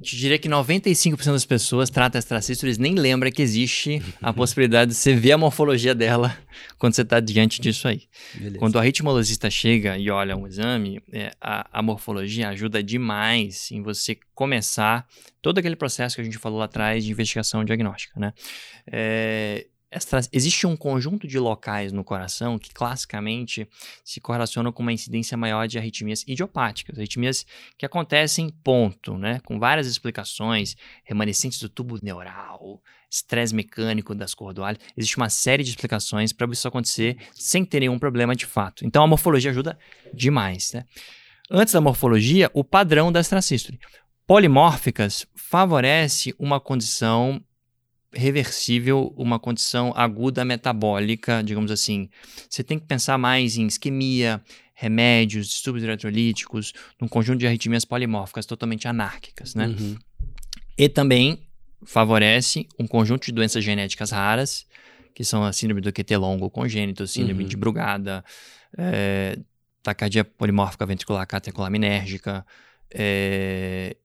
Te 0.00 0.16
diria 0.16 0.38
que 0.38 0.48
95% 0.48 1.32
das 1.32 1.44
pessoas 1.44 1.90
tratam 1.90 2.18
extracístoles 2.18 2.78
nem 2.78 2.94
lembra 2.94 3.30
que 3.30 3.42
existe 3.42 4.02
a 4.22 4.32
possibilidade 4.32 4.92
de 4.92 4.96
você 4.96 5.14
ver 5.14 5.32
a 5.32 5.38
morfologia 5.38 5.94
dela 5.94 6.34
quando 6.78 6.94
você 6.94 7.02
está 7.02 7.20
diante 7.20 7.60
disso 7.60 7.86
aí. 7.86 8.04
Beleza. 8.34 8.58
Quando 8.58 8.76
o 8.76 8.78
arritmologista 8.78 9.50
chega 9.50 9.98
e 9.98 10.10
olha 10.10 10.34
um 10.34 10.46
exame, 10.46 11.02
é, 11.12 11.30
a, 11.38 11.78
a, 11.78 11.82
morfologia 11.82 12.48
ajuda 12.48 12.82
demais 12.82 13.70
em 13.70 13.82
você 13.82 14.18
começar 14.34 15.06
todo 15.42 15.58
aquele 15.58 15.76
processo 15.76 16.16
que 16.16 16.22
a 16.22 16.24
gente 16.24 16.38
falou 16.38 16.58
lá 16.58 16.64
atrás 16.64 17.04
de 17.04 17.10
investigação 17.10 17.62
diagnóstica, 17.62 18.18
né? 18.18 18.32
É, 18.90 19.66
existe 20.32 20.66
um 20.66 20.76
conjunto 20.76 21.26
de 21.26 21.38
locais 21.38 21.92
no 21.92 22.02
coração 22.02 22.58
que 22.58 22.72
classicamente 22.72 23.68
se 24.04 24.20
correlacionam 24.20 24.72
com 24.72 24.82
uma 24.82 24.92
incidência 24.92 25.36
maior 25.36 25.68
de 25.68 25.78
arritmias 25.78 26.24
idiopáticas, 26.26 26.98
arritmias 26.98 27.46
que 27.78 27.86
acontecem 27.86 28.50
ponto, 28.64 29.16
né, 29.16 29.40
com 29.44 29.58
várias 29.58 29.86
explicações, 29.86 30.76
remanescentes 31.04 31.60
do 31.60 31.68
tubo 31.68 31.98
neural, 32.02 32.82
estresse 33.10 33.54
mecânico 33.54 34.14
das 34.14 34.34
cordoalhas, 34.34 34.80
existe 34.96 35.16
uma 35.16 35.28
série 35.28 35.62
de 35.62 35.70
explicações 35.70 36.32
para 36.32 36.50
isso 36.50 36.66
acontecer 36.66 37.16
sem 37.32 37.64
ter 37.64 37.80
nenhum 37.80 37.98
problema 37.98 38.34
de 38.34 38.46
fato. 38.46 38.84
Então 38.84 39.02
a 39.02 39.06
morfologia 39.06 39.50
ajuda 39.50 39.78
demais, 40.12 40.72
né? 40.72 40.84
Antes 41.48 41.74
da 41.74 41.80
morfologia, 41.80 42.50
o 42.52 42.64
padrão 42.64 43.12
da 43.12 43.20
extracístole. 43.20 43.78
Polimórficas 44.26 45.24
favorece 45.36 46.34
uma 46.40 46.58
condição 46.58 47.40
reversível 48.16 49.12
uma 49.16 49.38
condição 49.38 49.92
aguda 49.94 50.44
metabólica, 50.44 51.42
digamos 51.42 51.70
assim. 51.70 52.08
Você 52.48 52.64
tem 52.64 52.78
que 52.78 52.86
pensar 52.86 53.18
mais 53.18 53.56
em 53.56 53.66
isquemia, 53.66 54.42
remédios, 54.74 55.48
distúrbios 55.48 55.84
eletrolíticos, 55.84 56.72
num 57.00 57.08
conjunto 57.08 57.38
de 57.38 57.46
arritmias 57.46 57.84
polimórficas 57.84 58.46
totalmente 58.46 58.88
anárquicas, 58.88 59.54
né? 59.54 59.68
Uhum. 59.68 59.96
E 60.76 60.88
também 60.88 61.46
favorece 61.84 62.66
um 62.78 62.86
conjunto 62.86 63.26
de 63.26 63.32
doenças 63.32 63.62
genéticas 63.62 64.10
raras, 64.10 64.66
que 65.14 65.24
são 65.24 65.44
a 65.44 65.52
síndrome 65.52 65.80
do 65.80 65.92
QT 65.92 66.16
longo 66.16 66.50
congênito, 66.50 67.06
síndrome 67.06 67.44
uhum. 67.44 67.48
de 67.48 67.56
Brugada, 67.56 68.24
é, 68.76 69.38
taquicardia 69.82 70.24
polimórfica 70.24 70.84
ventricular 70.84 71.26
catecolinérgica, 71.26 72.44
é, 72.92 73.96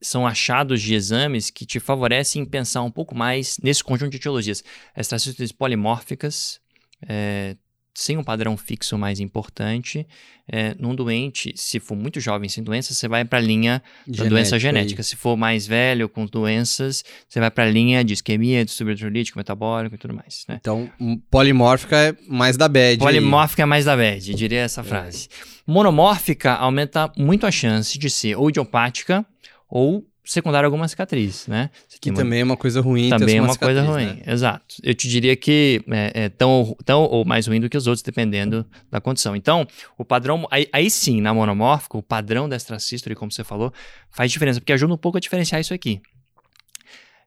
são 0.00 0.26
achados 0.26 0.80
de 0.80 0.94
exames 0.94 1.50
que 1.50 1.66
te 1.66 1.80
favorecem 1.80 2.44
pensar 2.44 2.82
um 2.82 2.90
pouco 2.90 3.14
mais 3.14 3.58
nesse 3.62 3.82
conjunto 3.82 4.10
de 4.10 4.16
etiologias. 4.16 4.62
Extracístoles 4.96 5.52
polimórficas, 5.52 6.60
é, 7.06 7.56
sem 7.98 8.16
um 8.16 8.22
padrão 8.22 8.56
fixo 8.56 8.96
mais 8.96 9.18
importante. 9.18 10.06
É, 10.50 10.74
num 10.78 10.94
doente, 10.94 11.52
se 11.56 11.80
for 11.80 11.96
muito 11.96 12.20
jovem 12.20 12.48
sem 12.48 12.62
doença, 12.62 12.94
você 12.94 13.08
vai 13.08 13.24
para 13.24 13.38
a 13.38 13.42
linha 13.42 13.82
da 14.06 14.24
doença 14.24 14.56
genética. 14.56 15.00
Aí. 15.00 15.04
Se 15.04 15.16
for 15.16 15.36
mais 15.36 15.66
velho 15.66 16.08
com 16.08 16.24
doenças, 16.24 17.04
você 17.28 17.40
vai 17.40 17.50
para 17.50 17.64
a 17.64 17.70
linha 17.70 18.04
de 18.04 18.14
isquemia, 18.14 18.64
distúrbio 18.64 18.92
eletrolítico, 18.92 19.36
metabólico 19.36 19.96
e 19.96 19.98
tudo 19.98 20.14
mais. 20.14 20.44
Né? 20.48 20.58
Então, 20.60 20.88
polimórfica 21.28 21.96
é 21.96 22.16
mais 22.28 22.56
da 22.56 22.68
bad. 22.68 22.98
Polimórfica 22.98 23.62
aí. 23.62 23.64
é 23.64 23.66
mais 23.66 23.84
da 23.84 23.96
bad, 23.96 24.32
diria 24.32 24.60
essa 24.60 24.80
é. 24.80 24.84
frase. 24.84 25.28
É. 25.28 25.58
Monomórfica 25.66 26.54
aumenta 26.54 27.12
muito 27.16 27.46
a 27.46 27.50
chance 27.50 27.98
de 27.98 28.08
ser 28.08 28.36
ou 28.36 28.48
idiopática 28.48 29.26
ou 29.68 30.06
secundário 30.24 30.66
alguma 30.66 30.86
cicatriz, 30.86 31.46
né? 31.46 31.70
que 32.00 32.12
também 32.12 32.40
é 32.40 32.44
uma 32.44 32.56
coisa 32.56 32.80
ruim. 32.80 33.08
Também 33.08 33.38
é 33.38 33.40
uma, 33.40 33.48
uma 33.48 33.56
coisa 33.56 33.82
ruim, 33.82 34.06
né? 34.06 34.22
exato. 34.26 34.76
Eu 34.82 34.94
te 34.94 35.08
diria 35.08 35.34
que 35.34 35.82
é, 35.88 36.24
é, 36.24 36.28
tão, 36.28 36.76
tão 36.84 37.02
ou 37.02 37.24
mais 37.24 37.46
ruim 37.46 37.60
do 37.60 37.68
que 37.68 37.76
os 37.76 37.86
outros, 37.86 38.02
dependendo 38.02 38.66
da 38.90 39.00
condição. 39.00 39.34
Então, 39.34 39.66
o 39.96 40.04
padrão, 40.04 40.46
aí, 40.50 40.68
aí 40.70 40.90
sim, 40.90 41.20
na 41.20 41.32
monomórfico, 41.32 41.98
o 41.98 42.02
padrão 42.02 42.48
da 42.48 42.56
extracístole, 42.56 43.14
como 43.14 43.32
você 43.32 43.42
falou, 43.42 43.72
faz 44.10 44.30
diferença, 44.30 44.60
porque 44.60 44.72
ajuda 44.72 44.92
um 44.92 44.98
pouco 44.98 45.16
a 45.16 45.20
diferenciar 45.20 45.60
isso 45.60 45.72
aqui. 45.72 46.00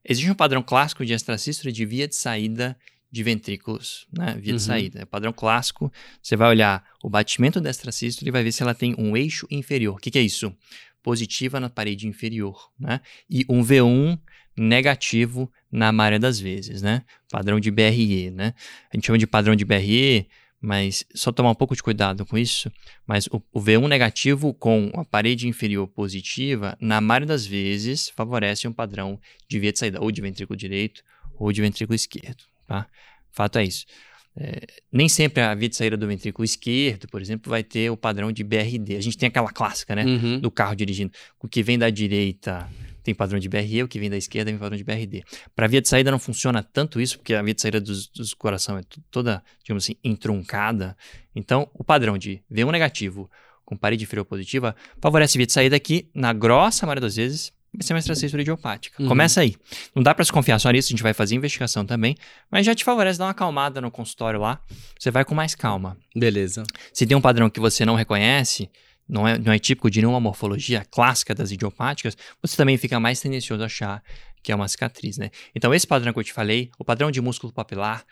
Existe 0.08 0.30
um 0.30 0.36
padrão 0.36 0.62
clássico 0.62 1.06
de 1.06 1.13
extracístole 1.13 1.71
de 1.71 1.86
via 1.86 2.08
de 2.08 2.15
saída 2.15 2.77
de 3.12 3.23
ventrículos, 3.23 4.08
né? 4.12 4.38
Via 4.39 4.54
uhum. 4.54 4.58
de 4.58 4.63
saída. 4.63 5.01
É 5.01 5.06
padrão 5.06 5.34
clássico. 5.34 5.91
Você 6.23 6.38
vai 6.38 6.47
olhar 6.47 6.84
o 7.04 7.10
batimento 7.10 7.60
da 7.60 7.69
extracístole 7.69 8.30
e 8.30 8.32
vai 8.32 8.41
ver 8.41 8.54
se 8.54 8.63
ela 8.63 8.73
tem 8.73 8.95
um 8.97 9.17
eixo 9.17 9.45
inferior. 9.51 9.95
O 9.95 9.97
que, 9.97 10.10
que 10.10 10.17
é 10.17 10.21
isso? 10.21 10.56
Positiva 11.04 11.60
na 11.60 11.70
parede 11.70 12.08
inferior, 12.08 12.70
né? 12.80 13.02
E 13.30 13.46
um 13.50 13.62
V1 13.62 14.20
negativo 14.58 15.52
na 15.72 15.92
maioria 15.92 16.20
das 16.20 16.40
vezes, 16.40 16.82
né? 16.82 17.04
Padrão 17.30 17.60
de 17.60 17.72
BRE, 17.72 18.32
né? 18.32 18.54
A 18.92 18.96
gente 18.96 19.08
chama 19.08 19.18
de 19.18 19.28
padrão 19.28 19.56
de 19.56 19.66
BRE, 19.66 20.28
mas 20.62 21.04
só 21.16 21.32
tomar 21.32 21.50
um 21.50 21.56
pouco 21.56 21.76
de 21.76 21.82
cuidado 21.82 22.26
com 22.26 22.38
isso. 22.38 22.72
Mas 23.08 23.26
o, 23.28 23.42
o 23.52 23.60
V1 23.60 23.88
negativo 23.88 24.54
com 24.54 24.92
a 24.94 25.04
parede 25.04 25.48
inferior 25.48 25.88
positiva, 25.88 26.78
na 26.80 27.02
maioria 27.02 27.28
das 27.28 27.46
vezes, 27.46 28.10
favorece 28.10 28.68
um 28.68 28.74
padrão 28.74 29.20
de 29.48 29.60
via 29.60 29.72
de 29.72 29.80
saída 29.80 30.02
ou 30.02 30.12
de 30.12 30.22
ventrículo 30.22 30.56
direito 30.56 31.04
ou 31.36 31.52
de 31.52 31.62
ventrículo 31.62 31.96
esquerdo, 31.96 32.44
tá? 32.68 32.88
Fato 33.32 33.58
é 33.58 33.64
isso. 33.64 33.86
É, 34.36 34.62
nem 34.91 35.10
sempre 35.10 35.44
a 35.44 35.54
via 35.54 35.67
de 35.67 35.76
saída 35.76 35.98
do 35.98 36.08
ventrículo 36.08 36.46
esquerdo, 36.46 37.08
por 37.08 37.22
exemplo, 37.22 37.50
vai 37.50 37.63
ter 37.63 37.89
o 37.89 37.98
padrão 37.98 38.32
de 38.32 38.44
BRD. 38.44 38.96
A 38.96 39.02
gente 39.02 39.17
tem 39.17 39.28
aquela 39.28 39.52
clássica, 39.52 39.96
né? 39.96 40.06
Uhum. 40.06 40.39
Do 40.39 40.50
carro 40.50 40.76
dirigindo. 40.76 41.12
O 41.39 41.48
que 41.48 41.62
vem 41.62 41.78
da 41.78 41.89
direita 41.89 42.70
tem 43.04 43.13
padrão 43.13 43.39
de 43.39 43.50
BRE, 43.50 43.84
o 43.84 43.88
que 43.88 44.00
vem 44.00 44.10
da 44.10 44.17
esquerda 44.17 44.52
tem 44.52 44.60
padrão 44.60 44.78
de 44.78 44.84
BRD. 44.84 45.24
Para 45.56 45.65
a 45.65 45.67
via 45.67 45.82
de 45.82 45.89
saída 45.89 46.12
não 46.12 46.20
funciona 46.20 46.63
tanto 46.63 47.02
isso, 47.02 47.17
porque 47.17 47.34
a 47.34 47.41
via 47.41 47.54
de 47.54 47.62
saída 47.62 47.82
dos, 47.82 48.08
dos 48.08 48.34
coração 48.34 48.78
é 48.78 48.84
toda, 49.10 49.44
digamos 49.63 49.84
assim, 49.84 49.96
entroncada. 50.04 50.96
Então, 51.36 51.70
o 51.74 51.84
padrão 51.84 52.17
de 52.17 52.41
V1 52.52 52.72
negativo 52.72 53.30
com 53.65 53.76
parede 53.76 54.04
inferior 54.04 54.26
positiva 54.26 54.76
favorece 55.00 55.38
a 55.38 55.39
via 55.39 55.48
de 55.48 55.54
saída 55.54 55.76
aqui, 55.76 56.10
na 56.13 56.32
grossa 56.34 56.86
maioria 56.86 57.02
das 57.02 57.15
vezes, 57.15 57.54
vai 57.73 57.84
ser 57.84 57.93
uma 57.93 57.99
extracístole 57.99 58.41
idiopática. 58.41 59.01
Uhum. 59.01 59.07
Começa 59.07 59.41
aí. 59.41 59.55
Não 59.95 60.03
dá 60.03 60.13
para 60.13 60.25
se 60.25 60.31
confiar 60.31 60.60
só 60.60 60.69
nisso, 60.69 60.89
a 60.89 60.91
gente 60.91 61.03
vai 61.03 61.13
fazer 61.13 61.36
investigação 61.36 61.86
também, 61.86 62.15
mas 62.49 62.65
já 62.65 62.75
te 62.75 62.84
favorece 62.84 63.17
dar 63.17 63.25
uma 63.25 63.31
acalmada 63.31 63.79
no 63.79 63.89
consultório 63.89 64.39
lá, 64.39 64.62
você 64.99 65.10
vai 65.10 65.23
com 65.23 65.34
mais 65.34 65.55
calma. 65.55 65.97
Beleza. 66.15 66.63
Se 66.93 67.05
tem 67.05 67.15
um 67.15 67.21
padrão 67.21 67.49
que 67.49 67.60
você 67.60 67.86
não 67.86 67.95
reconhece, 67.95 68.69
não 69.07 69.27
é, 69.27 69.38
não 69.38 69.51
é 69.51 69.60
típico 69.60 69.89
de 69.89 70.01
nenhuma 70.01 70.19
morfologia 70.19 70.86
clássica 70.89 71.34
das 71.34 71.51
idiopáticas, 71.51 72.17
você 72.41 72.55
também 72.55 72.77
fica 72.77 72.99
mais 72.99 73.19
tendencioso 73.19 73.63
a 73.63 73.65
achar 73.65 74.03
que 74.43 74.51
é 74.51 74.55
uma 74.55 74.67
cicatriz, 74.67 75.17
né? 75.17 75.29
Então, 75.53 75.73
esse 75.73 75.86
padrão 75.86 76.12
que 76.12 76.19
eu 76.19 76.23
te 76.23 76.34
falei, 76.34 76.71
o 76.79 76.84
padrão 76.84 77.12
de 77.12 77.21
músculo 77.21 77.53
papilar, 77.53 78.03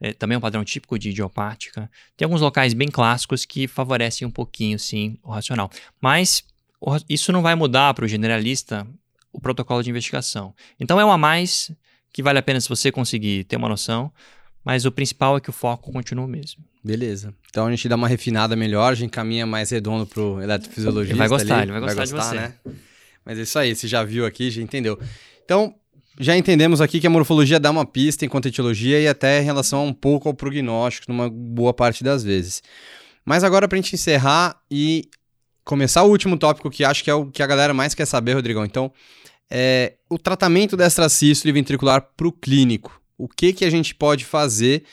é, 0.00 0.12
também 0.12 0.34
é 0.34 0.38
um 0.38 0.40
padrão 0.40 0.62
típico 0.64 0.98
de 0.98 1.10
idiopática. 1.10 1.90
Tem 2.16 2.26
alguns 2.26 2.40
locais 2.40 2.74
bem 2.74 2.88
clássicos 2.88 3.44
que 3.44 3.66
favorecem 3.66 4.26
um 4.26 4.30
pouquinho, 4.30 4.78
sim, 4.78 5.18
o 5.22 5.30
racional. 5.30 5.70
Mas 6.00 6.44
isso 7.08 7.32
não 7.32 7.42
vai 7.42 7.54
mudar 7.54 7.94
para 7.94 8.04
o 8.04 8.08
generalista 8.08 8.86
o 9.38 9.40
protocolo 9.40 9.82
de 9.82 9.88
investigação. 9.88 10.52
Então 10.78 11.00
é 11.00 11.04
um 11.04 11.10
a 11.10 11.16
mais 11.16 11.70
que 12.12 12.22
vale 12.22 12.38
a 12.38 12.42
pena 12.42 12.60
se 12.60 12.68
você 12.68 12.90
conseguir 12.90 13.44
ter 13.44 13.56
uma 13.56 13.68
noção, 13.68 14.12
mas 14.64 14.84
o 14.84 14.92
principal 14.92 15.36
é 15.36 15.40
que 15.40 15.48
o 15.48 15.52
foco 15.52 15.92
continua 15.92 16.24
o 16.24 16.28
mesmo. 16.28 16.62
Beleza. 16.84 17.32
Então 17.48 17.66
a 17.66 17.70
gente 17.70 17.88
dá 17.88 17.94
uma 17.94 18.08
refinada 18.08 18.56
melhor, 18.56 18.92
a 18.92 18.94
gente 18.96 19.10
caminha 19.10 19.46
mais 19.46 19.70
redondo 19.70 20.06
pro 20.06 20.42
eletrofisiologista. 20.42 21.12
Ele 21.12 21.18
vai 21.18 21.28
gostar, 21.28 21.54
ali. 21.54 21.62
ele 21.64 21.72
vai 21.72 21.80
gostar, 21.80 21.94
vai 21.94 22.06
gostar 22.06 22.34
de 22.34 22.36
você. 22.36 22.68
Né? 22.68 22.74
Mas 23.24 23.38
é 23.38 23.42
isso 23.42 23.58
aí, 23.58 23.74
você 23.74 23.86
já 23.86 24.02
viu 24.02 24.26
aqui, 24.26 24.50
já 24.50 24.60
entendeu. 24.60 24.98
Então, 25.44 25.74
já 26.18 26.36
entendemos 26.36 26.80
aqui 26.80 26.98
que 26.98 27.06
a 27.06 27.10
morfologia 27.10 27.60
dá 27.60 27.70
uma 27.70 27.86
pista 27.86 28.24
enquanto 28.24 28.48
etiologia 28.48 29.00
e 29.00 29.06
até 29.06 29.40
em 29.40 29.44
relação 29.44 29.86
um 29.86 29.92
pouco 29.92 30.28
ao 30.28 30.34
prognóstico, 30.34 31.12
numa 31.12 31.30
boa 31.30 31.72
parte 31.72 32.02
das 32.02 32.24
vezes. 32.24 32.62
Mas 33.24 33.44
agora, 33.44 33.68
para 33.68 33.78
a 33.78 33.80
gente 33.80 33.94
encerrar 33.94 34.60
e 34.70 35.08
começar 35.68 36.02
o 36.02 36.08
último 36.08 36.38
tópico 36.38 36.70
que 36.70 36.82
acho 36.82 37.04
que 37.04 37.10
é 37.10 37.14
o 37.14 37.26
que 37.26 37.42
a 37.42 37.46
galera 37.46 37.74
mais 37.74 37.94
quer 37.94 38.06
saber, 38.06 38.32
Rodrigão. 38.32 38.64
Então, 38.64 38.90
é 39.50 39.94
o 40.08 40.18
tratamento 40.18 40.76
da 40.76 40.86
extracístole 40.86 41.52
ventricular 41.52 42.10
para 42.16 42.28
o 42.28 42.32
clínico. 42.32 43.00
O 43.16 43.28
que, 43.28 43.52
que 43.52 43.64
a 43.64 43.70
gente 43.70 43.94
pode 43.94 44.24
fazer 44.24 44.84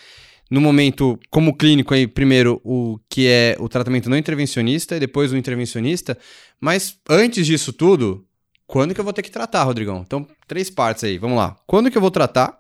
no 0.50 0.62
momento, 0.62 1.20
como 1.30 1.56
clínico 1.56 1.94
aí, 1.94 2.08
primeiro 2.08 2.62
o 2.63 3.00
que 3.10 3.28
é 3.28 3.56
o 3.60 3.68
tratamento 3.68 4.10
não 4.10 4.18
intervencionista 4.18 4.96
e 4.96 5.00
depois 5.00 5.32
o 5.32 5.38
intervencionista, 5.38 6.18
mas 6.60 6.98
antes 7.10 7.46
disso 7.46 7.74
tudo, 7.74 8.26
quando 8.68 8.94
que 8.94 9.00
eu 9.00 9.04
vou 9.04 9.13
ter 9.13 9.24
que 9.24 9.32
tratar, 9.32 9.63
Rodrigão? 9.63 10.04
Então, 10.06 10.28
três 10.48 10.70
partes 10.70 11.04
aí, 11.04 11.18
vamos 11.18 11.38
lá. 11.38 11.58
Quando 11.65 11.89
que 11.89 11.98
eu 11.98 12.02
vou 12.02 12.12
tratar? 12.12 12.60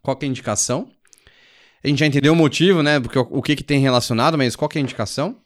Qual 0.00 0.18
é 0.20 0.24
a 0.24 0.28
indicação? 0.28 0.90
A 1.82 1.88
gente 1.88 1.98
já 1.98 2.06
entendeu 2.06 2.32
o 2.32 2.36
motivo, 2.36 2.82
né? 2.82 3.00
Porque 3.00 3.18
o 3.18 3.42
que, 3.42 3.56
que 3.56 3.64
tem 3.64 3.80
relacionado, 3.80 4.38
mas 4.38 4.54
qual 4.54 4.70
é 4.74 4.78
a 4.78 4.82
indicação? 4.82 5.36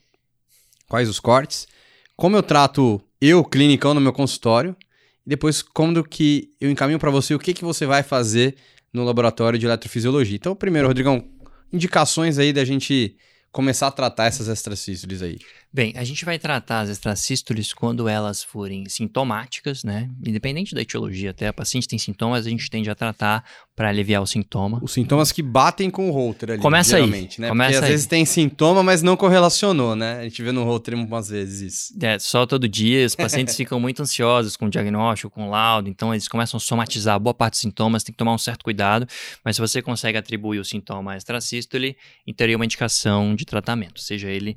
Quais 0.89 1.09
os 1.09 1.19
cortes? 1.19 1.67
como 2.17 2.37
eu 2.37 2.43
trato 2.43 3.01
eu, 3.21 3.45
clinicão, 3.45 3.93
no 3.93 4.01
meu 4.01 4.13
consultório, 4.13 4.75
e 5.27 5.31
depois 5.31 5.61
como 5.61 6.05
que 6.05 6.51
eu 6.61 6.71
encaminho 6.71 6.99
para 6.99 7.11
você 7.11 7.35
o 7.35 7.39
que, 7.39 7.53
que 7.53 7.65
você 7.65 7.85
vai 7.85 8.03
fazer 8.03 8.55
no 8.93 9.05
laboratório 9.05 9.59
de 9.59 9.67
eletrofisiologia. 9.67 10.37
Então, 10.37 10.55
primeiro, 10.55 10.87
Rodrigão, 10.87 11.29
indicações 11.73 12.39
aí 12.39 12.53
da 12.53 12.65
gente 12.65 13.17
começar 13.51 13.89
a 13.89 13.91
tratar 13.91 14.27
essas 14.27 14.49
extracístoles 14.49 15.23
aí? 15.23 15.39
Bem, 15.77 15.93
a 15.95 16.05
gente 16.05 16.25
vai 16.25 16.39
tratar 16.39 16.81
as 16.81 16.89
extracístoles 16.89 17.75
quando 17.75 18.09
elas 18.09 18.43
forem 18.43 18.89
sintomáticas, 18.89 19.85
né? 19.85 20.09
Independente 20.27 20.75
da 20.75 20.81
etiologia, 20.81 21.33
até 21.33 21.49
a 21.49 21.53
paciente 21.53 21.87
tem 21.87 21.99
sintomas, 21.99 22.47
a 22.47 22.49
gente 22.49 22.71
tende 22.71 22.89
a 22.89 22.95
tratar 22.95 23.45
para 23.77 23.91
aliviar 23.91 24.23
o 24.23 24.27
sintoma. 24.27 24.81
Os 24.83 24.93
sintomas 24.93 25.31
que 25.31 25.43
batem 25.43 25.91
com 25.91 26.09
o 26.09 26.12
Holter 26.12 26.53
ali, 26.53 26.62
Começa 26.62 26.97
aí. 26.97 27.07
né? 27.39 27.49
Começa 27.51 27.73
Porque 27.73 27.85
às 27.85 27.91
vezes 27.91 28.07
tem 28.07 28.25
sintoma, 28.25 28.83
mas 28.83 29.03
não 29.03 29.19
correlacionou, 29.19 29.95
né? 29.95 30.21
A 30.21 30.23
gente 30.23 30.43
vê 30.43 30.51
no 30.51 30.65
Holter 30.65 30.95
umas 30.95 31.29
vezes 31.29 31.74
isso. 31.74 31.95
É, 32.03 32.18
só 32.18 32.47
todo 32.47 32.66
dia 32.66 33.05
os 33.05 33.14
pacientes 33.14 33.53
ficam 33.55 33.79
muito 33.79 34.01
ansiosos 34.01 34.57
com 34.57 34.64
o 34.64 34.70
diagnóstico, 34.70 35.29
com 35.29 35.49
o 35.49 35.51
laudo, 35.51 35.91
então 35.91 36.14
eles 36.14 36.27
começam 36.27 36.57
a 36.57 36.61
somatizar 36.61 37.20
boa 37.20 37.35
parte 37.35 37.53
dos 37.53 37.61
sintomas, 37.61 38.03
tem 38.03 38.14
que 38.14 38.18
tomar 38.18 38.33
um 38.33 38.39
certo 38.39 38.64
cuidado, 38.64 39.07
mas 39.45 39.57
se 39.57 39.61
você 39.61 39.83
consegue 39.83 40.16
atribuir 40.16 40.59
o 40.59 40.64
sintoma 40.64 41.12
à 41.12 41.16
extracístole, 41.18 41.99
teria 42.35 42.57
uma 42.57 42.64
indicação 42.64 43.35
de 43.35 43.45
tratamento, 43.45 44.01
seja 44.01 44.31
ele 44.31 44.57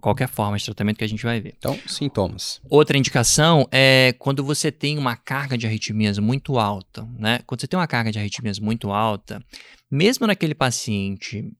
qualquer 0.00 0.28
forma 0.28 0.56
de 0.56 0.64
tratamento 0.64 0.96
que 0.98 1.04
a 1.04 1.08
gente 1.08 1.24
vai 1.24 1.40
ver. 1.40 1.54
Então, 1.58 1.78
sintomas. 1.86 2.60
Outra 2.68 2.96
indicação 2.96 3.66
é 3.70 4.14
quando 4.18 4.42
você 4.42 4.72
tem 4.72 4.98
uma 4.98 5.16
carga 5.16 5.56
de 5.56 5.66
arritmias 5.66 6.18
muito 6.18 6.58
alta, 6.58 7.06
né? 7.18 7.40
Quando 7.46 7.60
você 7.60 7.66
tem 7.66 7.78
uma 7.78 7.86
carga 7.86 8.10
de 8.10 8.18
arritmias 8.18 8.58
muito 8.58 8.90
alta, 8.90 9.42
mesmo 9.90 10.26
naquele 10.26 10.54
paciente 10.54 11.52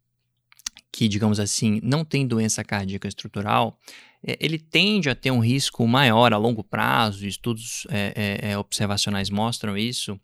que, 0.92 1.06
digamos 1.08 1.38
assim, 1.38 1.80
não 1.82 2.04
tem 2.04 2.26
doença 2.26 2.64
cardíaca 2.64 3.06
estrutural, 3.06 3.78
é, 4.26 4.36
ele 4.40 4.58
tende 4.58 5.08
a 5.08 5.14
ter 5.14 5.30
um 5.30 5.40
risco 5.40 5.86
maior 5.86 6.32
a 6.32 6.36
longo 6.36 6.64
prazo, 6.64 7.26
estudos 7.26 7.86
é, 7.90 8.40
é, 8.42 8.50
é 8.52 8.58
observacionais 8.58 9.30
mostram 9.30 9.76
isso, 9.76 10.18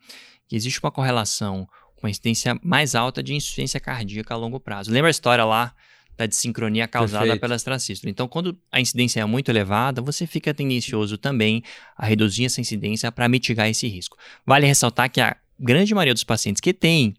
que 0.49 0.57
existe 0.57 0.81
uma 0.83 0.91
correlação 0.91 1.69
com 1.97 2.07
a 2.07 2.11
incidência 2.11 2.59
mais 2.63 2.95
alta 2.95 3.23
de 3.23 3.35
insuficiência 3.35 3.81
cardíaca 3.81 4.35
a 4.35 4.37
longo 4.37 4.61
prazo. 4.61 4.91
Lembra 4.91 5.09
a 5.09 5.11
história 5.11 5.45
lá 5.45 5.75
da 6.17 6.27
desincronia 6.27 6.89
causada 6.89 7.25
Perfeito. 7.25 7.41
pela 7.41 7.57
extracístole? 7.57 8.11
Então, 8.11 8.27
quando 8.27 8.57
a 8.71 8.81
incidência 8.81 9.21
é 9.21 9.25
muito 9.25 9.51
elevada, 9.51 10.01
você 10.01 10.27
fica 10.27 10.55
tendencioso 10.55 11.19
também 11.19 11.63
a 11.97 12.07
reduzir 12.07 12.47
essa 12.47 12.61
incidência 12.61 13.13
para 13.13 13.29
mitigar 13.29 13.69
esse 13.69 13.87
risco. 13.87 14.17
Vale 14.45 14.67
ressaltar 14.67 15.11
que 15.11 15.21
a 15.21 15.37
grande 15.59 15.95
maioria 15.95 16.15
dos 16.15 16.25
pacientes 16.25 16.61
que 16.61 16.73
têm 16.73 17.15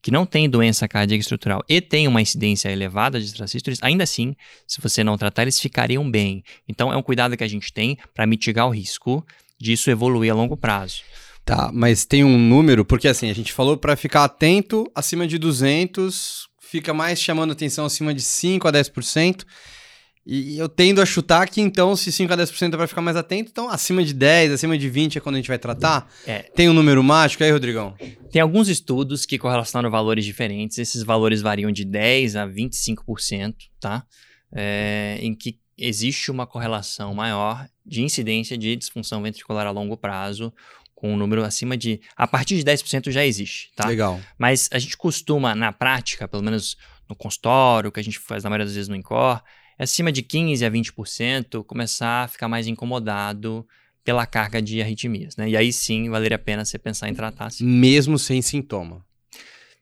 que 0.00 0.10
não 0.10 0.24
tem 0.24 0.48
doença 0.48 0.86
cardíaca 0.86 1.20
estrutural 1.20 1.64
e 1.68 1.80
tem 1.80 2.06
uma 2.06 2.22
incidência 2.22 2.68
elevada 2.70 3.18
de 3.18 3.26
extracístoles, 3.26 3.80
ainda 3.82 4.04
assim, 4.04 4.36
se 4.66 4.80
você 4.80 5.02
não 5.02 5.18
tratar, 5.18 5.42
eles 5.42 5.58
ficariam 5.58 6.08
bem. 6.08 6.44
Então, 6.68 6.92
é 6.92 6.96
um 6.96 7.02
cuidado 7.02 7.36
que 7.36 7.44
a 7.44 7.48
gente 7.48 7.72
tem 7.72 7.98
para 8.14 8.26
mitigar 8.26 8.68
o 8.68 8.70
risco 8.70 9.26
disso 9.58 9.90
evoluir 9.90 10.30
a 10.32 10.34
longo 10.34 10.56
prazo. 10.56 11.02
Tá, 11.44 11.70
mas 11.72 12.04
tem 12.04 12.24
um 12.24 12.38
número, 12.38 12.84
porque 12.84 13.08
assim, 13.08 13.30
a 13.30 13.34
gente 13.34 13.52
falou 13.52 13.76
para 13.76 13.96
ficar 13.96 14.24
atento 14.24 14.90
acima 14.94 15.26
de 15.26 15.38
200, 15.38 16.47
fica 16.70 16.92
mais 16.92 17.20
chamando 17.20 17.52
atenção 17.52 17.86
acima 17.86 18.12
de 18.12 18.20
5 18.20 18.68
a 18.68 18.72
10%. 18.72 19.44
E 20.30 20.58
eu 20.58 20.68
tendo 20.68 21.00
a 21.00 21.06
chutar 21.06 21.48
que, 21.48 21.58
então, 21.58 21.96
se 21.96 22.12
5 22.12 22.30
a 22.30 22.36
10% 22.36 22.74
é 22.74 22.76
para 22.76 22.86
ficar 22.86 23.00
mais 23.00 23.16
atento, 23.16 23.50
então 23.50 23.70
acima 23.70 24.04
de 24.04 24.12
10, 24.12 24.52
acima 24.52 24.76
de 24.76 24.86
20 24.90 25.16
é 25.16 25.20
quando 25.22 25.36
a 25.36 25.38
gente 25.38 25.48
vai 25.48 25.58
tratar? 25.58 26.06
É. 26.26 26.40
Tem 26.40 26.68
um 26.68 26.74
número 26.74 27.02
mágico 27.02 27.42
aí, 27.42 27.50
Rodrigão? 27.50 27.94
Tem 28.30 28.42
alguns 28.42 28.68
estudos 28.68 29.24
que 29.24 29.38
correlacionam 29.38 29.90
valores 29.90 30.26
diferentes. 30.26 30.76
Esses 30.76 31.02
valores 31.02 31.40
variam 31.40 31.72
de 31.72 31.82
10 31.82 32.36
a 32.36 32.46
25%, 32.46 33.54
tá? 33.80 34.04
É, 34.52 35.18
em 35.22 35.34
que 35.34 35.58
existe 35.78 36.30
uma 36.30 36.46
correlação 36.46 37.14
maior 37.14 37.66
de 37.86 38.02
incidência 38.02 38.58
de 38.58 38.76
disfunção 38.76 39.22
ventricular 39.22 39.66
a 39.66 39.70
longo 39.70 39.96
prazo, 39.96 40.52
com 40.98 41.14
um 41.14 41.16
número 41.16 41.44
acima 41.44 41.76
de. 41.76 42.00
A 42.16 42.26
partir 42.26 42.56
de 42.56 42.64
10% 42.64 43.12
já 43.12 43.24
existe, 43.24 43.70
tá? 43.76 43.86
Legal. 43.86 44.20
Mas 44.36 44.68
a 44.72 44.80
gente 44.80 44.96
costuma, 44.96 45.54
na 45.54 45.72
prática, 45.72 46.26
pelo 46.26 46.42
menos 46.42 46.76
no 47.08 47.14
consultório, 47.14 47.92
que 47.92 48.00
a 48.00 48.02
gente 48.02 48.18
faz 48.18 48.42
na 48.42 48.50
maioria 48.50 48.66
das 48.66 48.74
vezes 48.74 48.88
no 48.88 48.96
INCOR, 48.96 49.40
acima 49.78 50.10
de 50.10 50.24
15% 50.24 50.66
a 50.66 50.70
20%, 50.70 51.64
começar 51.64 52.24
a 52.24 52.28
ficar 52.28 52.48
mais 52.48 52.66
incomodado 52.66 53.64
pela 54.04 54.26
carga 54.26 54.60
de 54.60 54.82
arritmias, 54.82 55.36
né? 55.36 55.48
E 55.48 55.56
aí 55.56 55.72
sim 55.72 56.10
valeria 56.10 56.34
a 56.34 56.38
pena 56.38 56.64
você 56.64 56.76
pensar 56.76 57.08
em 57.08 57.14
tratar. 57.14 57.50
Sim. 57.50 57.64
Mesmo 57.64 58.18
sem 58.18 58.42
sintoma. 58.42 59.06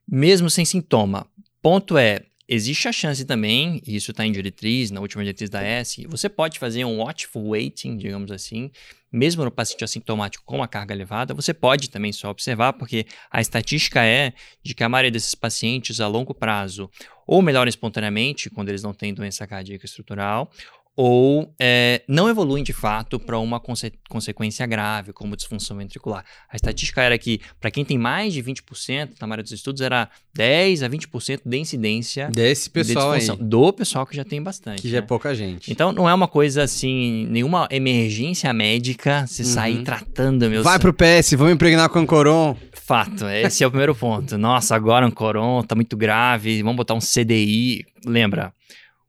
Mesmo 0.07 0.51
sem 0.51 0.67
sintoma. 0.67 1.27
Ponto 1.63 1.97
é, 1.97 2.27
existe 2.49 2.89
a 2.89 2.93
chance 2.93 3.25
também, 3.25 3.83
e 3.87 3.97
isso 3.97 4.11
está 4.11 4.25
em 4.25 4.33
diretriz, 4.33 4.91
na 4.91 5.01
última 5.01 5.23
diretriz 5.23 5.51
da 5.51 5.63
S, 5.63 6.07
você 6.09 6.29
pode 6.29 6.59
fazer 6.59 6.85
um 6.85 6.99
watchful 6.99 7.49
waiting, 7.49 7.97
digamos 7.97 8.31
assim, 8.31 8.71
mesmo 9.11 9.45
no 9.45 9.51
paciente 9.51 9.83
assintomático 9.83 10.45
com 10.45 10.57
uma 10.57 10.69
carga 10.69 10.95
elevada, 10.95 11.35
você 11.35 11.55
pode 11.55 11.91
também 11.91 12.13
só 12.13 12.31
observar, 12.31 12.75
porque 12.75 13.07
a 13.31 13.41
estatística 13.41 14.05
é 14.05 14.33
de 14.63 14.75
que 14.75 14.85
a 14.85 14.89
maioria 14.89 15.11
desses 15.11 15.35
pacientes 15.35 16.01
a 16.01 16.07
longo 16.07 16.35
prazo 16.35 16.91
ou 17.27 17.43
melhoram 17.43 17.69
espontaneamente 17.69 18.51
quando 18.51 18.69
eles 18.69 18.83
não 18.83 18.93
têm 18.93 19.15
doença 19.15 19.47
cardíaca 19.47 19.87
estrutural, 19.87 20.51
ou 20.97 21.55
é, 21.61 22.01
não 22.09 22.27
evoluem 22.27 22.65
de 22.65 22.73
fato 22.73 23.21
para 23.21 23.39
uma 23.39 23.61
conse 23.61 23.93
consequência 24.09 24.67
grave, 24.67 25.13
como 25.13 25.37
disfunção 25.37 25.77
ventricular. 25.77 26.25
A 26.51 26.57
estatística 26.57 27.03
era 27.03 27.19
que, 27.19 27.41
para 27.61 27.71
quem 27.71 27.85
tem 27.85 27.99
mais 27.99 28.33
de 28.33 28.43
20%, 28.43 29.11
na 29.21 29.27
maioria 29.27 29.43
dos 29.43 29.53
estudos, 29.53 29.83
era 29.83 30.09
10 30.35 30.83
a 30.83 30.89
20% 30.89 31.41
de 31.45 31.59
incidência 31.59 32.31
desse 32.31 32.71
pessoal 32.71 33.19
de 33.19 33.31
aí. 33.31 33.37
Do 33.39 33.73
pessoal 33.75 34.07
que 34.07 34.17
já 34.17 34.25
tem 34.25 34.43
bastante. 34.43 34.81
Que 34.81 34.89
já 34.89 34.99
é 34.99 35.01
né? 35.01 35.05
é 35.05 35.07
pouca 35.07 35.35
gente. 35.35 35.71
Então, 35.71 35.93
não 35.93 36.09
é 36.09 36.15
uma 36.15 36.29
coisa 36.29 36.63
assim, 36.63 37.27
nenhuma 37.29 37.69
emergência 37.71 38.51
médica 38.55 39.27
se 39.27 39.43
uhum. 39.43 39.49
sair 39.49 39.83
tratando, 39.83 40.49
meu 40.49 40.63
Vai 40.63 40.79
pro 40.79 40.95
PS, 40.95 41.33
vamos 41.37 41.53
impregnar 41.53 41.91
com 41.91 41.99
Ancoron. 41.99 42.57
Fato, 42.73 43.29
esse 43.29 43.65
é 43.65 43.67
o 43.67 43.71
primeiro 43.71 43.95
ponto. 43.95 44.39
Nossa, 44.39 44.75
agora 44.75 45.05
Ancoron 45.05 45.63
tá 45.63 45.75
muito 45.75 45.97
grave, 45.97 46.63
vamos 46.63 46.77
botar 46.77 46.95
um 46.95 47.01
CDI. 47.01 47.85
Lembra, 48.07 48.53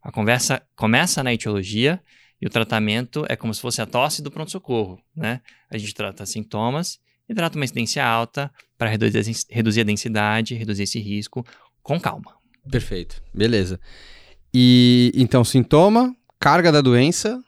a 0.08 0.12
conversa 0.12 0.62
começa 0.74 1.22
na 1.22 1.34
etiologia 1.34 2.02
e 2.42 2.48
o 2.48 2.50
tratamento 2.50 3.26
é 3.28 3.36
como 3.36 3.54
se 3.54 3.60
fosse 3.60 3.82
a 3.82 3.86
tosse 3.86 4.22
do 4.22 4.32
pronto-socorro, 4.32 4.98
né? 5.14 5.42
A 5.70 5.78
gente 5.78 5.94
trata 5.94 6.26
sintomas 6.26 6.98
e 7.28 7.36
trata 7.36 7.58
uma 7.58 7.66
incidência 7.66 8.06
alta 8.06 8.50
para 8.78 8.90
reduzir, 8.90 9.82
a 9.82 9.84
densidade, 9.84 10.56
reduzir 10.56 10.84
esse 10.84 10.98
risco 10.98 11.46
com 11.84 12.00
calma. 12.00 12.38
Perfeito, 12.72 13.22
beleza. 13.34 13.82
E 14.54 15.12
então, 15.14 15.44
sintoma, 15.44 16.16
carga 16.40 16.72
da 16.72 16.80
doença 16.80 17.44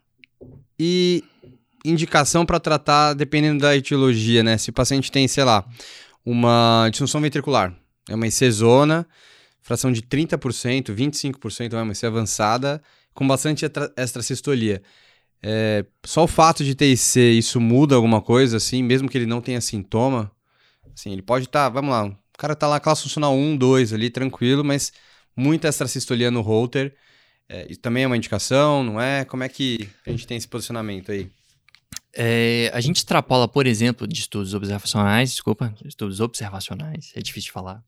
e 0.78 1.24
indicação 1.86 2.46
para 2.46 2.60
tratar 2.60 3.14
dependendo 3.14 3.62
da 3.62 3.74
etiologia, 3.74 4.44
né? 4.44 4.58
Se 4.58 4.70
o 4.70 4.74
paciente 4.74 5.10
tem, 5.10 5.30
sei 5.30 5.46
lá, 5.46 5.66
uma 6.26 6.90
disfunção 6.92 7.22
ventricular, 7.22 7.74
é 8.10 8.16
uma 8.16 8.28
IC-zona, 8.28 9.08
fração 9.70 9.92
de 9.92 10.02
30%, 10.02 10.96
25%, 10.96 11.86
vai 11.86 11.94
ser 11.94 12.08
avançada, 12.08 12.82
com 13.14 13.28
bastante 13.28 13.64
extracistolia. 13.96 14.82
É, 15.44 15.86
só 16.04 16.24
o 16.24 16.28
fato 16.28 16.64
de 16.64 16.74
ter 16.74 16.88
IC, 16.92 17.20
isso 17.38 17.62
muda 17.62 17.96
alguma 17.96 18.20
coisa, 18.20 18.58
assim, 18.58 18.82
mesmo 18.82 19.08
que 19.08 19.16
ele 19.16 19.28
não 19.28 19.40
tenha 19.40 19.62
sintoma? 19.62 20.32
Assim, 20.92 21.12
ele 21.12 21.22
pode 21.22 21.46
estar, 21.46 21.66
tá, 21.66 21.70
vamos 21.70 21.92
lá, 21.92 22.08
o 22.08 22.18
cara 22.36 22.56
tá 22.56 22.68
lá 22.68 22.80
classe 22.80 23.04
funcional 23.04 23.36
1, 23.36 23.58
2 23.58 23.94
ali, 23.94 24.10
tranquilo, 24.10 24.66
mas 24.66 24.92
muita 25.36 25.68
extracistolia 25.68 26.32
no 26.32 26.42
holter. 26.42 26.96
É, 27.48 27.68
isso 27.70 27.80
também 27.80 28.06
é 28.06 28.08
uma 28.08 28.18
indicação, 28.18 28.84
não 28.84 29.00
é? 29.00 29.24
Como 29.24 29.44
é 29.44 29.50
que 29.50 29.88
a 30.04 30.10
gente 30.10 30.26
tem 30.26 30.36
esse 30.36 30.48
posicionamento 30.48 31.12
aí? 31.12 31.30
É, 32.14 32.72
a 32.74 32.82
gente 32.82 32.98
extrapola, 32.98 33.48
por 33.48 33.68
exemplo, 33.68 34.08
de 34.08 34.20
estudos 34.20 34.54
observacionais, 34.54 35.32
desculpa, 35.32 35.74
estudos 35.86 36.20
observacionais, 36.20 37.12
é 37.16 37.22
difícil 37.22 37.48
de 37.48 37.52
falar. 37.52 37.84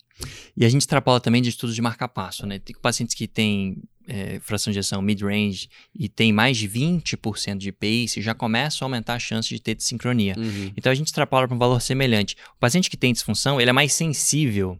E 0.55 0.63
a 0.63 0.69
gente 0.69 0.81
extrapola 0.81 1.19
também 1.19 1.41
de 1.41 1.49
estudos 1.49 1.75
de 1.75 1.81
marca-passo, 1.81 2.45
né? 2.45 2.59
Tem 2.59 2.75
pacientes 2.79 3.15
que 3.15 3.27
têm 3.27 3.81
é, 4.07 4.39
fração 4.39 4.71
de 4.71 4.77
ejeção 4.77 5.01
mid-range 5.01 5.69
e 5.95 6.07
tem 6.07 6.31
mais 6.31 6.57
de 6.57 6.69
20% 6.69 7.57
de 7.57 7.71
pace, 7.71 8.21
já 8.21 8.33
começa 8.33 8.83
a 8.83 8.85
aumentar 8.85 9.15
a 9.15 9.19
chance 9.19 9.49
de 9.49 9.59
ter 9.59 9.73
desincronia. 9.73 10.35
Uhum. 10.37 10.71
Então 10.75 10.91
a 10.91 10.95
gente 10.95 11.07
extrapola 11.07 11.47
para 11.47 11.55
um 11.55 11.59
valor 11.59 11.81
semelhante. 11.81 12.35
O 12.55 12.59
paciente 12.59 12.89
que 12.89 12.97
tem 12.97 13.13
disfunção, 13.13 13.59
ele 13.59 13.69
é 13.69 13.73
mais 13.73 13.93
sensível 13.93 14.79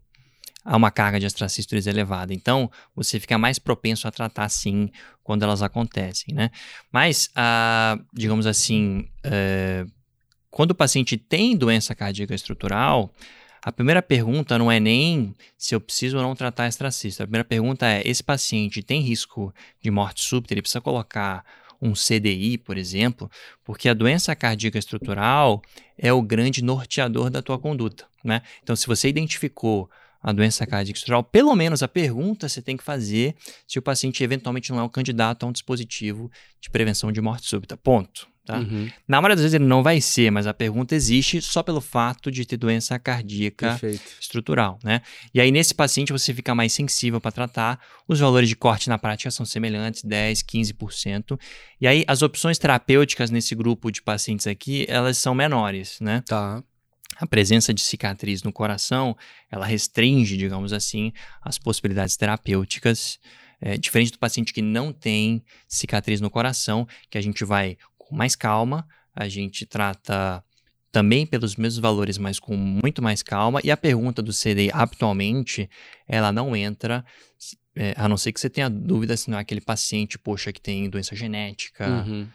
a 0.64 0.78
uma 0.78 0.92
carga 0.92 1.20
de 1.20 1.26
astracístoles 1.26 1.88
elevada. 1.88 2.34
Então, 2.34 2.70
você 2.96 3.20
fica 3.20 3.38
mais 3.38 3.58
propenso 3.58 4.08
a 4.08 4.12
tratar, 4.12 4.48
sim, 4.50 4.90
quando 5.24 5.44
elas 5.44 5.62
acontecem, 5.62 6.34
né? 6.34 6.52
Mas, 6.92 7.30
ah, 7.36 7.98
digamos 8.14 8.46
assim, 8.46 9.08
eh, 9.24 9.86
quando 10.50 10.72
o 10.72 10.76
paciente 10.76 11.18
tem 11.18 11.56
doença 11.56 11.96
cardíaca 11.96 12.36
estrutural, 12.36 13.12
a 13.64 13.72
primeira 13.72 14.02
pergunta 14.02 14.58
não 14.58 14.72
é 14.72 14.80
nem 14.80 15.36
se 15.58 15.76
eu 15.76 15.80
preciso 15.80 16.18
ou 16.18 16.24
não 16.24 16.36
tratar 16.36 16.68
extracista. 16.68 17.24
A 17.24 17.28
primeira 17.28 17.46
pergunta 17.46 17.88
é: 17.88 18.02
esse 18.06 18.24
paciente 18.24 18.82
tem 18.82 19.02
risco 19.02 19.54
de 19.82 19.92
morte 19.92 20.24
súbita? 20.24 20.54
Ele 20.54 20.62
precisa 20.62 20.82
colocar 20.82 21.46
um 21.82 21.94
CDI, 21.94 22.58
por 22.58 22.78
exemplo, 22.78 23.30
porque 23.64 23.90
a 23.90 23.94
doença 23.94 24.36
cardíaca 24.36 24.78
estrutural 24.78 25.62
é 25.98 26.12
o 26.12 26.22
grande 26.22 26.64
norteador 26.64 27.30
da 27.30 27.42
tua 27.42 27.58
conduta, 27.58 28.06
né? 28.24 28.42
Então, 28.62 28.76
se 28.76 28.86
você 28.86 29.10
identificou 29.10 29.90
a 30.22 30.32
doença 30.32 30.66
cardíaca 30.68 30.98
estrutural, 30.98 31.24
pelo 31.24 31.56
menos 31.56 31.82
a 31.82 31.88
pergunta 31.88 32.48
você 32.48 32.62
tem 32.62 32.78
que 32.78 32.84
fazer 32.84 33.36
se 33.68 33.80
o 33.80 33.82
paciente 33.82 34.24
eventualmente 34.24 34.72
não 34.72 34.80
é 34.80 34.84
um 34.84 34.90
candidato 34.90 35.44
a 35.44 35.50
um 35.50 35.52
dispositivo 35.52 36.30
de 36.60 36.70
prevenção 36.70 37.12
de 37.12 37.22
morte 37.22 37.48
súbita. 37.48 37.76
Ponto. 37.76 38.30
Tá? 38.44 38.58
Uhum. 38.58 38.90
Na 39.08 39.22
maioria 39.22 39.36
das 39.36 39.44
vezes 39.44 39.54
ele 39.54 39.66
não 39.66 39.84
vai 39.84 40.02
ser, 40.02 40.32
mas 40.32 40.48
a 40.48 40.54
pergunta 40.54 40.96
existe 40.96 41.40
só 41.42 41.62
pelo 41.62 41.80
fato 41.80 42.32
de 42.32 42.44
ter 42.44 42.58
doença 42.58 42.98
cardíaca 42.98 43.78
Perfeito. 43.78 44.14
estrutural, 44.20 44.80
né? 44.84 45.02
E 45.32 45.40
aí 45.40 45.52
nesse 45.52 45.76
paciente 45.76 46.12
você 46.12 46.34
fica 46.34 46.56
mais 46.56 46.74
sensível 46.74 47.22
para 47.22 47.32
tratar, 47.32 47.80
os 48.08 48.20
valores 48.20 48.50
de 48.50 48.56
corte 48.56 48.90
na 48.90 48.98
prática 48.98 49.30
são 49.30 49.46
semelhantes, 49.46 50.04
10, 50.04 50.42
15%. 50.42 51.40
E 51.80 51.88
aí 51.88 52.04
as 52.08 52.24
opções 52.24 52.58
terapêuticas 52.58 53.30
nesse 53.30 53.54
grupo 53.54 53.92
de 53.92 54.02
pacientes 54.02 54.48
aqui, 54.48 54.86
elas 54.90 55.20
são 55.20 55.36
menores, 55.36 56.00
né? 56.02 56.24
Tá 56.26 56.64
a 57.18 57.28
presença 57.28 57.74
de 57.74 57.82
cicatriz 57.82 58.44
no 58.44 58.52
coração, 58.52 59.16
ela 59.50 59.66
restringe, 59.66 60.38
digamos 60.38 60.74
assim, 60.74 61.12
as 61.42 61.58
possibilidades 61.58 62.18
terapêuticas, 62.18 63.20
é, 63.60 63.78
diferente 63.78 64.12
do 64.12 64.20
paciente 64.20 64.54
que 64.54 64.62
não 64.62 64.92
tem 64.92 65.44
cicatriz 65.68 66.20
no 66.20 66.30
coração, 66.30 66.88
que 67.10 67.18
a 67.18 67.22
gente 67.22 67.46
vai 67.46 67.78
com 67.98 68.16
mais 68.16 68.36
calma, 68.36 68.88
a 69.16 69.28
gente 69.28 69.66
trata 69.66 70.44
também 70.92 71.26
pelos 71.26 71.56
mesmos 71.56 71.80
valores, 71.80 72.18
mas 72.18 72.40
com 72.40 72.56
muito 72.56 73.02
mais 73.02 73.22
calma. 73.24 73.62
E 73.64 73.72
a 73.72 73.78
pergunta 73.78 74.22
do 74.22 74.32
CDI, 74.34 74.72
atualmente, 74.74 75.70
ela 76.08 76.32
não 76.32 76.56
entra 76.56 77.06
é, 77.76 77.94
a 77.96 78.10
não 78.10 78.18
ser 78.18 78.34
que 78.34 78.40
você 78.40 78.50
tenha 78.50 78.70
dúvida 78.70 79.16
se 79.16 79.30
não 79.30 79.38
é 79.38 79.42
aquele 79.42 79.62
paciente, 79.62 80.18
poxa, 80.20 80.52
que 80.52 80.60
tem 80.60 80.90
doença 80.90 81.16
genética, 81.16 81.88
Uhum. 81.88 82.28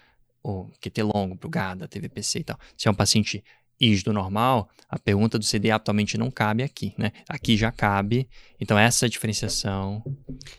ou 0.42 0.70
QT 0.80 1.02
longo, 1.02 1.36
pro 1.36 1.50
GADA, 1.50 1.86
TVPC 1.88 2.38
e 2.38 2.44
tal. 2.44 2.58
Se 2.76 2.88
é 2.88 2.90
um 2.90 2.94
paciente 2.94 3.44
ISDO 3.80 4.12
normal, 4.12 4.68
a 4.88 4.98
pergunta 4.98 5.38
do 5.38 5.44
CDI 5.44 5.70
atualmente 5.70 6.16
não 6.16 6.30
cabe 6.30 6.62
aqui, 6.62 6.94
né? 6.96 7.12
Aqui 7.28 7.56
já 7.56 7.70
cabe, 7.72 8.28
então 8.60 8.78
essa 8.78 9.08
diferenciação 9.08 10.02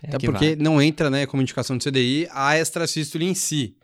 é 0.04 0.10
Até 0.10 0.18
que 0.20 0.26
porque 0.26 0.50
vale. 0.50 0.64
não 0.64 0.82
entra, 0.82 1.10
né, 1.10 1.26
como 1.26 1.42
indicação 1.42 1.78
de 1.78 1.84
CDI 1.90 2.28
a 2.32 2.58
extrasístole 2.60 3.26
em 3.26 3.34
si. 3.34 3.76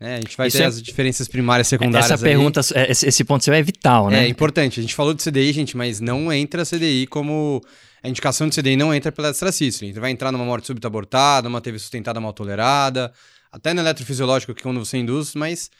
Né? 0.00 0.16
A 0.16 0.20
gente 0.20 0.36
vai 0.36 0.48
Isso 0.48 0.56
ter 0.56 0.64
é- 0.64 0.66
as 0.66 0.82
diferenças 0.82 1.28
primárias 1.28 1.68
e 1.68 1.70
secundárias 1.70 2.10
Essa 2.10 2.24
aí. 2.24 2.32
pergunta, 2.32 2.60
é, 2.74 2.90
esse, 2.90 3.22
ponto 3.22 3.44
seu 3.44 3.54
é 3.54 3.62
vital, 3.62 4.10
né? 4.10 4.24
É 4.24 4.28
importante. 4.28 4.80
A 4.80 4.82
gente 4.82 4.96
falou 4.96 5.14
de 5.14 5.22
CDI, 5.22 5.52
gente, 5.52 5.76
mas 5.76 6.00
não 6.00 6.32
entra 6.32 6.64
CDI 6.64 7.06
como. 7.06 7.60
A 8.02 8.08
indicação 8.08 8.48
de 8.48 8.56
CDI 8.60 8.74
não 8.74 8.92
entra 8.92 9.12
pela 9.12 9.30
extrasístole. 9.30 9.92
Então 9.92 10.00
vai 10.00 10.10
entrar 10.10 10.32
numa 10.32 10.44
morte 10.44 10.66
súbita 10.66 10.88
abortada, 10.88 11.48
uma 11.48 11.60
TV 11.60 11.78
sustentada 11.78 12.18
mal 12.20 12.32
tolerada, 12.32 13.12
até 13.52 13.72
no 13.72 13.80
eletrofisiológico, 13.80 14.52
que 14.52 14.60
é 14.60 14.64
quando 14.64 14.84
você 14.84 14.98
induz, 14.98 15.36
mas 15.36 15.70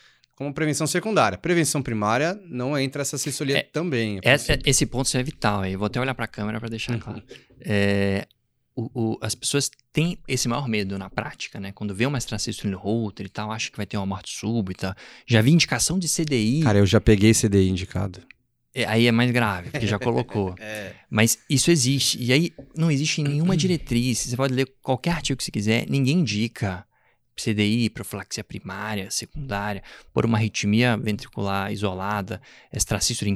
como 0.43 0.55
prevenção 0.55 0.87
secundária. 0.87 1.39
Prevenção 1.39 1.83
primária 1.83 2.39
não 2.49 2.79
entra 2.79 3.03
essa 3.03 3.17
sistolia 3.19 3.59
É, 3.59 3.63
também. 3.63 4.19
é 4.23 4.31
Essa- 4.33 4.59
esse 4.65 4.85
ponto 4.87 5.09
seu 5.09 5.21
é 5.21 5.23
vital. 5.23 5.65
Eu 5.65 5.79
vou 5.79 5.87
até 5.87 6.01
olhar 6.01 6.15
para 6.15 6.25
a 6.25 6.29
câmera 6.29 6.59
para 6.61 6.69
deixar 6.69 6.99
claro. 6.99 7.23
É, 7.61 8.27
o- 8.75 8.91
o- 8.95 9.19
as 9.21 9.35
pessoas 9.35 9.71
têm 9.93 10.19
esse 10.27 10.49
maior 10.49 10.67
medo 10.69 10.99
na 10.99 11.09
prática, 11.11 11.61
né? 11.61 11.73
Quando 11.73 11.95
vê 11.95 12.07
uma 12.07 12.19
extracístole 12.19 12.71
no 12.73 12.79
router 12.79 13.27
e 13.27 13.29
tal, 13.29 13.53
acha 13.53 13.71
que 13.71 13.77
vai 13.77 13.87
ter 13.87 13.97
uma 13.97 14.07
morte 14.07 14.35
súbita. 14.37 14.97
Já 15.27 15.41
vi 15.43 15.53
indicação 15.53 15.99
de 15.99 16.09
CDI, 16.09 16.63
Cara, 16.63 16.79
eu 16.79 16.87
já 16.87 17.01
peguei 17.01 17.33
CDI 17.35 17.69
indicado. 17.69 18.21
é, 18.75 18.87
aí 18.87 19.07
é 19.07 19.13
mais 19.13 19.31
grave, 19.31 19.69
porque 19.71 19.87
já 19.87 19.99
colocou. 19.99 20.55
É. 20.59 20.95
Mas 21.11 21.39
isso 21.51 21.71
existe. 21.71 22.17
E 22.23 22.33
aí 22.33 22.53
não 22.75 22.91
existe 22.91 23.23
nenhuma 23.23 23.55
diretriz. 23.59 24.19
Você 24.21 24.37
pode 24.37 24.55
ler 24.55 24.67
qualquer 24.83 25.11
artigo 25.13 25.37
que 25.37 25.45
você 25.45 25.51
quiser, 25.51 25.87
ninguém 25.91 26.21
indica 26.21 26.85
CDI, 27.37 27.89
profilaxia 27.91 28.45
primária, 28.45 29.11
secundária, 29.11 29.83
por 30.13 30.25
uma 30.27 30.37
arritmia 30.39 30.97
ventricular 30.97 31.73
isolada, 31.73 32.41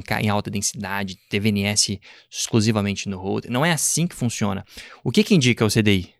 ca- 0.01 0.21
em 0.21 0.29
alta 0.29 0.49
densidade, 0.49 1.17
TVNS 1.29 1.99
exclusivamente 2.29 3.09
no 3.09 3.17
router. 3.17 3.51
Não 3.51 3.65
é 3.65 3.71
assim 3.71 4.07
que 4.07 4.15
funciona. 4.15 4.63
O 5.03 5.11
que, 5.11 5.23
que 5.23 5.35
indica 5.35 5.65
o 5.65 5.69
CDI? 5.69 6.13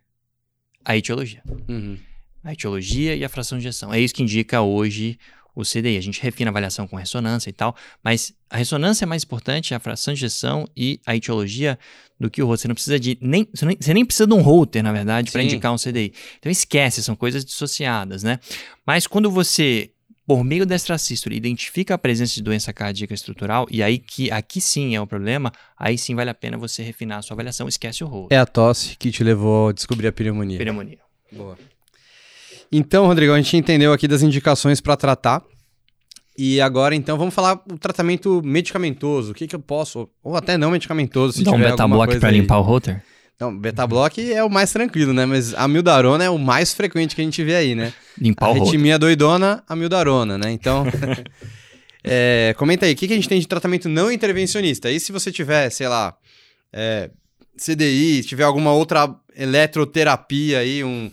A 0.84 0.95
etiologia. 0.97 1.41
Uhum. 1.67 1.97
A 2.43 2.53
etiologia 2.53 3.15
e 3.15 3.25
a 3.25 3.30
fração 3.30 3.57
de 3.57 3.63
injeção. 3.65 3.93
É 3.93 3.99
isso 3.99 4.13
que 4.13 4.23
indica 4.23 4.61
hoje 4.61 5.19
o 5.58 5.64
CDI. 5.64 5.97
A 5.97 6.01
gente 6.01 6.22
refina 6.22 6.49
a 6.49 6.51
avaliação 6.51 6.88
com 6.88 6.95
ressonância 6.95 7.49
e 7.49 7.53
tal, 7.53 7.76
mas 8.03 8.32
a 8.47 8.58
ressonância 8.58 9.05
é 9.05 9.08
mais 9.08 9.24
importante, 9.24 9.74
a 9.74 9.80
fração 9.80 10.14
de 10.14 10.20
injeção 10.20 10.70
e 10.78 11.01
a 11.03 11.16
etiologia 11.16 11.80
do 12.20 12.30
que 12.30 12.43
o 12.43 12.45
router. 12.45 12.62
Você 12.62 12.68
não 12.68 12.76
precisa 12.76 12.99
de 12.99 13.18
nem 13.20 13.47
você 13.51 13.66
nem, 13.66 13.78
você 13.80 13.93
nem 13.93 14.05
precisa 14.05 14.28
de 14.28 14.34
um 14.36 14.41
router, 14.41 14.84
na 14.84 14.91
verdade, 14.93 15.32
para 15.32 15.41
indicar 15.41 15.74
um 15.74 15.78
CDI. 15.78 16.14
Então 16.38 16.51
esquece, 16.51 17.01
são 17.01 17.16
coisas 17.16 17.43
dissociadas, 17.43 18.22
né? 18.22 18.39
Mas 18.86 19.08
quando 19.08 19.32
você 19.32 19.89
por 20.28 20.43
meio 20.43 20.66
da 20.66 20.76
extracístole, 20.76 21.38
identifica 21.38 21.93
a 21.93 21.97
presença 21.97 22.34
de 22.34 22.43
doença 22.43 22.74
cardíaca 22.74 23.14
estrutural, 23.14 23.66
e 23.72 23.82
aí 23.82 23.97
que 23.97 24.30
aqui 24.30 24.60
sim 24.60 24.93
é 24.93 24.99
o 24.99 25.08
problema, 25.08 25.53
aí 25.78 25.97
sim 25.97 26.14
vale 26.14 26.30
a 26.30 26.34
pena 26.34 26.58
você 26.58 26.84
refinar 26.84 27.20
a 27.20 27.22
sua 27.22 27.34
avaliação, 27.34 27.66
esquece 27.66 28.03
o 28.03 28.08
router. 28.08 28.38
É 28.38 28.41
a 28.41 28.45
tosse 28.45 28.97
que 28.97 29.10
te 29.10 29.24
levou 29.24 29.70
a 29.70 29.72
descobrir 29.72 30.05
a 30.08 30.12
pneumonia. 30.12 30.58
Pneumonia. 30.58 30.99
Boa. 31.32 31.58
Então, 32.72 33.05
Rodrigo, 33.05 33.34
a 33.34 33.38
gente 33.38 33.55
entendeu 33.55 33.93
aqui 33.93 34.07
das 34.07 34.22
indicações 34.22 34.82
para 34.82 34.95
tratar. 34.95 35.43
E 36.38 36.61
agora, 36.61 36.93
então, 36.93 37.18
vamos 37.18 37.34
falar 37.34 37.61
o 37.72 37.78
tratamento 37.80 38.41
medicamentoso. 38.43 39.32
O 39.32 39.34
que, 39.34 39.47
que 39.47 39.55
eu 39.55 39.59
posso, 39.59 40.07
ou 40.24 40.36
até 40.36 40.57
não 40.57 40.72
medicamentoso, 40.72 41.34
se 41.34 41.43
Dá 41.43 41.51
um 41.51 41.55
tiver 41.55 41.72
alguma 41.72 42.05
coisa 42.05 42.20
para 42.20 42.32
limpar 42.32 42.59
o 42.59 42.61
router? 42.61 43.01
Não, 43.39 43.55
beta-block 43.55 44.34
é 44.34 44.43
o 44.43 44.49
mais 44.49 44.72
tranquilo, 44.72 45.13
né? 45.13 45.26
Mas 45.26 45.53
a 45.53 45.68
mildarona 45.68 46.24
é 46.24 46.30
o 46.30 46.38
mais 46.38 46.74
frequente 46.74 47.15
que 47.15 47.22
a 47.22 47.24
gente 47.24 47.43
vê 47.43 47.55
aí, 47.55 47.76
né? 47.76 47.93
Limpar 48.20 48.47
a 48.47 48.49
o 48.49 48.53
router. 48.53 48.70
arritmia 48.70 48.99
doidona, 48.99 49.63
a 49.68 49.76
mildarona, 49.76 50.38
né? 50.38 50.51
Então, 50.51 50.86
é, 52.03 52.55
comenta 52.57 52.86
aí, 52.86 52.93
o 52.93 52.95
que, 52.95 53.07
que 53.07 53.13
a 53.13 53.15
gente 53.15 53.30
tem 53.30 53.39
de 53.39 53.47
tratamento 53.47 53.88
não 53.88 54.11
intervencionista? 54.11 54.91
E 54.91 54.99
se 54.99 55.11
você 55.11 55.32
tiver, 55.32 55.70
sei 55.70 55.88
lá, 55.88 56.15
é, 56.74 57.11
CDI, 57.57 58.24
se 58.24 58.30
tiver 58.30 58.43
alguma 58.43 58.72
outra 58.72 59.15
eletroterapia 59.36 60.59
aí, 60.59 60.84
um, 60.84 61.11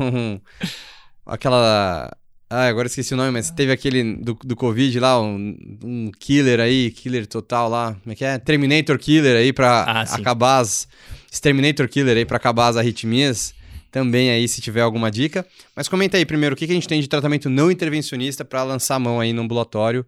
um- 0.00 0.40
aquela... 1.26 2.10
Ah, 2.50 2.66
agora 2.66 2.86
esqueci 2.86 3.12
o 3.12 3.16
nome, 3.16 3.30
mas 3.30 3.50
teve 3.50 3.70
aquele 3.70 4.14
do, 4.16 4.32
do 4.42 4.56
Covid 4.56 4.98
lá, 5.00 5.20
um, 5.20 5.54
um 5.84 6.10
killer 6.18 6.60
aí, 6.60 6.90
killer 6.90 7.26
total 7.26 7.68
lá, 7.68 7.94
como 8.02 8.10
é 8.12 8.14
que 8.16 8.24
é? 8.24 8.38
Terminator 8.38 8.98
killer 8.98 9.36
aí 9.36 9.52
pra 9.52 9.82
Ah, 9.82 10.00
acabar 10.14 10.58
as... 10.60 10.88
Exterminator 11.30 11.86
killer 11.88 12.16
aí 12.16 12.24
pra 12.24 12.38
acabar 12.38 12.68
as 12.68 12.76
arritmias 12.78 13.52
também 13.90 14.30
aí, 14.30 14.48
se 14.48 14.62
tiver 14.62 14.80
alguma 14.80 15.10
dica. 15.10 15.46
Mas 15.76 15.88
comenta 15.88 16.16
aí 16.16 16.24
primeiro, 16.24 16.54
o 16.54 16.56
que, 16.56 16.64
que 16.66 16.72
a 16.72 16.74
gente 16.74 16.88
tem 16.88 17.02
de 17.02 17.06
tratamento 17.08 17.50
não 17.50 17.70
intervencionista 17.70 18.46
para 18.46 18.62
lançar 18.62 18.94
a 18.94 18.98
mão 18.98 19.20
aí 19.20 19.34
no 19.34 19.42
ambulatório, 19.42 20.06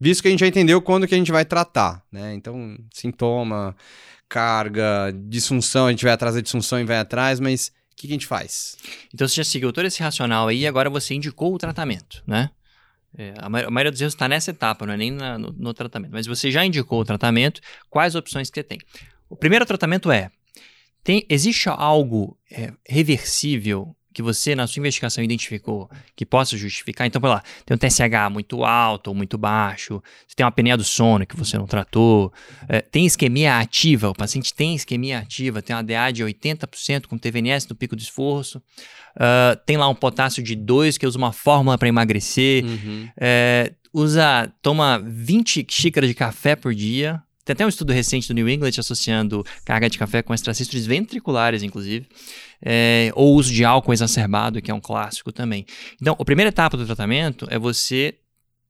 visto 0.00 0.22
que 0.22 0.28
a 0.28 0.30
gente 0.32 0.40
já 0.40 0.46
entendeu 0.48 0.82
quando 0.82 1.06
que 1.06 1.14
a 1.14 1.18
gente 1.18 1.30
vai 1.30 1.44
tratar, 1.44 2.02
né? 2.10 2.34
Então, 2.34 2.76
sintoma, 2.92 3.76
carga, 4.28 5.12
disfunção, 5.28 5.86
a 5.86 5.90
gente 5.92 6.02
vai 6.04 6.12
atrás 6.14 6.34
da 6.34 6.40
disfunção 6.40 6.80
e 6.80 6.84
vai 6.84 6.98
atrás, 6.98 7.38
mas 7.38 7.70
o 7.96 7.98
que, 7.98 8.06
que 8.06 8.12
a 8.12 8.16
gente 8.16 8.26
faz? 8.26 8.76
Então 9.14 9.26
você 9.26 9.36
já 9.36 9.44
seguiu 9.44 9.72
todo 9.72 9.86
esse 9.86 10.02
racional 10.02 10.48
aí 10.48 10.60
e 10.60 10.66
agora 10.66 10.90
você 10.90 11.14
indicou 11.14 11.54
o 11.54 11.58
tratamento, 11.58 12.22
né? 12.26 12.50
É, 13.16 13.32
a, 13.38 13.46
a 13.46 13.70
maioria 13.70 13.90
dos 13.90 13.98
erros 14.02 14.12
está 14.12 14.28
nessa 14.28 14.50
etapa, 14.50 14.84
não 14.84 14.92
é 14.92 14.96
nem 14.98 15.10
na- 15.10 15.38
no, 15.38 15.50
no 15.50 15.72
tratamento. 15.72 16.12
Mas 16.12 16.26
você 16.26 16.50
já 16.50 16.62
indicou 16.62 17.00
o 17.00 17.04
tratamento, 17.06 17.62
quais 17.88 18.14
opções 18.14 18.50
que 18.50 18.60
você 18.60 18.62
tem? 18.62 18.78
O 19.30 19.34
primeiro 19.34 19.64
tratamento 19.64 20.10
é: 20.10 20.30
tem, 21.02 21.24
existe 21.26 21.70
algo 21.70 22.38
é, 22.50 22.74
reversível 22.86 23.95
que 24.16 24.22
você, 24.22 24.54
na 24.54 24.66
sua 24.66 24.80
investigação, 24.80 25.22
identificou 25.22 25.90
que 26.16 26.24
possa 26.24 26.56
justificar? 26.56 27.06
Então, 27.06 27.20
por 27.20 27.28
lá, 27.28 27.42
tem 27.66 27.74
um 27.74 27.78
TSH 27.78 28.30
muito 28.32 28.64
alto 28.64 29.08
ou 29.08 29.14
muito 29.14 29.36
baixo, 29.36 30.02
você 30.26 30.34
tem 30.34 30.42
uma 30.42 30.48
apneia 30.48 30.74
do 30.74 30.82
sono 30.84 31.26
que 31.26 31.36
você 31.36 31.58
não 31.58 31.66
tratou, 31.66 32.32
é, 32.66 32.80
tem 32.80 33.04
isquemia 33.04 33.58
ativa, 33.58 34.08
o 34.08 34.14
paciente 34.14 34.54
tem 34.54 34.74
isquemia 34.74 35.18
ativa, 35.18 35.60
tem 35.60 35.76
uma 35.76 35.82
DA 35.82 36.10
de 36.10 36.24
80% 36.24 37.08
com 37.08 37.18
TVNS 37.18 37.68
no 37.68 37.76
pico 37.76 37.94
do 37.94 38.00
esforço, 38.00 38.62
ah, 39.18 39.54
tem 39.66 39.76
lá 39.76 39.86
um 39.86 39.94
potássio 39.94 40.42
de 40.42 40.56
2 40.56 40.96
que 40.96 41.06
usa 41.06 41.18
uma 41.18 41.32
fórmula 41.32 41.76
para 41.76 41.86
emagrecer, 41.88 42.64
Uhum. 42.64 43.08
é, 43.20 43.74
usa, 43.92 44.50
toma 44.62 44.98
20 45.04 45.66
xícaras 45.68 46.08
de 46.08 46.14
café 46.14 46.56
por 46.56 46.74
dia. 46.74 47.22
Tem 47.44 47.52
até 47.54 47.64
um 47.64 47.68
estudo 47.68 47.92
recente 47.92 48.26
do 48.26 48.34
New 48.34 48.48
England 48.48 48.72
associando 48.76 49.44
carga 49.64 49.88
de 49.88 49.96
café 49.96 50.20
com 50.20 50.34
extracístoles 50.34 50.84
ventriculares, 50.84 51.62
inclusive. 51.62 52.08
É, 52.64 53.10
ou 53.14 53.34
uso 53.34 53.52
de 53.52 53.64
álcool 53.64 53.92
exacerbado, 53.92 54.62
que 54.62 54.70
é 54.70 54.74
um 54.74 54.80
clássico 54.80 55.30
também. 55.30 55.66
Então, 56.00 56.16
a 56.18 56.24
primeira 56.24 56.48
etapa 56.48 56.76
do 56.76 56.86
tratamento 56.86 57.46
é 57.50 57.58
você 57.58 58.14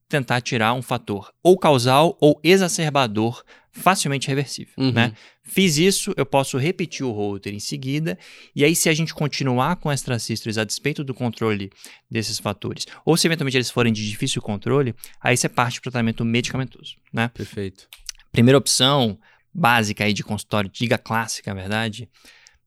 tentar 0.08 0.40
tirar 0.40 0.72
um 0.72 0.82
fator 0.82 1.30
ou 1.42 1.56
causal 1.58 2.16
ou 2.20 2.40
exacerbador 2.42 3.42
facilmente 3.72 4.28
reversível, 4.28 4.72
Uhum. 4.78 4.92
né? 4.92 5.12
Fiz 5.42 5.76
isso, 5.76 6.12
eu 6.16 6.24
posso 6.24 6.56
repetir 6.56 7.04
o 7.04 7.12
router 7.12 7.52
em 7.54 7.58
seguida, 7.60 8.18
e 8.54 8.64
aí 8.64 8.74
se 8.74 8.88
a 8.88 8.94
gente 8.94 9.12
continuar 9.12 9.76
com 9.76 9.92
extracístoles 9.92 10.58
a 10.58 10.64
despeito 10.64 11.04
do 11.04 11.12
controle 11.12 11.70
desses 12.10 12.38
fatores, 12.38 12.86
ou 13.04 13.16
se 13.16 13.26
eventualmente 13.28 13.56
eles 13.56 13.70
forem 13.70 13.92
de 13.92 14.08
difícil 14.08 14.40
controle, 14.40 14.94
aí 15.20 15.36
você 15.36 15.48
parte 15.48 15.80
para 15.80 15.88
o 15.88 15.92
tratamento 15.92 16.24
medicamentoso, 16.24 16.96
né? 17.12 17.28
Perfeito. 17.34 17.86
Primeira 18.32 18.56
opção 18.58 19.18
básica 19.52 20.04
aí 20.04 20.12
de 20.12 20.24
consultório, 20.24 20.70
diga 20.72 20.96
clássica, 20.98 21.52
na 21.52 21.60
verdade, 21.60 22.08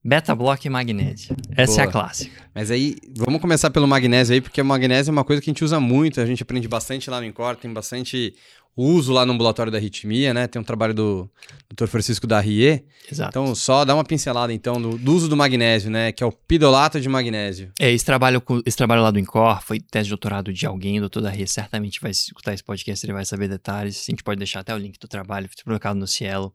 beta-block 0.03 0.65
e 0.65 0.69
magnésio. 0.69 1.35
Essa 1.55 1.81
é 1.81 1.83
a 1.83 1.87
Boa. 1.87 1.91
clássica. 1.91 2.41
Mas 2.53 2.71
aí, 2.71 2.95
vamos 3.15 3.41
começar 3.41 3.69
pelo 3.69 3.87
magnésio 3.87 4.33
aí, 4.33 4.41
porque 4.41 4.61
o 4.61 4.65
magnésio 4.65 5.11
é 5.11 5.13
uma 5.13 5.23
coisa 5.23 5.41
que 5.41 5.49
a 5.49 5.53
gente 5.53 5.63
usa 5.63 5.79
muito, 5.79 6.21
a 6.21 6.25
gente 6.25 6.43
aprende 6.43 6.67
bastante 6.67 7.09
lá 7.09 7.19
no 7.19 7.25
Incor, 7.25 7.55
tem 7.55 7.71
bastante 7.71 8.33
uso 8.75 9.11
lá 9.11 9.25
no 9.25 9.33
ambulatório 9.33 9.71
da 9.71 9.77
arritmia, 9.77 10.33
né? 10.33 10.47
Tem 10.47 10.61
um 10.61 10.63
trabalho 10.63 10.93
do 10.93 11.29
Dr. 11.69 11.87
Francisco 11.87 12.25
Darrier. 12.25 12.85
Exato. 13.11 13.29
Então, 13.29 13.53
só 13.53 13.83
dá 13.83 13.93
uma 13.93 14.05
pincelada 14.05 14.53
então 14.53 14.81
do, 14.81 14.97
do 14.97 15.13
uso 15.13 15.27
do 15.27 15.35
magnésio, 15.35 15.91
né? 15.91 16.11
Que 16.11 16.23
é 16.23 16.27
o 16.27 16.31
pidolato 16.31 17.01
de 17.01 17.09
magnésio. 17.09 17.71
É, 17.79 17.91
esse 17.91 18.05
trabalho, 18.05 18.41
esse 18.65 18.77
trabalho 18.77 19.01
lá 19.01 19.11
do 19.11 19.19
INCOR 19.19 19.61
foi 19.61 19.79
tese 19.79 20.05
de 20.05 20.11
doutorado 20.11 20.53
de 20.53 20.65
alguém, 20.65 20.97
o 20.97 21.01
doutor 21.01 21.21
Darria 21.21 21.47
certamente 21.47 21.99
vai 21.99 22.11
escutar 22.11 22.53
esse 22.53 22.63
podcast, 22.63 23.05
ele 23.05 23.13
vai 23.13 23.25
saber 23.25 23.49
detalhes. 23.49 24.05
A 24.07 24.11
gente 24.11 24.23
pode 24.23 24.37
deixar 24.37 24.61
até 24.61 24.73
o 24.73 24.77
link 24.77 24.97
do 24.97 25.07
trabalho, 25.07 25.47
foi 25.47 25.63
publicado 25.63 25.99
no 25.99 26.07
Cielo. 26.07 26.53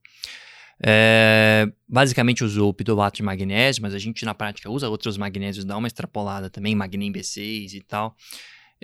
É, 0.83 1.67
basicamente 1.89 2.43
usou 2.45 2.69
o 2.71 2.75
pidolato 2.75 3.17
de 3.17 3.23
magnésio, 3.23 3.83
mas 3.83 3.95
a 3.95 3.99
gente 3.99 4.25
na 4.25 4.35
prática 4.35 4.71
usa 4.71 4.89
outros 4.89 5.17
magnésios, 5.17 5.65
dá 5.65 5.77
uma 5.77 5.87
extrapolada 5.87 6.51
também, 6.51 6.75
magnem 6.75 7.13
B6 7.13 7.75
e 7.75 7.81
tal. 7.81 8.17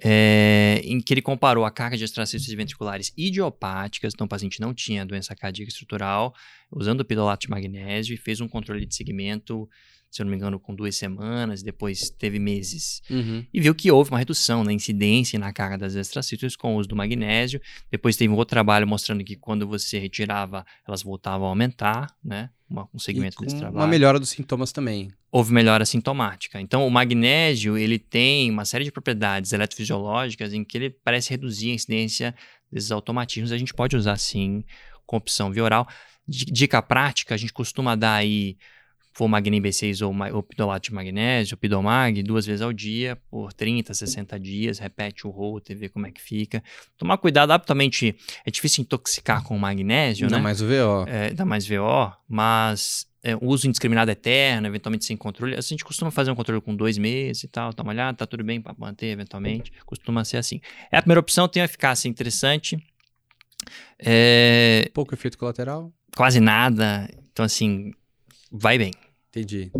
é, 0.03 0.80
em 0.84 1.01
que 1.01 1.12
ele 1.12 1.22
comparou 1.22 1.64
a 1.64 1.70
carga 1.70 1.97
de 1.97 2.05
extracístoles 2.05 2.57
ventriculares 2.57 3.12
idiopáticas, 3.16 4.14
então 4.14 4.24
o 4.24 4.28
paciente 4.28 4.61
não 4.61 4.72
tinha 4.72 5.05
doença 5.05 5.34
cardíaca 5.34 5.70
estrutural, 5.70 6.34
usando 6.70 7.01
o 7.01 7.05
pidolato 7.05 7.47
de 7.47 7.51
magnésio 7.51 8.14
e 8.14 8.16
fez 8.16 8.41
um 8.41 8.49
controle 8.49 8.86
de 8.86 8.95
segmento 8.95 9.68
se 10.11 10.20
eu 10.20 10.24
não 10.24 10.30
me 10.30 10.36
engano, 10.36 10.58
com 10.58 10.74
duas 10.74 10.96
semanas, 10.96 11.62
depois 11.62 12.11
teve 12.11 12.38
meses. 12.38 13.00
Uhum. 13.08 13.46
E 13.54 13.61
viu 13.61 13.74
que 13.74 13.90
houve 13.90 14.11
uma 14.11 14.18
redução 14.18 14.64
na 14.64 14.72
incidência 14.72 15.36
e 15.36 15.38
na 15.40 15.52
carga 15.52 15.78
das 15.78 15.94
extracítoles 15.94 16.56
com 16.56 16.74
o 16.74 16.78
uso 16.78 16.88
do 16.88 16.96
magnésio. 16.96 17.61
Depois 17.90 18.16
teve 18.16 18.32
um 18.32 18.36
outro 18.36 18.50
trabalho 18.54 18.86
mostrando 18.88 19.22
que 19.22 19.36
quando 19.36 19.66
você 19.68 19.98
retirava, 19.98 20.64
elas 20.86 21.02
voltavam 21.02 21.46
a 21.46 21.50
aumentar, 21.50 22.12
né? 22.24 22.50
Uma, 22.68 22.88
um 22.94 22.98
segmento 23.00 23.40
desse 23.42 23.56
trabalho 23.56 23.78
Uma 23.78 23.86
melhora 23.88 24.20
dos 24.20 24.28
sintomas 24.30 24.70
também. 24.70 25.11
houve 25.32 25.52
melhora 25.52 25.84
sintomática. 25.84 26.61
Então, 26.61 26.86
o 26.86 26.90
magnésio, 26.90 27.76
ele 27.76 27.98
tem 27.98 28.48
uma 28.48 28.64
série 28.64 28.84
de 28.84 28.92
propriedades 28.92 29.52
eletrofisiológicas 29.52 30.52
em 30.52 30.64
que 30.64 30.78
ele 30.78 30.90
parece 30.90 31.30
reduzir 31.30 31.70
a 31.70 31.74
incidência 31.74 32.34
desses 32.70 32.92
automatismos. 32.92 33.50
A 33.52 33.58
gente 33.58 33.74
pode 33.74 33.96
usar, 33.96 34.16
sim, 34.18 34.64
com 35.04 35.16
opção 35.16 35.50
via 35.50 35.64
oral. 35.64 35.88
Di- 36.28 36.44
Dica 36.46 36.80
prática, 36.80 37.34
a 37.34 37.38
gente 37.38 37.52
costuma 37.52 37.96
dar 37.96 38.14
aí, 38.14 38.56
for 39.21 39.29
Magnin 39.29 39.61
B6 39.61 40.01
ou, 40.01 40.35
ou 40.35 40.43
pidolato 40.43 40.89
de 40.89 40.95
magnésio, 40.95 41.55
pidomag, 41.55 42.23
duas 42.23 42.47
vezes 42.47 42.62
ao 42.62 42.73
dia, 42.73 43.16
por 43.31 43.53
30, 43.53 43.93
60 43.93 44.41
dias, 44.41 44.79
repete 44.79 45.27
o 45.27 45.31
roto 45.31 45.71
e 45.71 45.75
vê 45.75 45.91
como 45.91 46.07
é 46.07 46.11
que 46.11 46.23
fica. 46.23 46.64
Tomar 46.97 47.18
cuidado, 47.18 47.51
absolutamente, 47.51 48.16
é 48.47 48.51
difícil 48.51 48.81
intoxicar 48.81 49.45
com 49.45 49.59
magnésio, 49.59 50.25
Ainda 50.25 50.39
né? 50.39 50.43
mais 50.43 50.62
o 50.62 50.66
VO. 50.66 51.05
é, 51.07 51.35
dá 51.35 51.45
mais 51.45 51.68
VO, 51.68 52.11
mas 52.27 53.07
é, 53.23 53.37
uso 53.43 53.66
indiscriminado 53.68 54.11
eterno, 54.11 54.66
eventualmente 54.66 55.05
sem 55.05 55.18
controle. 55.18 55.55
A 55.55 55.61
gente 55.61 55.85
costuma 55.85 56.11
fazer 56.11 56.31
um 56.31 56.35
controle 56.35 56.62
com 56.62 56.75
dois 56.75 56.97
meses 56.97 57.45
e 57.45 57.49
tal, 57.49 57.75
dá 57.75 57.83
uma 57.83 57.93
olhada, 57.93 58.16
tá 58.16 58.27
tudo 58.27 58.43
bem 58.43 58.59
para 58.59 58.75
manter 58.79 59.09
eventualmente. 59.09 59.71
Costuma 59.85 60.25
ser 60.25 60.39
assim. 60.39 60.62
É 60.91 60.97
a 60.97 61.03
primeira 61.03 61.21
opção, 61.21 61.47
tem 61.47 61.61
uma 61.61 61.66
eficácia 61.66 62.09
interessante. 62.09 62.83
É, 63.99 64.89
Pouco 64.95 65.12
efeito 65.12 65.37
colateral. 65.37 65.93
quase 66.16 66.41
nada. 66.41 67.07
Então, 67.31 67.45
assim, 67.45 67.93
vai 68.51 68.79
bem. 68.79 68.93
Entendi. 69.31 69.70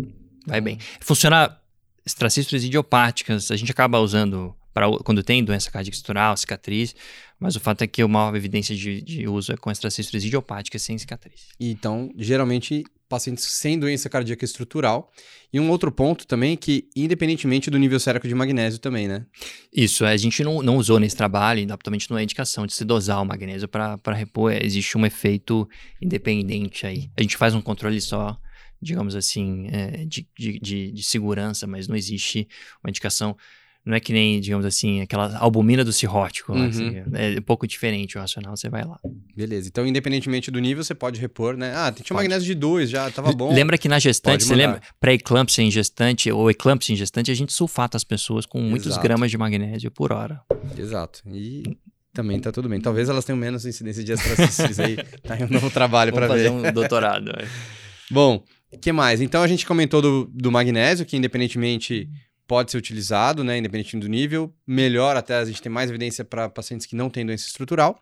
Vai 0.47 0.59
bem. 0.61 0.79
Funciona 0.99 1.57
extracístoles 2.05 2.63
idiopáticas. 2.63 3.51
A 3.51 3.55
gente 3.55 3.71
acaba 3.71 3.99
usando 3.99 4.55
para 4.73 4.89
quando 5.03 5.21
tem 5.21 5.43
doença 5.43 5.69
cardíaca 5.69 5.95
estrutural, 5.95 6.35
cicatriz, 6.37 6.95
mas 7.39 7.55
o 7.55 7.59
fato 7.59 7.81
é 7.81 7.87
que 7.87 8.01
a 8.01 8.07
maior 8.07 8.35
evidência 8.35 8.75
de, 8.75 9.01
de 9.01 9.27
uso 9.27 9.51
é 9.51 9.57
com 9.57 9.69
extracístoles 9.69 10.23
idiopáticas 10.23 10.81
sem 10.81 10.97
cicatriz. 10.97 11.47
Então, 11.59 12.09
geralmente, 12.15 12.85
pacientes 13.11 13.43
sem 13.43 13.77
doença 13.77 14.09
cardíaca 14.09 14.45
estrutural. 14.45 15.11
E 15.51 15.59
um 15.59 15.69
outro 15.69 15.91
ponto 15.91 16.25
também 16.25 16.55
que, 16.55 16.87
independentemente 16.95 17.69
do 17.69 17.77
nível 17.77 17.99
sérico 17.99 18.25
de 18.25 18.33
magnésio 18.33 18.79
também, 18.79 19.05
né? 19.05 19.25
Isso, 19.73 20.05
a 20.05 20.15
gente 20.15 20.41
não, 20.45 20.61
não 20.61 20.77
usou 20.77 20.97
nesse 20.97 21.17
trabalho, 21.17 21.59
e 21.59 21.63
absolutamente 21.63 22.09
não 22.09 22.17
é 22.17 22.23
indicação 22.23 22.65
de 22.65 22.73
se 22.73 22.85
dosar 22.85 23.21
o 23.21 23.25
magnésio 23.25 23.67
para 23.67 24.13
repor, 24.13 24.53
é, 24.53 24.65
existe 24.65 24.97
um 24.97 25.05
efeito 25.05 25.67
independente 26.01 26.87
aí. 26.87 27.11
A 27.17 27.21
gente 27.21 27.35
faz 27.35 27.53
um 27.53 27.61
controle 27.61 27.99
só, 27.99 28.39
digamos 28.81 29.15
assim, 29.15 29.67
é, 29.71 30.05
de, 30.05 30.27
de, 30.37 30.91
de, 30.91 31.03
segurança, 31.03 31.67
mas 31.67 31.87
não 31.87 31.95
existe 31.95 32.47
uma 32.83 32.89
indicação. 32.89 33.37
Não 33.83 33.95
é 33.95 33.99
que 33.99 34.13
nem, 34.13 34.39
digamos 34.39 34.63
assim, 34.65 35.01
aquela 35.01 35.35
albumina 35.37 35.83
do 35.83 35.91
cirrótico. 35.91 36.53
Uhum. 36.53 36.67
assim, 36.67 37.03
é 37.13 37.39
um 37.39 37.41
pouco 37.41 37.65
diferente 37.65 38.15
o 38.15 38.21
racional, 38.21 38.55
você 38.55 38.69
vai 38.69 38.83
lá. 38.83 38.99
Beleza. 39.35 39.67
Então, 39.67 39.85
independentemente 39.87 40.51
do 40.51 40.59
nível, 40.59 40.83
você 40.83 40.93
pode 40.93 41.19
repor, 41.19 41.57
né? 41.57 41.73
Ah, 41.75 41.91
tinha 41.91 42.03
um 42.03 42.07
Pode. 42.07 42.13
magnésio 42.13 42.45
de 42.45 42.53
2, 42.53 42.89
já 42.89 43.09
tava 43.09 43.31
bom. 43.33 43.51
Lembra 43.51 43.79
que 43.79 43.89
na 43.89 43.97
gestante, 43.97 44.43
você 44.43 44.53
lembra? 44.53 44.81
Pré-eclâmpsia 44.99 45.63
em 45.63 45.71
gestante 45.71 46.31
ou 46.31 46.51
eclâmpsia 46.51 46.93
em 46.93 46.95
gestante, 46.95 47.31
a 47.31 47.33
gente 47.33 47.53
sulfata 47.53 47.97
as 47.97 48.03
pessoas 48.03 48.45
com 48.45 48.61
muitos 48.61 48.89
Exato. 48.91 49.03
gramas 49.03 49.31
de 49.31 49.37
magnésio 49.37 49.89
por 49.89 50.13
hora. 50.13 50.41
Exato. 50.77 51.23
E 51.27 51.75
também 52.13 52.39
tá 52.39 52.51
tudo 52.51 52.67
bem. 52.67 52.79
Talvez 52.79 53.09
elas 53.09 53.23
tenham 53.23 53.37
menos 53.37 53.65
incidência 53.65 54.03
de 54.03 54.11
extracístoles 54.11 54.79
aí. 54.79 54.97
Tá 55.23 55.35
aí 55.35 55.43
um 55.43 55.49
novo 55.49 55.69
trabalho 55.69 56.11
para 56.11 56.27
ver. 56.27 56.33
fazer 56.33 56.49
um 56.49 56.71
doutorado. 56.73 57.31
é. 57.31 57.47
Bom, 58.09 58.43
que 58.79 58.91
mais? 58.91 59.21
Então 59.21 59.41
a 59.41 59.47
gente 59.47 59.65
comentou 59.65 60.01
do, 60.01 60.25
do 60.33 60.51
magnésio, 60.51 61.05
que 61.05 61.17
independentemente 61.17 62.09
pode 62.47 62.71
ser 62.71 62.77
utilizado, 62.77 63.43
né? 63.43 63.57
Independente 63.57 63.95
do 63.97 64.07
nível. 64.07 64.53
Melhor 64.67 65.15
até 65.15 65.35
a 65.35 65.45
gente 65.45 65.61
tem 65.61 65.71
mais 65.71 65.89
evidência 65.89 66.25
para 66.25 66.49
pacientes 66.49 66.85
que 66.85 66.95
não 66.95 67.09
têm 67.09 67.25
doença 67.25 67.47
estrutural. 67.47 67.99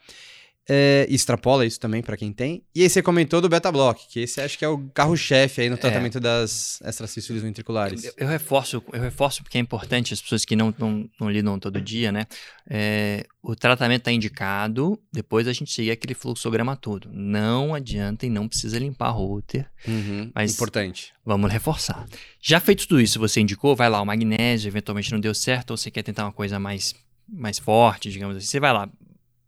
É, 0.70 1.08
extrapola 1.10 1.66
isso 1.66 1.80
também 1.80 2.02
para 2.04 2.16
quem 2.16 2.32
tem. 2.32 2.64
E 2.76 2.84
aí 2.84 2.90
você 2.90 3.02
comentou 3.02 3.42
do 3.42 3.50
beta 3.50 3.72
block, 3.72 4.08
que 4.08 4.20
esse 4.20 4.40
acho 4.40 4.58
que 4.58 4.64
é 4.64 4.70
o 4.70 4.78
carro-chefe 4.94 5.62
aí 5.62 5.70
no 5.70 5.78
tratamento 5.78 6.20
das 6.20 6.80
extracístoles 6.82 7.42
ventriculares. 7.42 8.04
Eu, 8.04 8.14
eu 8.18 8.28
reforço, 8.28 8.84
eu 8.94 9.02
reforço 9.02 9.42
porque 9.42 9.58
é 9.58 9.62
importante 9.62 10.14
as 10.14 10.22
pessoas 10.22 10.46
que 10.46 10.56
não, 10.56 10.74
não, 10.78 11.10
não 11.20 11.30
lidam 11.30 11.58
todo 11.58 11.82
dia, 11.82 12.12
né? 12.12 12.28
É, 12.70 13.26
o 13.42 13.56
tratamento 13.56 14.02
está 14.02 14.12
indicado, 14.12 15.00
depois 15.12 15.48
a 15.48 15.54
gente 15.54 15.72
seguir 15.72 15.92
aquele 15.92 16.14
fluxograma 16.14 16.76
todo. 16.76 17.10
Não 17.12 17.74
adianta 17.74 18.26
e 18.26 18.30
não 18.30 18.48
precisa 18.48 18.78
limpar 18.78 19.10
router. 19.10 19.66
Uhum, 19.88 20.32
Mas- 20.36 20.54
Importante. 20.54 21.14
Vamos 21.26 21.52
reforçar. 21.52 22.06
Já 22.42 22.60
feito 22.60 22.88
tudo 22.88 23.02
isso, 23.02 23.20
você 23.20 23.40
indicou, 23.42 23.76
vai 23.76 23.90
lá, 23.90 24.02
o 24.02 24.06
magnésio, 24.06 24.68
eventualmente 24.68 25.12
não 25.12 25.20
deu 25.20 25.34
certo, 25.34 25.72
ou 25.72 25.78
você 25.78 25.90
quer 25.90 26.04
tentar 26.04 26.26
uma 26.26 26.32
coisa 26.32 26.60
mais, 26.60 26.94
mais 27.28 27.58
forte, 27.60 28.12
digamos 28.12 28.36
assim, 28.36 28.46
você 28.46 28.60
vai 28.60 28.74
lá, 28.74 28.90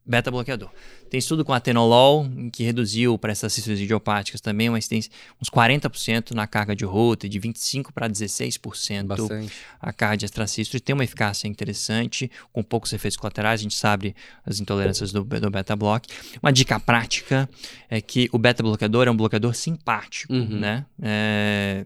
beta 0.06 0.32
bloqueador. 0.32 0.70
Tem 1.10 1.18
estudo 1.18 1.44
com 1.46 1.54
atenolol, 1.54 2.26
que 2.54 2.64
reduziu 2.64 3.18
para 3.18 3.32
essas 3.32 3.52
císticas 3.54 3.80
idiopáticas 3.80 4.40
também 4.42 4.70
uma 4.70 4.78
incidência, 4.78 5.12
uns 5.42 5.50
40% 5.50 6.32
na 6.32 6.48
carga 6.48 6.76
de 6.76 6.86
rota, 6.86 7.28
de 7.30 7.40
25% 7.40 7.92
para 7.94 8.10
16% 8.10 9.04
Bastante. 9.06 9.54
a 9.80 9.92
carga 9.94 10.18
de 10.18 10.26
extracístole 10.26 10.80
tem 10.80 10.94
uma 10.94 11.04
eficácia 11.04 11.48
interessante, 11.48 12.32
com 12.54 12.64
poucos 12.64 12.94
efeitos 12.94 13.18
colaterais, 13.18 13.60
a 13.60 13.64
gente 13.64 13.76
sabe 13.76 14.16
as 14.46 14.60
intolerâncias 14.60 15.12
do, 15.12 15.24
do 15.24 15.50
beta-block. 15.52 16.08
Uma 16.42 16.52
dica 16.52 16.80
prática 16.80 17.50
é 17.90 18.00
que 18.02 18.30
o 18.32 18.38
beta-bloqueador 18.38 19.08
é 19.08 19.12
um 19.12 19.18
bloqueador 19.18 19.54
simpático, 19.54 20.34
Uhum. 20.34 20.60
né? 20.60 20.86
É, 21.02 21.86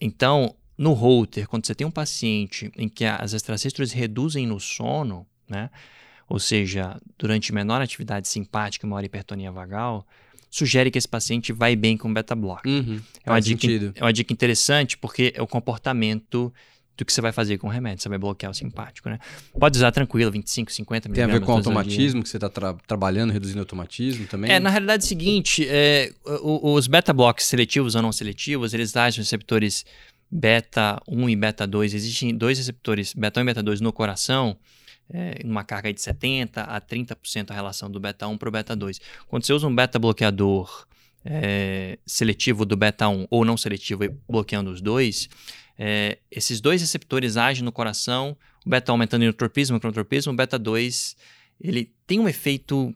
Então, 0.00 0.54
no 0.76 0.92
Holter, 0.94 1.46
quando 1.46 1.66
você 1.66 1.74
tem 1.74 1.86
um 1.86 1.90
paciente 1.90 2.72
em 2.76 2.88
que 2.88 3.04
as 3.04 3.32
extracístoles 3.32 3.92
reduzem 3.92 4.46
no 4.46 4.58
sono, 4.58 5.26
né? 5.48 5.70
Ou 6.32 6.38
seja, 6.38 6.98
durante 7.18 7.52
menor 7.52 7.82
atividade 7.82 8.26
simpática, 8.26 8.86
maior 8.86 9.04
hipertonia 9.04 9.52
vagal, 9.52 10.06
sugere 10.50 10.90
que 10.90 10.96
esse 10.96 11.06
paciente 11.06 11.52
vai 11.52 11.76
bem 11.76 11.94
com 11.94 12.10
beta-block. 12.10 12.66
Uhum, 12.66 12.98
É 13.22 13.30
uma, 13.30 13.38
dica, 13.38 13.66
é 13.96 14.02
uma 14.02 14.12
dica 14.14 14.32
interessante 14.32 14.96
porque 14.96 15.30
é 15.36 15.42
o 15.42 15.46
comportamento 15.46 16.50
do 16.96 17.04
que 17.04 17.12
você 17.12 17.20
vai 17.20 17.32
fazer 17.32 17.58
com 17.58 17.66
o 17.66 17.70
remédio. 17.70 18.02
Você 18.02 18.08
vai 18.08 18.16
bloquear 18.16 18.50
o 18.50 18.54
simpático, 18.54 19.10
né? 19.10 19.18
Pode 19.60 19.76
usar 19.76 19.92
tranquilo, 19.92 20.30
25, 20.30 20.72
50 20.72 21.10
Tem 21.10 21.22
a 21.22 21.26
ver 21.26 21.40
com 21.40 21.46
dia. 21.46 21.54
automatismo, 21.54 22.22
que 22.22 22.28
você 22.30 22.38
está 22.38 22.48
trabalhando, 22.86 23.30
reduzindo 23.30 23.58
o 23.58 23.60
automatismo 23.62 24.26
também? 24.26 24.50
É, 24.50 24.58
na 24.58 24.70
realidade 24.70 25.02
é 25.02 25.04
o 25.04 25.08
seguinte, 25.08 25.66
é, 25.68 26.12
o- 26.24 26.72
os 26.72 26.86
beta-blocks 26.86 27.44
seletivos 27.44 27.94
ou 27.94 28.00
não 28.00 28.10
seletivos, 28.10 28.72
eles 28.72 28.96
agem 28.96 29.20
nos 29.20 29.26
receptores 29.28 29.84
beta 30.30 30.98
1 31.06 31.28
e 31.28 31.36
beta 31.36 31.66
2. 31.66 31.92
Existem 31.92 32.34
dois 32.34 32.56
receptores, 32.56 33.12
beta 33.12 33.38
1 33.38 33.42
e 33.42 33.46
beta 33.46 33.62
2, 33.62 33.82
no 33.82 33.92
coração, 33.92 34.56
é, 35.10 35.40
numa 35.44 35.64
carga 35.64 35.92
de 35.92 36.00
70% 36.00 36.50
a 36.56 36.80
30% 36.80 37.50
a 37.50 37.54
relação 37.54 37.90
do 37.90 38.00
beta 38.00 38.26
1 38.26 38.36
para 38.38 38.48
o 38.48 38.52
beta 38.52 38.76
2. 38.76 39.00
Quando 39.28 39.44
você 39.44 39.52
usa 39.52 39.66
um 39.66 39.74
beta-bloqueador 39.74 40.86
é, 41.24 41.98
seletivo 42.06 42.64
do 42.64 42.76
beta 42.76 43.08
1 43.08 43.26
ou 43.30 43.44
não 43.44 43.56
seletivo, 43.56 44.04
bloqueando 44.28 44.70
os 44.70 44.80
dois, 44.80 45.28
é, 45.78 46.18
esses 46.30 46.60
dois 46.60 46.80
receptores 46.80 47.36
agem 47.36 47.64
no 47.64 47.72
coração, 47.72 48.36
o 48.64 48.70
beta 48.70 48.92
1 48.92 48.94
aumentando 48.94 49.22
o 49.22 49.28
entropismo, 49.28 49.76
o 49.76 49.80
cronotropismo, 49.80 50.32
o 50.32 50.36
beta 50.36 50.58
2 50.58 51.16
ele 51.60 51.92
tem 52.06 52.18
um 52.18 52.28
efeito 52.28 52.94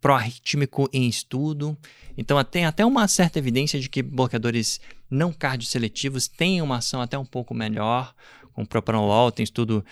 pró-arrítmico 0.00 0.88
em 0.92 1.06
estudo. 1.08 1.76
Então, 2.16 2.42
tem 2.42 2.64
até 2.64 2.84
uma 2.84 3.06
certa 3.06 3.38
evidência 3.38 3.78
de 3.78 3.88
que 3.88 4.02
bloqueadores 4.02 4.80
não 5.10 5.32
cardioseletivos 5.32 6.26
têm 6.26 6.62
uma 6.62 6.78
ação 6.78 7.00
até 7.00 7.18
um 7.18 7.24
pouco 7.24 7.54
melhor. 7.54 8.14
Com 8.52 8.64
propranolol, 8.64 9.30
tem 9.30 9.44
estudo 9.44 9.84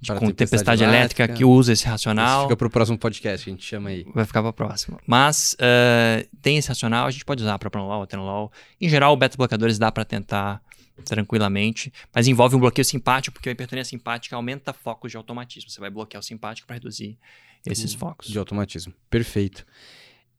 de- 0.00 0.06
Para 0.06 0.18
com 0.18 0.26
tempestade 0.26 0.50
tempestade 0.50 0.82
elétrica, 0.84 1.22
elétrica. 1.24 1.36
que 1.38 1.44
usa 1.44 1.72
esse 1.72 1.82
Isso 1.82 1.90
racional. 1.90 2.44
fica 2.44 2.56
para 2.56 2.66
o 2.66 2.70
próximo 2.70 2.96
podcast, 2.98 3.48
a 3.48 3.52
gente 3.52 3.64
chama 3.64 3.90
aí. 3.90 4.06
Vai 4.14 4.24
ficar 4.24 4.42
para 4.42 4.52
próxima. 4.52 4.98
Mas 5.06 5.54
eh, 5.58 6.26
tem 6.40 6.56
esse 6.56 6.68
racional, 6.68 7.06
a 7.06 7.10
gente 7.10 7.24
pode 7.24 7.42
usar 7.42 7.58
propranolol, 7.58 8.02
atenolol. 8.02 8.50
Em 8.80 8.88
geral, 8.88 9.14
beta-bloqueadores 9.16 9.78
dá 9.78 9.92
para 9.92 10.04
tentar 10.04 10.62
tranquilamente, 11.04 11.92
mas 12.14 12.28
envolve 12.28 12.56
um 12.56 12.58
bloqueio 12.60 12.84
simpático, 12.84 13.32
porque 13.34 13.48
a 13.48 13.52
hipertonia 13.52 13.84
simpática 13.84 14.36
aumenta 14.36 14.72
focos 14.72 15.10
de 15.10 15.16
automatismo. 15.16 15.70
Você 15.70 15.80
vai 15.80 15.90
bloquear 15.90 16.20
o 16.20 16.22
simpático 16.24 16.66
para 16.66 16.74
reduzir 16.76 17.18
esses 17.66 17.94
focos. 17.94 18.28
De 18.28 18.38
automatismo. 18.38 18.92
Perfeito. 19.08 19.66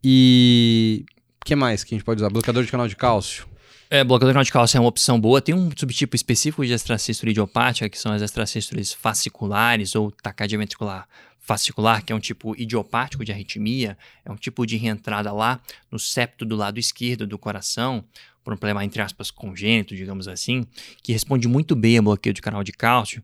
E 0.04 1.06
o 1.42 1.46
que 1.46 1.56
mais 1.56 1.84
que 1.84 1.94
a 1.94 1.98
gente 1.98 2.06
pode 2.06 2.22
usar? 2.22 2.30
Bloqueador 2.30 2.64
de 2.64 2.72
canal 2.72 2.88
de 2.88 2.96
cálcio. 2.96 3.48
É, 3.94 4.06
bloqueador 4.06 4.32
canal 4.32 4.46
de 4.46 4.52
cálcio 4.54 4.78
é 4.78 4.80
uma 4.80 4.88
opção 4.88 5.20
boa. 5.20 5.42
Tem 5.42 5.54
um 5.54 5.70
subtipo 5.76 6.16
específico 6.16 6.66
de 6.66 6.72
extracístole 6.72 7.32
idiopática, 7.32 7.90
que 7.90 8.00
são 8.00 8.14
as 8.14 8.22
extracístoles 8.22 8.94
fasciculares 8.94 9.96
ou 9.96 10.10
taquicardia 10.10 10.58
ventricular 10.58 11.06
fascicular, 11.42 12.06
que 12.06 12.14
é 12.14 12.16
um 12.16 12.20
tipo 12.20 12.56
idiopático 12.56 13.26
de 13.26 13.32
arritmia, 13.34 13.98
é 14.24 14.32
um 14.32 14.36
tipo 14.38 14.66
de 14.66 14.78
reentrada 14.78 15.34
lá 15.34 15.60
no 15.92 16.00
septo 16.00 16.46
do 16.46 16.56
lado 16.56 16.80
esquerdo 16.80 17.28
do 17.28 17.38
coração, 17.38 18.06
por 18.44 18.54
um 18.54 18.58
problema, 18.58 18.86
entre 18.86 19.02
aspas, 19.02 19.30
congênito, 19.30 19.94
digamos 19.94 20.28
assim, 20.28 20.66
que 21.04 21.12
responde 21.12 21.50
muito 21.50 21.76
bem 21.76 21.98
a 21.98 22.02
bloqueio 22.02 22.34
de 22.34 22.42
canal 22.42 22.64
de 22.64 22.72
cálcio, 22.72 23.22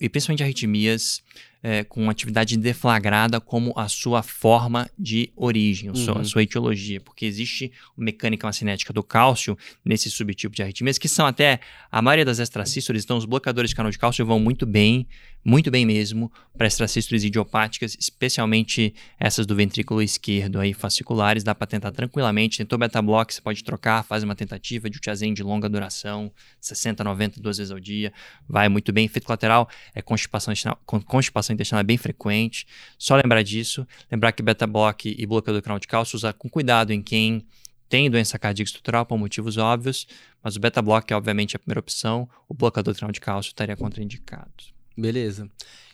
e 0.00 0.08
principalmente 0.08 0.42
arritmias 0.42 1.22
é, 1.64 1.82
com 1.82 2.10
atividade 2.10 2.58
deflagrada 2.58 3.40
como 3.40 3.72
a 3.74 3.88
sua 3.88 4.22
forma 4.22 4.86
de 4.98 5.32
origem, 5.34 5.88
uhum. 5.88 5.94
sua, 5.94 6.20
a 6.20 6.24
sua 6.24 6.42
etiologia, 6.42 7.00
porque 7.00 7.24
existe 7.24 7.72
mecânica 7.96 8.52
cinética 8.52 8.92
do 8.92 9.02
cálcio 9.02 9.56
nesse 9.82 10.10
subtipo 10.10 10.54
de 10.54 10.62
arritmias, 10.62 10.98
que 10.98 11.08
são 11.08 11.24
até, 11.24 11.60
a 11.90 12.02
maioria 12.02 12.24
das 12.26 12.38
extracístoles, 12.38 13.02
então 13.04 13.16
os 13.16 13.24
bloqueadores 13.24 13.70
de 13.70 13.76
canal 13.76 13.90
de 13.90 13.98
cálcio 13.98 14.26
vão 14.26 14.38
muito 14.38 14.66
bem, 14.66 15.08
muito 15.42 15.70
bem 15.70 15.86
mesmo, 15.86 16.30
para 16.56 16.66
extracístoles 16.66 17.24
idiopáticas, 17.24 17.96
especialmente 17.98 18.94
essas 19.18 19.46
do 19.46 19.54
ventrículo 19.54 20.02
esquerdo 20.02 20.60
aí, 20.60 20.74
fasciculares, 20.74 21.42
dá 21.42 21.54
para 21.54 21.66
tentar 21.66 21.92
tranquilamente, 21.92 22.58
tentou 22.58 22.78
beta-block, 22.78 23.32
você 23.32 23.40
pode 23.40 23.64
trocar, 23.64 24.02
faz 24.02 24.22
uma 24.22 24.34
tentativa 24.34 24.90
de 24.90 24.98
utiazem 24.98 25.32
de 25.32 25.42
longa 25.42 25.68
duração, 25.68 26.30
60, 26.60 27.02
90, 27.02 27.40
duas 27.40 27.56
vezes 27.56 27.70
ao 27.70 27.80
dia, 27.80 28.12
vai 28.46 28.68
muito 28.68 28.92
bem, 28.92 29.06
efeito 29.06 29.24
colateral 29.24 29.68
é 29.94 30.02
constipação 30.02 30.52
intestinal, 30.52 30.78
constipação 31.24 31.54
intestinal 31.54 31.80
é 31.80 31.84
bem 31.84 31.96
frequente. 31.96 32.66
Só 32.98 33.16
lembrar 33.16 33.42
disso. 33.42 33.86
Lembrar 34.10 34.32
que 34.32 34.42
beta-block 34.42 35.14
e 35.18 35.26
bloqueador 35.26 35.62
canal 35.62 35.78
de 35.78 35.86
cálcio 35.86 36.16
usa 36.16 36.32
com 36.32 36.48
cuidado 36.48 36.92
em 36.92 37.02
quem 37.02 37.46
tem 37.88 38.10
doença 38.10 38.38
cardíaca 38.38 38.68
estrutural 38.68 39.06
por 39.06 39.18
motivos 39.18 39.56
óbvios, 39.56 40.06
mas 40.42 40.56
o 40.56 40.60
beta-block 40.60 41.12
é 41.12 41.16
obviamente 41.16 41.54
a 41.54 41.58
primeira 41.58 41.80
opção. 41.80 42.28
O 42.48 42.54
bloqueador 42.54 42.94
canal 42.94 43.12
de 43.12 43.20
cálcio 43.20 43.50
estaria 43.50 43.76
contraindicado. 43.76 44.50
Beleza. 44.96 45.48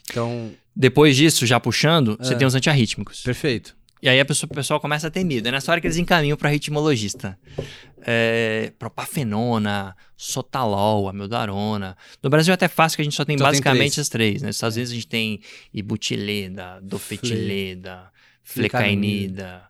Então. 0.08 0.52
Depois 0.74 1.16
disso, 1.16 1.46
já 1.46 1.60
puxando, 1.60 2.16
é. 2.20 2.24
você 2.24 2.34
tem 2.34 2.46
os 2.46 2.54
antiarrítmicos. 2.54 3.22
Perfeito. 3.22 3.76
E 4.02 4.08
aí 4.08 4.18
a 4.18 4.24
pessoa, 4.24 4.48
o 4.50 4.54
pessoal 4.54 4.80
começa 4.80 5.08
a 5.08 5.10
ter 5.10 5.24
medo. 5.24 5.48
É 5.48 5.52
nessa 5.52 5.70
hora 5.70 5.80
que 5.80 5.86
eles 5.86 5.96
encaminham 5.98 6.36
para 6.36 6.48
ritmologista. 6.48 7.38
É, 8.02 8.72
propafenona, 8.78 9.94
sotalol, 10.16 11.08
amiodarona. 11.08 11.96
No 12.22 12.30
Brasil 12.30 12.52
é 12.52 12.54
até 12.54 12.66
fácil 12.66 12.96
que 12.96 13.02
a 13.02 13.04
gente 13.04 13.16
só 13.16 13.24
tem 13.24 13.36
só 13.36 13.44
basicamente 13.44 13.96
tem 13.96 14.02
as 14.02 14.08
três. 14.08 14.40
Né? 14.40 14.48
Nos 14.48 14.56
Estados 14.56 14.76
Unidos 14.76 14.92
a 14.92 14.94
gente 14.94 15.06
tem 15.06 15.40
ibutileda, 15.72 16.80
dofetileda, 16.82 18.10
flecainida, 18.42 19.62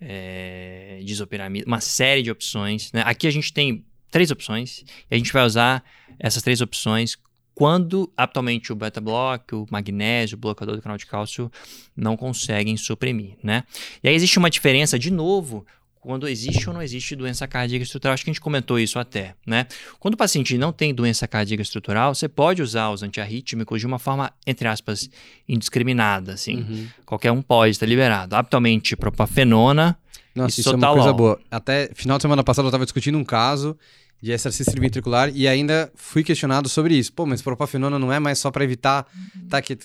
é, 0.00 1.00
disopiramida, 1.04 1.66
uma 1.66 1.80
série 1.80 2.22
de 2.22 2.30
opções. 2.30 2.90
Né? 2.92 3.02
Aqui 3.04 3.26
a 3.26 3.30
gente 3.30 3.52
tem 3.52 3.84
três 4.10 4.30
opções 4.30 4.84
e 5.10 5.14
a 5.14 5.18
gente 5.18 5.32
vai 5.32 5.44
usar 5.44 5.84
essas 6.18 6.42
três 6.42 6.60
opções 6.62 7.18
quando 7.54 8.10
atualmente 8.16 8.72
o 8.72 8.76
beta-block, 8.76 9.54
o 9.54 9.66
magnésio, 9.70 10.36
o 10.36 10.38
bloqueador 10.38 10.76
do 10.76 10.82
canal 10.82 10.98
de 10.98 11.06
cálcio 11.06 11.50
não 11.96 12.16
conseguem 12.16 12.76
suprimir, 12.76 13.36
né? 13.42 13.62
E 14.02 14.08
aí 14.08 14.14
existe 14.14 14.38
uma 14.38 14.50
diferença, 14.50 14.98
de 14.98 15.10
novo, 15.10 15.64
quando 16.00 16.28
existe 16.28 16.68
ou 16.68 16.74
não 16.74 16.82
existe 16.82 17.16
doença 17.16 17.46
cardíaca 17.46 17.82
estrutural. 17.82 18.12
Acho 18.12 18.24
que 18.24 18.30
a 18.30 18.32
gente 18.34 18.40
comentou 18.40 18.78
isso 18.78 18.98
até, 18.98 19.34
né? 19.46 19.66
Quando 19.98 20.14
o 20.14 20.16
paciente 20.16 20.58
não 20.58 20.72
tem 20.72 20.92
doença 20.92 21.26
cardíaca 21.26 21.62
estrutural, 21.62 22.14
você 22.14 22.28
pode 22.28 22.60
usar 22.60 22.90
os 22.90 23.02
antiarrítmicos 23.02 23.80
de 23.80 23.86
uma 23.86 23.98
forma, 23.98 24.32
entre 24.46 24.68
aspas, 24.68 25.08
indiscriminada, 25.48 26.34
assim. 26.34 26.56
Uhum. 26.56 26.88
Qualquer 27.06 27.32
um 27.32 27.40
pode 27.40 27.70
estar 27.70 27.86
liberado. 27.86 28.34
Atualmente, 28.36 28.96
propafenona 28.96 29.96
Nossa, 30.34 30.50
e 30.50 30.60
isso 30.60 30.70
sotalol. 30.70 30.88
é 30.88 30.90
uma 30.90 31.04
coisa 31.04 31.16
boa. 31.16 31.40
Até 31.50 31.90
final 31.94 32.18
de 32.18 32.22
semana 32.22 32.44
passada 32.44 32.66
eu 32.66 32.70
estava 32.70 32.84
discutindo 32.84 33.16
um 33.16 33.24
caso 33.24 33.78
de 34.24 34.32
exercício 34.32 34.72
ventricular 34.80 35.30
e 35.34 35.46
ainda 35.46 35.92
fui 35.94 36.24
questionado 36.24 36.66
sobre 36.66 36.96
isso. 36.96 37.12
Pô, 37.12 37.26
mas 37.26 37.42
propafenona 37.42 37.98
não 37.98 38.10
é 38.10 38.18
mais 38.18 38.38
só 38.38 38.50
para 38.50 38.64
evitar 38.64 39.06
taque, 39.50 39.76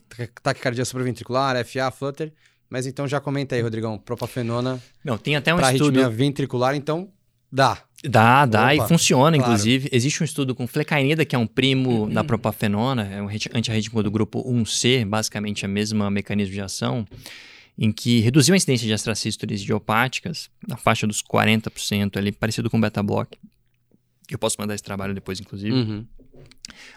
taquicardia 0.42 0.86
supraventricular, 0.86 1.58
FA, 1.66 1.92
flutter? 1.92 2.32
Mas 2.70 2.88
então 2.88 3.06
já 3.06 3.20
comenta 3.20 3.56
aí, 3.56 3.62
Rodrigão, 3.62 3.98
propafenona. 3.98 4.82
Não, 5.04 5.18
tem 5.18 5.36
até 5.36 5.54
um 5.54 5.60
estudo 5.60 6.10
ventricular, 6.10 6.74
então 6.74 7.10
dá. 7.52 7.80
Dá, 8.02 8.46
dá 8.46 8.74
Opa, 8.74 8.76
e 8.76 8.88
funciona, 8.88 9.36
claro. 9.36 9.52
inclusive. 9.52 9.90
Existe 9.92 10.24
um 10.24 10.26
estudo 10.26 10.56
com 10.56 10.66
flecainida, 10.66 11.26
que 11.26 11.36
é 11.36 11.40
um 11.40 11.48
primo 11.48 12.04
uhum. 12.04 12.10
da 12.10 12.24
propafenona, 12.24 13.10
é 13.12 13.22
um 13.22 13.28
antiarrítmico 13.54 14.02
do 14.02 14.10
grupo 14.10 14.42
1C, 14.50 15.04
basicamente 15.04 15.66
a 15.66 15.68
mesma 15.68 16.10
mecanismo 16.10 16.54
de 16.54 16.62
ação, 16.62 17.06
em 17.78 17.92
que 17.92 18.22
reduziu 18.22 18.54
a 18.54 18.58
incidência 18.58 18.88
de 18.88 18.94
astracístoles 18.94 19.64
idiopáticas 19.64 20.50
na 20.66 20.78
faixa 20.78 21.06
dos 21.06 21.22
40%, 21.22 22.16
ali, 22.16 22.32
parecido 22.32 22.70
com 22.70 22.80
beta-block. 22.80 23.38
Eu 24.30 24.40
posso 24.40 24.58
mandar 24.60 24.76
esse 24.76 24.84
trabalho 24.84 25.14
depois, 25.14 25.40
inclusive. 25.40 25.74
Uhum. 25.74 26.06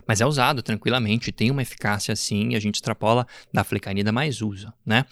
Mas 0.06 0.20
é 0.20 0.26
usado 0.26 0.62
tranquilamente, 0.62 1.32
tem 1.32 1.50
uma 1.50 1.62
eficácia 1.62 2.12
assim, 2.12 2.54
a 2.54 2.60
gente 2.60 2.76
extrapola 2.76 3.26
da 3.52 3.64
flecainida 3.64 4.12
mais 4.12 4.42
usa, 4.42 4.72
né? 4.84 5.04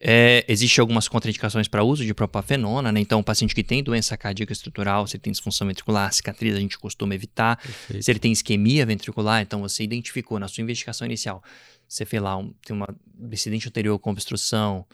É, 0.00 0.44
Existem 0.48 0.80
algumas 0.80 1.08
contraindicações 1.08 1.68
para 1.68 1.82
uso 1.82 2.04
de 2.04 2.14
propafenona, 2.14 2.90
né? 2.92 3.00
Então, 3.00 3.20
o 3.20 3.24
paciente 3.24 3.54
que 3.54 3.62
tem 3.62 3.82
doença 3.82 4.16
cardíaca 4.16 4.52
estrutural, 4.52 5.06
se 5.06 5.16
ele 5.16 5.22
tem 5.22 5.32
disfunção 5.32 5.66
ventricular, 5.66 6.12
cicatriz, 6.12 6.54
a 6.56 6.60
gente 6.60 6.78
costuma 6.78 7.14
evitar. 7.14 7.56
Perfeito. 7.56 8.02
Se 8.02 8.10
ele 8.10 8.18
tem 8.18 8.32
isquemia 8.32 8.84
ventricular, 8.84 9.42
então 9.42 9.60
você 9.60 9.84
identificou 9.84 10.38
na 10.38 10.48
sua 10.48 10.62
investigação 10.62 11.06
inicial, 11.06 11.42
você 11.86 12.04
fez 12.04 12.22
lá, 12.22 12.36
um, 12.36 12.52
tem 12.64 12.76
uma 12.76 12.88
acidente 13.32 13.68
anterior 13.68 13.98
com 13.98 14.10
obstrução, 14.10 14.84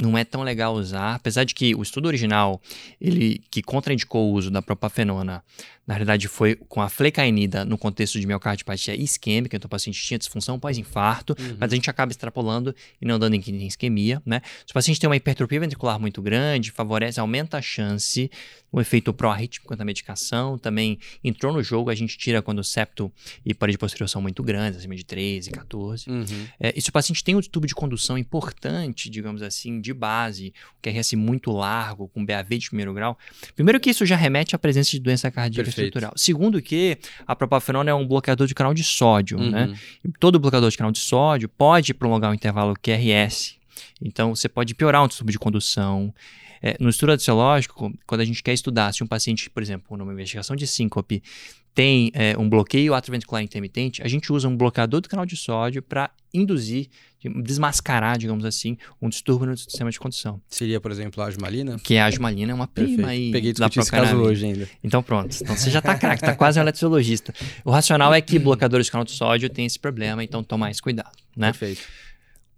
não 0.00 0.16
é 0.16 0.24
tão 0.24 0.42
legal 0.42 0.74
usar, 0.74 1.14
apesar 1.14 1.44
de 1.44 1.54
que 1.54 1.74
o 1.74 1.82
estudo 1.82 2.06
original, 2.06 2.60
ele 3.00 3.42
que 3.50 3.62
contraindicou 3.62 4.30
o 4.30 4.34
uso 4.34 4.50
da 4.50 4.62
propafenona, 4.62 5.42
na 5.90 5.94
realidade 5.94 6.28
foi 6.28 6.54
com 6.54 6.80
a 6.80 6.88
flecainida 6.88 7.64
no 7.64 7.76
contexto 7.76 8.20
de 8.20 8.24
miocardiopatia 8.24 8.94
isquêmica, 8.94 9.56
então 9.56 9.66
o 9.66 9.70
paciente 9.70 10.00
tinha 10.00 10.16
disfunção 10.16 10.56
pós-infarto, 10.56 11.34
uhum. 11.36 11.56
mas 11.58 11.72
a 11.72 11.74
gente 11.74 11.90
acaba 11.90 12.12
extrapolando 12.12 12.72
e 13.02 13.04
não 13.04 13.18
dando 13.18 13.34
em 13.34 13.66
isquemia, 13.66 14.22
né? 14.24 14.40
Se 14.64 14.70
o 14.70 14.74
paciente 14.74 15.00
tem 15.00 15.08
uma 15.10 15.16
hipertrofia 15.16 15.58
ventricular 15.58 15.98
muito 15.98 16.22
grande, 16.22 16.70
favorece, 16.70 17.18
aumenta 17.18 17.58
a 17.58 17.62
chance, 17.62 18.30
o 18.70 18.80
efeito 18.80 19.12
pró-arrítmico 19.12 19.74
da 19.74 19.84
medicação, 19.84 20.56
também 20.56 20.96
entrou 21.24 21.52
no 21.52 21.60
jogo, 21.60 21.90
a 21.90 21.94
gente 21.94 22.16
tira 22.16 22.40
quando 22.40 22.60
o 22.60 22.64
septo 22.64 23.12
e 23.44 23.52
parede 23.52 23.76
posterior 23.76 24.08
são 24.08 24.22
muito 24.22 24.44
grandes, 24.44 24.78
acima 24.78 24.94
de 24.94 25.04
13, 25.04 25.50
14. 25.50 26.08
Uhum. 26.08 26.24
É, 26.60 26.72
e 26.76 26.80
se 26.80 26.90
o 26.90 26.92
paciente 26.92 27.24
tem 27.24 27.34
um 27.34 27.40
tubo 27.40 27.66
de 27.66 27.74
condução 27.74 28.16
importante, 28.16 29.10
digamos 29.10 29.42
assim, 29.42 29.80
de 29.80 29.89
base, 29.94 30.52
o 30.78 30.82
QRS 30.82 31.14
muito 31.14 31.50
largo, 31.50 32.08
com 32.08 32.24
BAV 32.24 32.58
de 32.58 32.68
primeiro 32.68 32.92
grau, 32.94 33.18
primeiro 33.54 33.78
que 33.80 33.90
isso 33.90 34.04
já 34.06 34.16
remete 34.16 34.54
à 34.54 34.58
presença 34.58 34.90
de 34.90 35.00
doença 35.00 35.30
cardíaca 35.30 35.68
estrutural. 35.68 36.12
Segundo 36.16 36.60
que 36.60 36.98
a 37.26 37.34
propafenona 37.36 37.90
é 37.90 37.94
um 37.94 38.06
bloqueador 38.06 38.46
de 38.46 38.54
canal 38.54 38.74
de 38.74 38.84
sódio, 38.84 39.38
né? 39.38 39.44
uhum. 39.44 39.70
né? 39.72 39.78
E 40.04 40.08
todo 40.18 40.38
bloqueador 40.38 40.70
de 40.70 40.76
canal 40.76 40.92
de 40.92 40.98
sódio 40.98 41.48
pode 41.48 41.92
prolongar 41.94 42.30
o 42.30 42.34
intervalo 42.34 42.74
QRS. 42.74 43.58
Então, 44.02 44.34
você 44.34 44.48
pode 44.48 44.74
piorar 44.74 45.02
um 45.02 45.08
distúrbio 45.08 45.32
de 45.32 45.38
condução. 45.38 46.12
É, 46.62 46.76
no 46.78 46.90
estudo 46.90 47.10
radiológico, 47.10 47.92
quando 48.06 48.20
a 48.20 48.24
gente 48.24 48.42
quer 48.42 48.52
estudar 48.52 48.92
se 48.92 49.02
um 49.02 49.06
paciente, 49.06 49.48
por 49.48 49.62
exemplo, 49.62 49.96
numa 49.96 50.12
investigação 50.12 50.54
de 50.54 50.66
síncope, 50.66 51.22
tem 51.74 52.10
é, 52.14 52.36
um 52.36 52.48
bloqueio 52.48 52.94
atrioventricular 52.94 53.42
intermitente, 53.42 54.02
a 54.02 54.08
gente 54.08 54.32
usa 54.32 54.48
um 54.48 54.56
bloqueador 54.56 55.00
do 55.00 55.08
canal 55.08 55.24
de 55.24 55.36
sódio 55.36 55.80
para 55.82 56.10
induzir, 56.34 56.88
desmascarar, 57.42 58.18
digamos 58.18 58.44
assim, 58.44 58.76
um 59.00 59.08
distúrbio 59.08 59.48
no 59.48 59.56
sistema 59.56 59.90
de 59.90 59.98
condução. 59.98 60.40
Seria, 60.48 60.80
por 60.80 60.90
exemplo, 60.90 61.22
a 61.22 61.28
asmalina? 61.28 61.78
Que 61.78 61.96
a 61.96 62.06
asmalina 62.06 62.52
é 62.52 62.54
uma 62.54 62.66
prima 62.66 62.88
Perfeito. 62.88 63.08
aí 63.08 63.32
Peguei 63.32 63.52
da 63.52 63.66
esse 63.66 63.90
caso 63.90 64.16
hoje 64.16 64.46
ainda. 64.46 64.68
Então 64.82 65.02
pronto, 65.02 65.36
então 65.40 65.56
você 65.56 65.70
já 65.70 65.78
está 65.78 65.96
craque, 65.96 66.22
está 66.22 66.34
quase 66.34 66.58
um 66.58 66.62
eletrologista. 66.62 67.32
O 67.64 67.70
racional 67.70 68.12
é 68.12 68.20
que 68.20 68.38
bloqueadores 68.40 68.86
de 68.86 68.92
canal 68.92 69.04
de 69.04 69.12
sódio 69.12 69.48
têm 69.48 69.66
esse 69.66 69.78
problema, 69.78 70.24
então 70.24 70.42
toma 70.42 70.66
mais 70.66 70.80
cuidado, 70.80 71.16
né? 71.36 71.52
Perfeito. 71.52 71.82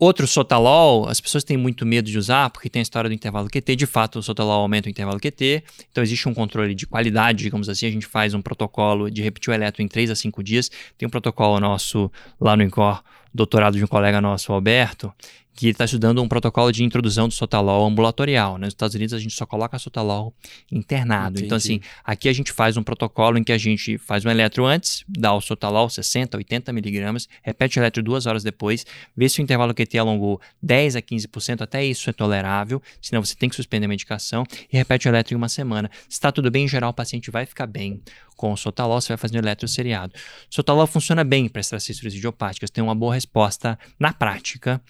Outro 0.02 0.26
sotalol, 0.26 1.08
as 1.08 1.20
pessoas 1.20 1.44
têm 1.44 1.56
muito 1.56 1.86
medo 1.86 2.10
de 2.10 2.18
usar 2.18 2.50
porque 2.50 2.68
tem 2.68 2.80
a 2.80 2.82
história 2.82 3.08
do 3.08 3.14
intervalo 3.14 3.48
QT. 3.48 3.76
De 3.76 3.86
fato, 3.86 4.18
o 4.18 4.22
sotalol 4.22 4.60
aumenta 4.60 4.88
o 4.88 4.90
intervalo 4.90 5.20
QT. 5.20 5.62
Então, 5.92 6.02
existe 6.02 6.28
um 6.28 6.34
controle 6.34 6.74
de 6.74 6.88
qualidade, 6.88 7.44
digamos 7.44 7.68
assim. 7.68 7.86
A 7.86 7.90
gente 7.92 8.06
faz 8.06 8.34
um 8.34 8.42
protocolo 8.42 9.08
de 9.08 9.22
repetir 9.22 9.50
o 9.50 9.54
eletro 9.54 9.80
em 9.80 9.86
3 9.86 10.10
a 10.10 10.16
5 10.16 10.42
dias. 10.42 10.72
Tem 10.98 11.06
um 11.06 11.08
protocolo 11.08 11.60
nosso 11.60 12.10
lá 12.40 12.56
no 12.56 12.64
INCOR, 12.64 13.00
doutorado 13.32 13.76
de 13.76 13.84
um 13.84 13.86
colega 13.86 14.20
nosso, 14.20 14.52
Alberto, 14.52 15.14
que 15.54 15.68
está 15.68 15.84
estudando 15.84 16.22
um 16.22 16.28
protocolo 16.28 16.72
de 16.72 16.82
introdução 16.82 17.28
do 17.28 17.34
sotalol 17.34 17.86
ambulatorial. 17.86 18.54
Né? 18.54 18.66
Nos 18.66 18.74
Estados 18.74 18.94
Unidos 18.94 19.12
a 19.12 19.18
gente 19.18 19.34
só 19.34 19.44
coloca 19.44 19.78
sotalol 19.78 20.34
internado. 20.70 21.32
Entendi. 21.32 21.46
Então, 21.46 21.56
assim, 21.56 21.80
aqui 22.04 22.28
a 22.28 22.32
gente 22.32 22.52
faz 22.52 22.76
um 22.76 22.82
protocolo 22.82 23.38
em 23.38 23.44
que 23.44 23.52
a 23.52 23.58
gente 23.58 23.98
faz 23.98 24.24
um 24.24 24.30
eletro 24.30 24.64
antes, 24.64 25.04
dá 25.06 25.32
o 25.32 25.40
sotalol 25.40 25.88
60, 25.88 26.36
80 26.36 26.72
miligramas, 26.72 27.28
repete 27.42 27.78
o 27.78 27.80
eletro 27.80 28.02
duas 28.02 28.26
horas 28.26 28.42
depois, 28.42 28.86
vê 29.16 29.28
se 29.28 29.40
o 29.40 29.42
intervalo 29.42 29.74
QT 29.74 29.98
alongou 29.98 30.40
10 30.62 30.96
a 30.96 31.02
15%, 31.02 31.60
até 31.60 31.84
isso 31.84 32.08
é 32.08 32.12
tolerável, 32.12 32.82
senão 33.00 33.24
você 33.24 33.34
tem 33.34 33.48
que 33.48 33.56
suspender 33.56 33.86
a 33.86 33.88
medicação, 33.88 34.44
e 34.72 34.76
repete 34.76 35.06
o 35.06 35.10
eletro 35.10 35.34
em 35.34 35.36
uma 35.36 35.48
semana. 35.48 35.90
Se 36.08 36.16
está 36.16 36.32
tudo 36.32 36.50
bem, 36.50 36.64
em 36.64 36.68
geral, 36.68 36.90
o 36.90 36.94
paciente 36.94 37.30
vai 37.30 37.44
ficar 37.44 37.66
bem 37.66 38.00
com 38.36 38.52
o 38.52 38.56
sotalol, 38.56 39.00
você 39.00 39.08
vai 39.08 39.16
fazer 39.16 39.36
o 39.36 39.40
eletro 39.40 39.68
seriado. 39.68 40.14
O 40.50 40.54
sotalol 40.54 40.86
funciona 40.86 41.22
bem 41.22 41.48
para 41.48 41.60
extracístoles 41.60 42.14
idiopáticas, 42.14 42.70
tem 42.70 42.82
uma 42.82 42.94
boa 42.94 43.14
resposta 43.14 43.78
na 43.98 44.12
prática, 44.12 44.80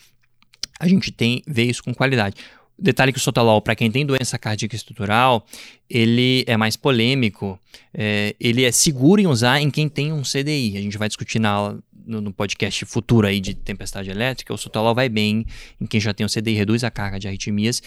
a 0.82 0.88
gente 0.88 1.12
tem 1.12 1.42
ver 1.46 1.62
isso 1.62 1.82
com 1.82 1.94
qualidade. 1.94 2.34
Detalhe 2.76 3.12
que 3.12 3.18
o 3.18 3.22
sotalol, 3.22 3.62
para 3.62 3.76
quem 3.76 3.88
tem 3.88 4.04
doença 4.04 4.36
cardíaca 4.36 4.74
estrutural, 4.74 5.46
ele 5.88 6.42
é 6.48 6.56
mais 6.56 6.76
polêmico. 6.76 7.56
É, 7.94 8.34
ele 8.40 8.64
é 8.64 8.72
seguro 8.72 9.20
em 9.20 9.28
usar 9.28 9.60
em 9.60 9.70
quem 9.70 9.88
tem 9.88 10.12
um 10.12 10.22
CDI. 10.22 10.76
A 10.76 10.80
gente 10.80 10.98
vai 10.98 11.06
discutir 11.06 11.38
na, 11.38 11.76
no, 12.04 12.20
no, 12.20 12.32
podcast 12.32 12.84
futuro 12.84 13.28
aí 13.28 13.38
de 13.38 13.54
tempestade 13.54 14.10
elétrica. 14.10 14.52
O 14.52 14.58
sotalol 14.58 14.92
vai 14.92 15.08
bem 15.08 15.46
em 15.80 15.86
quem 15.86 16.00
já 16.00 16.12
tem 16.12 16.26
um 16.26 16.28
CDI, 16.28 16.54
reduz 16.54 16.82
a 16.82 16.90
carga 16.90 17.20
de 17.20 17.28
arritmias. 17.28 17.80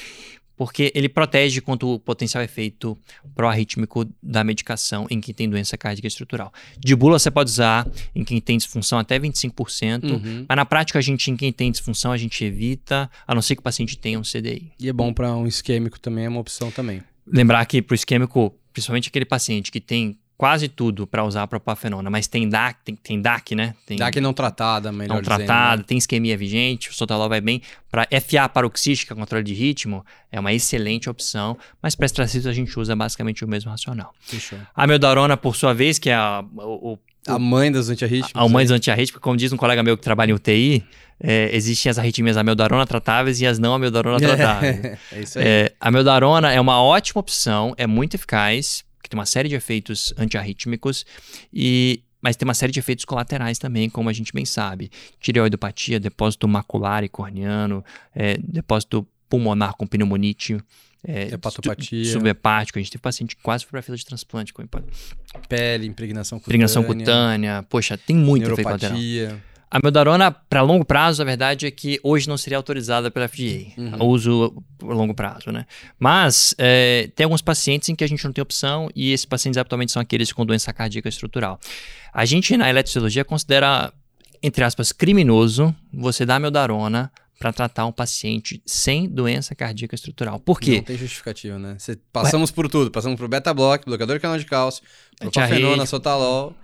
Porque 0.57 0.91
ele 0.95 1.09
protege 1.09 1.59
contra 1.61 1.85
o 1.87 1.99
potencial 1.99 2.43
efeito 2.43 2.97
pró-arrítmico 3.35 4.05
da 4.21 4.43
medicação 4.43 5.05
em 5.09 5.19
quem 5.19 5.33
tem 5.33 5.49
doença 5.49 5.77
cardíaca 5.77 6.07
estrutural. 6.07 6.53
De 6.79 6.95
bula 6.95 7.19
você 7.19 7.29
pode 7.29 7.49
usar 7.49 7.87
em 8.13 8.23
quem 8.23 8.39
tem 8.39 8.57
disfunção 8.57 8.97
até 8.99 9.19
25%, 9.19 10.03
Uhum. 10.11 10.45
mas 10.47 10.55
na 10.55 10.65
prática 10.65 10.99
a 10.99 11.01
gente 11.01 11.29
em 11.29 11.35
quem 11.35 11.51
tem 11.51 11.71
disfunção 11.71 12.11
a 12.11 12.17
gente 12.17 12.43
evita, 12.43 13.09
a 13.27 13.35
não 13.35 13.41
ser 13.41 13.55
que 13.55 13.59
o 13.59 13.63
paciente 13.63 13.97
tenha 13.97 14.19
um 14.19 14.23
CDI. 14.23 14.71
E 14.79 14.87
é 14.89 14.93
bom 14.93 15.13
para 15.13 15.35
um 15.35 15.45
isquêmico 15.47 15.99
também, 15.99 16.25
é 16.25 16.29
uma 16.29 16.39
opção 16.39 16.71
também. 16.71 17.01
Lembrar 17.27 17.65
que 17.65 17.81
para 17.81 17.93
o 17.93 17.95
isquêmico, 17.95 18.53
principalmente 18.71 19.09
aquele 19.09 19.25
paciente 19.25 19.71
que 19.71 19.81
tem 19.81 20.17
quase 20.37 20.67
tudo 20.67 21.07
para 21.07 21.23
usar 21.23 21.43
a 21.43 21.47
propafenona, 21.47 22.09
mas 22.09 22.27
tem 22.27 22.47
DAC, 22.47 22.77
tem, 22.83 22.95
tem 22.95 23.21
DAC, 23.21 23.55
né? 23.55 23.73
Tem 23.85 23.97
que 23.97 24.21
não 24.21 24.33
tratada, 24.33 24.91
melhor 24.91 25.15
não 25.15 25.21
dizendo, 25.21 25.37
tratada, 25.37 25.77
né? 25.77 25.83
tem 25.87 25.97
isquemia 25.97 26.37
vigente, 26.37 26.89
o 26.89 26.93
sotalol 26.93 27.29
vai 27.29 27.39
bem. 27.39 27.61
Para 27.89 28.07
FA 28.21 28.49
paroxística, 28.49 29.15
controle 29.15 29.43
de 29.43 29.53
ritmo, 29.53 30.05
é 30.31 30.39
uma 30.39 30.51
excelente 30.51 31.09
opção, 31.09 31.57
mas 31.81 31.95
para 31.95 32.05
extracísio 32.05 32.49
a 32.49 32.53
gente 32.53 32.77
usa 32.77 32.95
basicamente 32.95 33.45
o 33.45 33.47
mesmo 33.47 33.71
racional. 33.71 34.13
Fechou. 34.21 34.59
A 34.75 34.85
meldarona, 34.85 35.37
por 35.37 35.55
sua 35.55 35.73
vez, 35.73 35.97
que 35.97 36.09
é 36.09 36.15
a, 36.15 36.43
o, 36.57 36.99
A 37.27 37.39
mãe 37.39 37.71
das 37.71 37.89
antiarrítmicos. 37.89 38.33
a 38.35 38.49
mãe 38.49 38.65
dos 38.65 38.71
antiarrítmicos, 38.71 39.21
como 39.21 39.37
diz 39.37 39.53
um 39.53 39.57
colega 39.57 39.81
meu 39.81 39.95
que 39.95 40.03
trabalha 40.03 40.31
em 40.31 40.33
UTI, 40.33 40.83
é, 41.17 41.49
existem 41.55 41.89
as 41.89 41.97
arritmias 41.97 42.35
amiodarona 42.35 42.85
tratáveis 42.85 43.39
e 43.39 43.47
as 43.47 43.57
não 43.57 43.73
amiodarona 43.73 44.19
tratáveis. 44.19 44.97
é 45.13 45.21
isso 45.21 45.39
aí. 45.39 45.45
É, 45.47 45.71
a 45.79 45.89
meldarona 45.89 46.51
é 46.51 46.59
uma 46.59 46.81
ótima 46.81 47.21
opção, 47.21 47.73
é 47.77 47.87
muito 47.87 48.15
eficaz, 48.15 48.83
que 49.05 49.09
tem 49.09 49.17
uma 49.19 49.25
série 49.25 49.47
de 49.47 49.55
efeitos 49.55 50.13
antiarrítmicos, 50.17 51.05
e, 51.53 52.01
mas 52.21 52.35
tem 52.35 52.45
uma 52.45 52.53
série 52.53 52.71
de 52.71 52.79
efeitos 52.79 53.05
colaterais 53.05 53.57
também, 53.59 53.89
como 53.89 54.09
a 54.09 54.13
gente 54.13 54.33
bem 54.33 54.45
sabe. 54.45 54.89
Tireoidopatia, 55.19 55.99
depósito 55.99 56.47
macular 56.47 57.03
e 57.03 57.09
corneano, 57.09 57.83
é, 58.15 58.37
depósito 58.37 59.07
pulmonar 59.29 59.73
com 59.75 59.85
pneumonite. 59.87 60.57
É, 61.07 61.33
Hepatopatia. 61.35 62.03
su- 62.05 62.13
Subhepático. 62.13 62.79
A 62.79 62.81
gente 62.81 62.91
teve 62.91 63.01
paciente 63.01 63.35
que 63.35 63.43
quase 63.43 63.63
foi 63.63 63.69
para 63.71 63.81
fila 63.83 63.95
de 63.95 64.03
transplante 64.03 64.51
com 64.51 64.63
hepa- 64.63 64.83
Pele, 65.47 65.85
impregnação 65.85 66.39
cutânea. 66.39 66.55
impregnação 66.55 66.83
cutânea. 66.83 67.63
Poxa, 67.69 67.95
tem 67.95 68.15
muito 68.15 68.49
efeito. 68.51 68.69
A 69.69 69.79
meldarona, 69.83 70.31
para 70.31 70.61
longo 70.61 70.85
prazo, 70.85 71.21
a 71.21 71.25
verdade 71.25 71.65
é 71.65 71.71
que 71.71 71.99
hoje 72.03 72.29
não 72.29 72.37
seria 72.37 72.57
autorizada 72.57 73.09
pela 73.11 73.27
FDA. 73.27 73.71
Uhum. 73.77 74.03
O 74.03 74.05
uso 74.05 74.63
por 74.77 74.93
longo 74.95 75.13
prazo, 75.13 75.51
né? 75.51 75.65
Mas 75.99 76.53
é, 76.57 77.09
tem 77.15 77.23
alguns 77.25 77.41
pacientes 77.41 77.89
em 77.89 77.95
que 77.95 78.03
a 78.03 78.07
gente 78.07 78.23
não 78.23 78.31
tem 78.31 78.41
opção 78.41 78.89
e 78.95 79.11
esses 79.11 79.25
pacientes 79.25 79.57
atualmente 79.57 79.91
são 79.91 80.01
aqueles 80.01 80.31
com 80.31 80.45
doença 80.45 80.71
cardíaca 80.71 81.09
estrutural. 81.09 81.59
A 82.13 82.23
gente, 82.25 82.55
na 82.55 82.69
eletrofisiologia, 82.69 83.25
considera, 83.25 83.91
entre 84.41 84.63
aspas, 84.63 84.91
criminoso 84.91 85.75
você 85.91 86.25
dar 86.25 86.39
meldarona 86.39 87.11
para 87.37 87.51
tratar 87.51 87.85
um 87.85 87.91
paciente 87.91 88.61
sem 88.65 89.09
doença 89.09 89.53
cardíaca 89.53 89.93
estrutural. 89.93 90.39
Por 90.39 90.57
quê? 90.57 90.77
Não 90.77 90.83
tem 90.83 90.97
justificativa, 90.97 91.59
né? 91.59 91.75
Cê- 91.79 91.97
passamos 92.13 92.49
por 92.49 92.69
tudo. 92.69 92.89
Passamos 92.91 93.19
por 93.19 93.27
beta-block, 93.27 93.83
bloqueador 93.85 94.15
de 94.15 94.21
canal 94.21 94.37
de 94.37 94.45
cálcio, 94.45 94.81
Antiarrítmico. 95.21 95.85
sotalol. 95.85 96.55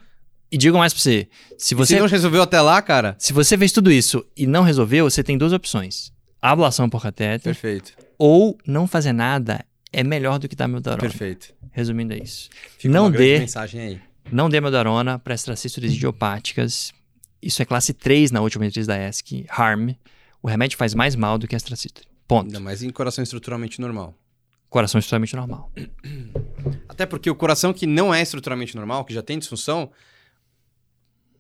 E 0.52 0.58
digo 0.58 0.78
mais 0.78 0.94
para 0.94 1.02
você, 1.02 1.28
se 1.58 1.74
E 1.74 1.78
você 1.78 1.94
se 1.96 2.00
não 2.00 2.08
resolveu 2.08 2.42
até 2.42 2.60
lá, 2.60 2.82
cara, 2.82 3.16
se 3.18 3.32
você 3.32 3.58
fez 3.58 3.72
tudo 3.72 3.92
isso 3.92 4.26
e 4.36 4.46
não 4.46 4.64
resolveu, 4.64 5.10
você 5.10 5.24
tem 5.24 5.38
duas 5.38 5.54
opções. 5.54 6.12
Ablação 6.42 6.90
por 6.90 7.02
catéter 7.02 7.54
perfeito. 7.56 7.94
ou 8.18 8.58
não 8.68 8.86
fazer 8.88 9.14
nada 9.14 9.64
é 9.94 10.04
melhor 10.04 10.40
do 10.40 10.50
que 10.50 10.56
dar 10.56 10.68
meldarona. 10.68 11.02
Perfeito. 11.02 11.54
Resumindo 11.72 12.14
é 12.14 12.18
isso. 12.18 12.50
Fica 12.78 12.94
Não 12.94 13.10
dê. 13.10 13.40
mensagem 13.40 13.82
aí. 13.82 14.02
Não 14.32 14.50
dê 14.50 14.60
meldarona 14.60 15.18
para 15.20 15.34
extracístoles 15.34 15.94
idiopáticas. 15.94 16.94
Isso 17.42 17.62
é 17.62 17.66
classe 17.66 17.94
3 17.94 18.32
na 18.32 18.42
última 18.42 18.66
matriz 18.66 18.86
da 18.88 18.98
ESC, 19.08 19.46
HARM. 19.50 19.96
O 20.42 20.48
remédio 20.48 20.78
faz 20.78 20.94
mais 20.94 21.16
mal 21.16 21.38
do 21.38 21.48
que 21.48 21.56
a. 21.56 21.60
Ponto. 22.28 22.46
Ainda 22.46 22.60
mais 22.60 22.82
em 22.84 22.90
coração 22.90 23.24
estruturalmente 23.24 23.80
normal. 23.80 24.16
Coração 24.70 25.00
extremamente 25.00 25.36
normal. 25.36 25.72
Até 26.88 27.06
porque 27.06 27.30
o 27.30 27.36
coração 27.36 27.74
que 27.74 27.86
não 27.86 28.14
é 28.14 28.22
estruturalmente 28.22 28.76
normal, 28.76 29.04
que 29.06 29.14
já 29.14 29.22
tem 29.22 29.38
disfunção, 29.38 29.92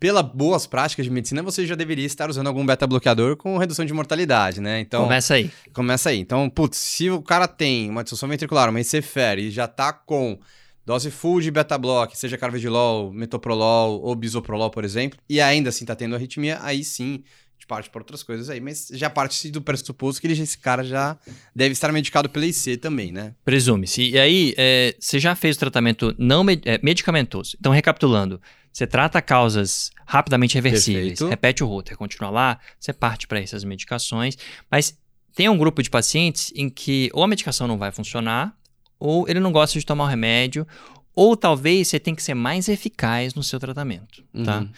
pela 0.01 0.23
boas 0.23 0.65
práticas 0.65 1.05
de 1.05 1.11
medicina, 1.11 1.43
você 1.43 1.63
já 1.63 1.75
deveria 1.75 2.07
estar 2.07 2.27
usando 2.27 2.47
algum 2.47 2.65
beta-bloqueador 2.65 3.37
com 3.37 3.59
redução 3.59 3.85
de 3.85 3.93
mortalidade, 3.93 4.59
né? 4.59 4.79
Então, 4.79 5.03
Começa 5.03 5.35
aí. 5.35 5.51
começa 5.71 6.09
aí. 6.09 6.17
Então, 6.17 6.49
putz, 6.49 6.75
se 6.79 7.11
o 7.11 7.21
cara 7.21 7.47
tem 7.47 7.87
uma 7.87 8.01
disfunção 8.03 8.27
ventricular, 8.27 8.67
uma 8.67 8.81
ICFR, 8.81 9.37
e 9.37 9.51
já 9.51 9.67
tá 9.67 9.93
com 9.93 10.39
dose 10.83 11.11
full 11.11 11.39
de 11.39 11.51
beta-block, 11.51 12.17
seja 12.17 12.35
carvedilol, 12.35 13.13
metoprolol 13.13 14.01
ou 14.01 14.15
bisoprolol, 14.15 14.71
por 14.71 14.83
exemplo, 14.83 15.19
e 15.29 15.39
ainda 15.39 15.69
assim 15.69 15.85
tá 15.85 15.95
tendo 15.95 16.15
arritmia, 16.15 16.57
aí 16.63 16.83
sim, 16.83 17.23
parte 17.71 17.89
para 17.89 18.01
outras 18.01 18.21
coisas 18.21 18.49
aí, 18.49 18.59
mas 18.59 18.89
já 18.91 19.09
parte 19.09 19.49
do 19.49 19.61
pressuposto 19.61 20.19
que 20.19 20.27
ele- 20.27 20.33
esse 20.41 20.57
cara 20.57 20.83
já 20.83 21.17
deve 21.55 21.71
estar 21.71 21.89
medicado 21.93 22.27
pela 22.27 22.45
IC 22.45 22.75
também, 22.75 23.13
né? 23.13 23.33
Presume-se. 23.45 24.09
E 24.09 24.19
aí, 24.19 24.53
é, 24.57 24.93
você 24.99 25.17
já 25.19 25.33
fez 25.35 25.55
o 25.55 25.59
tratamento 25.59 26.13
não 26.17 26.43
med- 26.43 26.61
é, 26.67 26.77
medicamentoso. 26.83 27.55
Então, 27.57 27.71
recapitulando, 27.71 28.41
você 28.73 28.85
trata 28.85 29.21
causas 29.21 29.89
rapidamente 30.05 30.55
reversíveis, 30.55 31.19
Perfeito. 31.19 31.29
repete 31.29 31.63
o 31.63 31.67
router, 31.67 31.95
continua 31.95 32.29
lá, 32.29 32.59
você 32.77 32.91
parte 32.91 33.25
para 33.25 33.39
essas 33.39 33.63
medicações, 33.63 34.37
mas 34.69 34.97
tem 35.33 35.47
um 35.47 35.57
grupo 35.57 35.81
de 35.81 35.89
pacientes 35.89 36.51
em 36.53 36.69
que 36.69 37.09
ou 37.13 37.23
a 37.23 37.27
medicação 37.27 37.67
não 37.67 37.77
vai 37.77 37.89
funcionar, 37.93 38.53
ou 38.99 39.29
ele 39.29 39.39
não 39.39 39.53
gosta 39.53 39.79
de 39.79 39.85
tomar 39.85 40.03
o 40.03 40.07
remédio, 40.07 40.67
ou 41.15 41.37
talvez 41.37 41.87
você 41.87 41.99
tem 42.01 42.13
que 42.13 42.21
ser 42.21 42.33
mais 42.33 42.67
eficaz 42.67 43.33
no 43.33 43.43
seu 43.43 43.59
tratamento, 43.61 44.23
tá? 44.43 44.59
Uhum. 44.59 44.69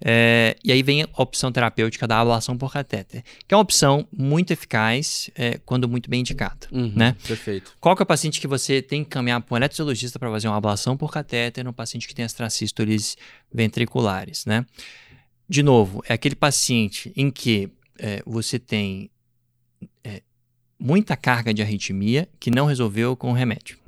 É, 0.00 0.56
e 0.62 0.70
aí 0.70 0.82
vem 0.82 1.02
a 1.02 1.08
opção 1.16 1.50
terapêutica 1.50 2.06
da 2.06 2.20
ablação 2.20 2.56
por 2.56 2.72
catéter, 2.72 3.24
que 3.46 3.52
é 3.52 3.56
uma 3.56 3.62
opção 3.62 4.06
muito 4.12 4.52
eficaz 4.52 5.28
é, 5.34 5.58
quando 5.64 5.88
muito 5.88 6.08
bem 6.08 6.20
indicada. 6.20 6.68
Uhum, 6.70 6.92
né? 6.94 7.16
Perfeito. 7.26 7.72
Qual 7.80 7.96
que 7.96 8.02
é 8.02 8.04
o 8.04 8.06
paciente 8.06 8.40
que 8.40 8.46
você 8.46 8.80
tem 8.80 9.02
que 9.02 9.10
caminhar 9.10 9.40
para 9.40 9.54
um 9.54 9.56
eletrofisiologista 9.56 10.18
para 10.18 10.30
fazer 10.30 10.48
uma 10.48 10.56
ablação 10.56 10.96
por 10.96 11.10
catéter 11.10 11.64
no 11.64 11.72
paciente 11.72 12.06
que 12.06 12.14
tem 12.14 12.24
as 12.24 12.32
tracístoles 12.32 13.16
ventriculares, 13.52 14.46
né? 14.46 14.64
De 15.48 15.62
novo, 15.62 16.02
é 16.06 16.12
aquele 16.12 16.36
paciente 16.36 17.12
em 17.16 17.30
que 17.30 17.70
é, 17.98 18.22
você 18.24 18.58
tem 18.58 19.10
é, 20.04 20.22
muita 20.78 21.16
carga 21.16 21.52
de 21.52 21.62
arritmia 21.62 22.28
que 22.38 22.50
não 22.50 22.66
resolveu 22.66 23.16
com 23.16 23.30
o 23.30 23.34
remédio. 23.34 23.78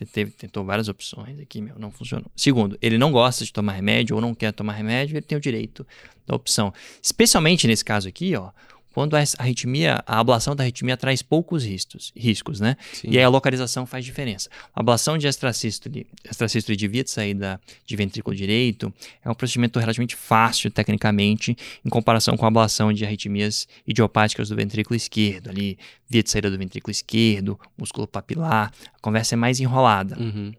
Você 0.00 0.06
teve, 0.06 0.30
tentou 0.30 0.64
várias 0.64 0.88
opções 0.88 1.38
aqui, 1.38 1.60
meu, 1.60 1.78
não 1.78 1.90
funcionou. 1.90 2.30
Segundo, 2.34 2.78
ele 2.80 2.96
não 2.96 3.12
gosta 3.12 3.44
de 3.44 3.52
tomar 3.52 3.72
remédio 3.72 4.16
ou 4.16 4.22
não 4.22 4.34
quer 4.34 4.50
tomar 4.50 4.72
remédio, 4.72 5.14
ele 5.14 5.26
tem 5.26 5.36
o 5.36 5.40
direito 5.40 5.86
da 6.26 6.34
opção. 6.34 6.72
Especialmente 7.02 7.66
nesse 7.66 7.84
caso 7.84 8.08
aqui, 8.08 8.34
ó, 8.34 8.50
quando 8.92 9.16
a 9.16 9.22
arritmia, 9.38 10.02
a 10.06 10.18
ablação 10.18 10.54
da 10.56 10.64
arritmia 10.64 10.96
traz 10.96 11.22
poucos 11.22 11.64
riscos, 11.64 12.12
riscos, 12.16 12.60
né? 12.60 12.76
Sim. 12.92 13.08
E 13.10 13.18
aí 13.18 13.24
a 13.24 13.28
localização 13.28 13.86
faz 13.86 14.04
diferença. 14.04 14.48
A 14.74 14.80
ablação 14.80 15.16
de 15.16 15.26
extracístole, 15.26 16.06
extracístole 16.28 16.76
de 16.76 16.88
via 16.88 17.04
de 17.04 17.10
saída 17.10 17.60
de 17.86 17.96
ventrículo 17.96 18.34
direito 18.34 18.92
é 19.24 19.30
um 19.30 19.34
procedimento 19.34 19.78
relativamente 19.78 20.16
fácil, 20.16 20.70
tecnicamente, 20.70 21.56
em 21.84 21.88
comparação 21.88 22.36
com 22.36 22.44
a 22.44 22.48
ablação 22.48 22.92
de 22.92 23.04
arritmias 23.04 23.68
idiopáticas 23.86 24.48
do 24.48 24.56
ventrículo 24.56 24.96
esquerdo, 24.96 25.50
ali, 25.50 25.78
via 26.08 26.22
de 26.22 26.30
saída 26.30 26.50
do 26.50 26.58
ventrículo 26.58 26.90
esquerdo, 26.90 27.58
músculo 27.78 28.06
papilar. 28.06 28.72
A 28.94 29.00
conversa 29.00 29.34
é 29.34 29.36
mais 29.36 29.60
enrolada. 29.60 30.18
Uhum. 30.18 30.52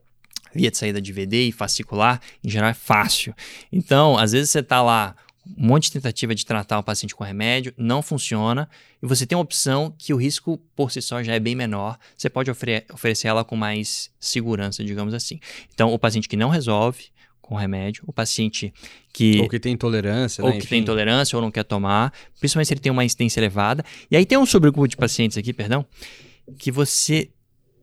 Via 0.54 0.70
de 0.70 0.78
saída 0.78 1.02
de 1.02 1.14
VD 1.14 1.48
e 1.48 1.52
fascicular, 1.52 2.20
em 2.44 2.50
geral, 2.50 2.70
é 2.70 2.74
fácil. 2.74 3.34
Então, 3.72 4.18
às 4.18 4.34
vezes 4.34 4.50
você 4.50 4.60
está 4.60 4.82
lá, 4.82 5.16
um 5.46 5.68
monte 5.68 5.86
de 5.86 5.94
tentativa 5.94 6.36
de 6.36 6.46
tratar 6.46 6.78
o 6.80 6.84
paciente 6.84 7.16
com 7.16 7.24
remédio, 7.24 7.74
não 7.78 8.02
funciona, 8.02 8.70
e 9.02 9.08
você 9.08 9.26
tem 9.26 9.36
uma 9.36 9.44
opção 9.44 9.94
que 9.98 10.14
o 10.14 10.18
risco 10.18 10.58
por 10.76 10.92
si 10.92 11.02
só 11.02 11.24
já 11.24 11.34
é 11.34 11.40
bem 11.40 11.56
menor, 11.56 11.98
você 12.16 12.30
pode 12.30 12.52
ofere- 12.52 12.86
oferecer 12.94 13.28
ela 13.28 13.44
com 13.44 13.56
mais 13.56 14.12
segurança, 14.20 14.84
digamos 14.84 15.14
assim. 15.14 15.40
Então, 15.74 15.94
o 15.94 15.98
paciente 15.98 16.30
que 16.30 16.38
não 16.38 16.50
resolve 16.50 17.06
com 17.42 17.56
remédio, 17.56 18.04
o 18.08 18.14
paciente 18.14 18.74
que 19.12 19.40
Ou 19.40 19.50
que 19.50 19.60
tem 19.60 19.74
intolerância, 19.74 20.44
ou 20.44 20.52
né? 20.52 20.58
que 20.60 20.68
tem 20.68 20.78
Enfim. 20.78 20.84
intolerância 20.84 21.36
ou 21.36 21.42
não 21.42 21.52
quer 21.52 21.64
tomar, 21.64 22.14
principalmente 22.40 22.68
se 22.68 22.74
ele 22.76 22.80
tem 22.82 22.92
uma 22.92 23.04
incidência 23.04 23.40
elevada. 23.40 23.84
E 24.10 24.16
aí 24.16 24.26
tem 24.26 24.38
um 24.38 24.46
subgrupo 24.46 24.88
de 24.88 24.96
pacientes 24.96 25.38
aqui, 25.38 25.52
perdão, 25.52 25.86
que 26.58 26.72
você 26.72 27.30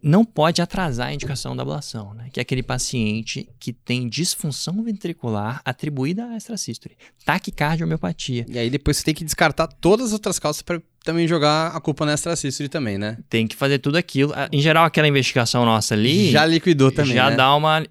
não 0.03 0.24
pode 0.24 0.62
atrasar 0.62 1.09
a 1.09 1.12
indicação 1.14 1.57
da 1.57 1.62
ablação, 1.62 2.14
né? 2.14 2.28
Que 2.32 2.40
é 2.40 2.42
aquele 2.42 2.62
paciente 2.62 3.49
que 3.59 3.72
tem 3.72 4.09
disfunção 4.09 4.82
ventricular 4.82 5.61
atribuída 5.64 6.26
à 6.26 6.36
extracístole, 6.36 6.96
taquicardiomiopatia. 7.24 8.46
E 8.49 8.59
aí 8.59 8.70
depois 8.70 8.96
você 8.99 9.05
tem 9.05 9.14
que 9.14 9.24
descartar 9.24 9.66
todas 9.66 10.07
as 10.09 10.12
outras 10.12 10.38
causas 10.38 10.62
para 10.62 10.80
também 11.05 11.26
jogar 11.26 11.68
a 11.68 11.80
culpa 11.80 12.05
na 12.05 12.14
extracístole 12.14 12.68
também, 12.68 12.99
né? 12.99 13.16
Tem 13.28 13.46
que 13.46 13.57
fazer 13.57 13.78
tudo 13.78 13.96
aquilo. 13.96 14.32
Ah, 14.34 14.49
Em 14.53 14.61
geral, 14.61 14.84
aquela 14.84 15.09
investigação 15.09 15.64
nossa 15.64 15.94
ali 15.94 16.30
Já 16.30 16.44
liquidou 16.44 16.92
também, 16.92 17.14
já 17.14 17.30
né? 17.30 17.36
dá 17.36 17.55
uma. 17.55 17.84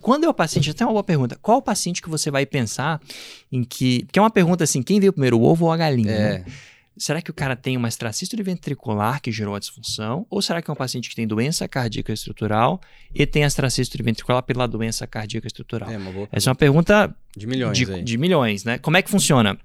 Quando, 0.00 0.24
é 0.24 0.28
o 0.28 0.34
paciente, 0.34 0.70
até 0.70 0.84
uma 0.84 0.92
boa 0.92 1.04
pergunta. 1.04 1.36
Qual 1.42 1.58
o 1.58 1.62
paciente 1.62 2.00
que 2.00 2.08
você 2.08 2.30
vai 2.30 2.46
pensar 2.46 3.00
em 3.50 3.62
que. 3.62 4.06
Que 4.10 4.18
é 4.18 4.22
uma 4.22 4.30
pergunta 4.30 4.64
assim: 4.64 4.82
quem 4.82 4.98
veio 5.00 5.12
primeiro, 5.12 5.38
o 5.38 5.42
ovo 5.44 5.66
ou 5.66 5.72
a 5.72 5.76
galinha? 5.76 6.12
né? 6.12 6.44
Será 6.96 7.22
que 7.22 7.30
o 7.30 7.34
cara 7.34 7.56
tem 7.56 7.76
uma 7.76 7.88
extracístole 7.88 8.42
ventricular 8.42 9.20
que 9.20 9.32
gerou 9.32 9.54
a 9.54 9.58
disfunção? 9.58 10.26
Ou 10.28 10.42
será 10.42 10.60
que 10.60 10.70
é 10.70 10.72
um 10.72 10.76
paciente 10.76 11.08
que 11.08 11.16
tem 11.16 11.26
doença 11.26 11.66
cardíaca 11.66 12.12
estrutural 12.12 12.80
e 13.14 13.26
tem 13.26 13.44
a 13.44 13.46
extracístole 13.46 14.02
ventricular 14.02 14.42
pela 14.42 14.66
doença 14.66 15.06
cardíaca 15.06 15.46
estrutural? 15.46 15.90
É 15.90 15.96
uma 15.96 16.12
boa 16.12 16.28
Essa 16.30 16.48
é 16.48 16.50
uma 16.50 16.56
pergunta 16.56 17.14
de 17.36 17.46
milhões 17.46 17.76
de, 17.76 18.02
de 18.02 18.18
milhões, 18.18 18.64
né? 18.64 18.78
Como 18.78 18.96
é 18.96 19.02
que 19.02 19.10
funciona? 19.10 19.58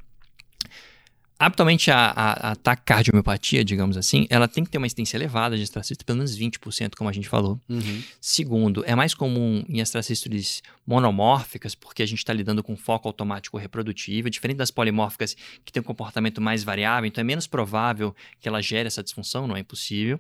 Habitualmente, 1.40 1.92
a, 1.92 2.14
a, 2.16 2.52
a 2.52 3.64
digamos 3.64 3.96
assim, 3.96 4.26
ela 4.30 4.48
tem 4.48 4.64
que 4.64 4.72
ter 4.72 4.80
uma 4.80 4.88
incidência 4.88 5.18
elevada 5.18 5.56
de 5.56 5.62
astracista, 5.62 6.04
pelo 6.04 6.18
menos 6.18 6.38
20%, 6.38 6.96
como 6.96 7.10
a 7.10 7.14
gente 7.14 7.30
falou. 7.30 7.60
Uhum. 7.70 8.04
Segundo, 8.20 8.84
é 8.88 8.96
mais 8.96 9.14
comum 9.14 9.64
em 9.70 9.80
astracístoles 9.80 10.64
monomórficas, 10.86 11.76
porque 11.76 12.02
a 12.02 12.06
gente 12.06 12.20
está 12.20 12.34
lidando 12.34 12.64
com 12.64 12.76
foco 12.76 13.08
automático 13.08 13.58
reprodutivo, 13.58 14.30
diferente 14.30 14.58
das 14.58 14.72
polimórficas, 14.72 15.36
que 15.64 15.72
tem 15.72 15.82
um 15.82 15.84
comportamento 15.84 16.42
mais 16.42 16.64
variável, 16.64 17.08
então 17.08 17.22
é 17.22 17.26
menos 17.26 17.46
provável 17.46 18.16
que 18.40 18.48
ela 18.48 18.62
gere 18.62 18.88
essa 18.88 19.04
disfunção, 19.04 19.46
não 19.48 19.56
é 19.56 19.60
impossível. 19.60 20.20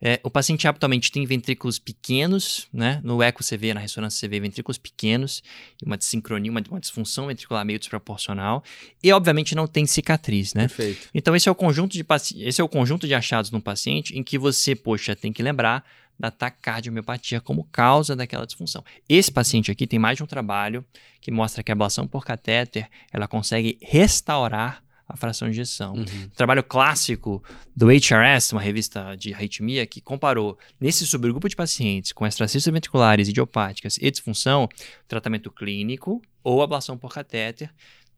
É, 0.00 0.20
o 0.22 0.30
paciente 0.30 0.66
habitualmente 0.66 1.12
tem 1.12 1.26
ventrículos 1.26 1.78
pequenos, 1.78 2.68
né? 2.72 3.00
No 3.02 3.22
eco 3.22 3.42
você 3.42 3.56
vê, 3.56 3.74
na 3.74 3.80
ressonância 3.80 4.18
você 4.18 4.28
vê 4.28 4.40
ventrículos 4.40 4.78
pequenos, 4.78 5.42
uma 5.84 5.98
desincronia, 5.98 6.50
uma, 6.50 6.62
uma 6.70 6.80
disfunção 6.80 7.26
ventricular 7.26 7.64
meio 7.64 7.78
desproporcional, 7.78 8.62
e 9.02 9.12
obviamente 9.12 9.54
não 9.54 9.66
tem 9.66 9.84
cicatriz 9.84 10.53
né? 10.54 10.68
Perfeito. 10.68 11.08
Então 11.12 11.34
esse 11.34 11.48
é 11.48 11.52
o 11.52 11.54
conjunto 11.54 11.92
de 11.92 12.06
esse 12.36 12.60
é 12.60 12.64
o 12.64 12.68
conjunto 12.68 13.06
de 13.06 13.14
achados 13.14 13.50
no 13.50 13.60
paciente 13.60 14.16
em 14.16 14.22
que 14.22 14.38
você, 14.38 14.74
poxa, 14.74 15.16
tem 15.16 15.32
que 15.32 15.42
lembrar 15.42 15.84
da 16.18 16.30
taquicardiomiopatia 16.30 17.40
como 17.40 17.64
causa 17.64 18.14
daquela 18.14 18.46
disfunção. 18.46 18.84
Esse 19.08 19.32
paciente 19.32 19.70
aqui 19.70 19.86
tem 19.86 19.98
mais 19.98 20.16
de 20.16 20.22
um 20.22 20.26
trabalho 20.26 20.84
que 21.20 21.30
mostra 21.30 21.62
que 21.62 21.72
a 21.72 21.74
ablação 21.74 22.06
por 22.06 22.24
catéter, 22.24 22.88
ela 23.12 23.26
consegue 23.26 23.78
restaurar 23.82 24.84
a 25.08 25.16
fração 25.16 25.48
de 25.48 25.60
ejeção. 25.60 25.94
Uhum. 25.94 26.28
trabalho 26.34 26.62
clássico 26.62 27.42
do 27.76 27.88
HRS, 27.88 28.52
uma 28.52 28.60
revista 28.60 29.14
de 29.16 29.34
arritmia, 29.34 29.86
que 29.86 30.00
comparou 30.00 30.58
nesse 30.80 31.06
subgrupo 31.06 31.48
de 31.48 31.56
pacientes 31.56 32.12
com 32.12 32.26
extracistas 32.26 32.72
ventriculares 32.72 33.28
idiopáticas 33.28 33.98
e 34.00 34.10
disfunção, 34.10 34.68
tratamento 35.06 35.50
clínico 35.50 36.22
ou 36.42 36.62
ablação 36.62 36.96
por 36.96 37.12
catéter, 37.12 37.70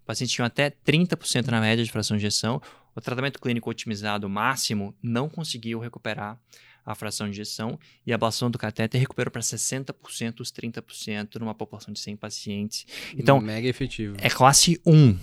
pacientes 0.07 0.35
tinham 0.35 0.47
até 0.47 0.71
30% 0.71 1.49
na 1.49 1.61
média 1.61 1.85
de 1.85 1.91
fração 1.91 2.17
de 2.17 2.23
injeção. 2.23 2.61
O 2.95 3.01
tratamento 3.01 3.39
clínico 3.41 3.69
otimizado 3.69 4.29
máximo 4.29 4.95
não 5.03 5.29
conseguiu 5.29 5.79
recuperar 5.79 6.41
a 6.85 6.95
fração 6.95 7.27
de 7.27 7.33
injeção 7.33 7.79
e 8.07 8.13
a 8.13 8.15
ablação 8.15 8.49
do 8.49 8.57
catéter 8.57 9.01
recuperou 9.01 9.31
para 9.31 9.43
60% 9.43 10.41
os 10.41 10.53
30% 10.53 11.41
numa 11.41 11.55
população 11.55 11.93
de 11.93 11.99
100 11.99 12.17
pacientes. 12.17 12.87
Então, 13.17 13.41
mega 13.41 13.69
efetivo. 13.69 14.17
É 14.21 14.31
classe 14.31 14.81
1 14.87 15.19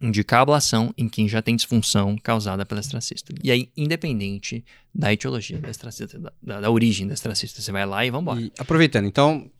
indicar 0.00 0.40
a 0.40 0.42
ablação 0.42 0.92
em 0.96 1.08
quem 1.08 1.28
já 1.28 1.40
tem 1.40 1.54
disfunção 1.54 2.16
causada 2.16 2.66
pela 2.66 2.80
estracista. 2.80 3.32
E 3.42 3.50
aí, 3.50 3.70
independente 3.76 4.64
da 4.94 5.12
etiologia 5.12 5.58
da 5.58 6.32
da, 6.42 6.60
da 6.60 6.70
origem 6.70 7.06
da 7.06 7.14
estracista, 7.14 7.60
você 7.60 7.70
vai 7.70 7.86
lá 7.86 8.04
e 8.04 8.10
vamos 8.10 8.34
embora. 8.34 8.52
Aproveitando, 8.58 9.06
então, 9.06 9.50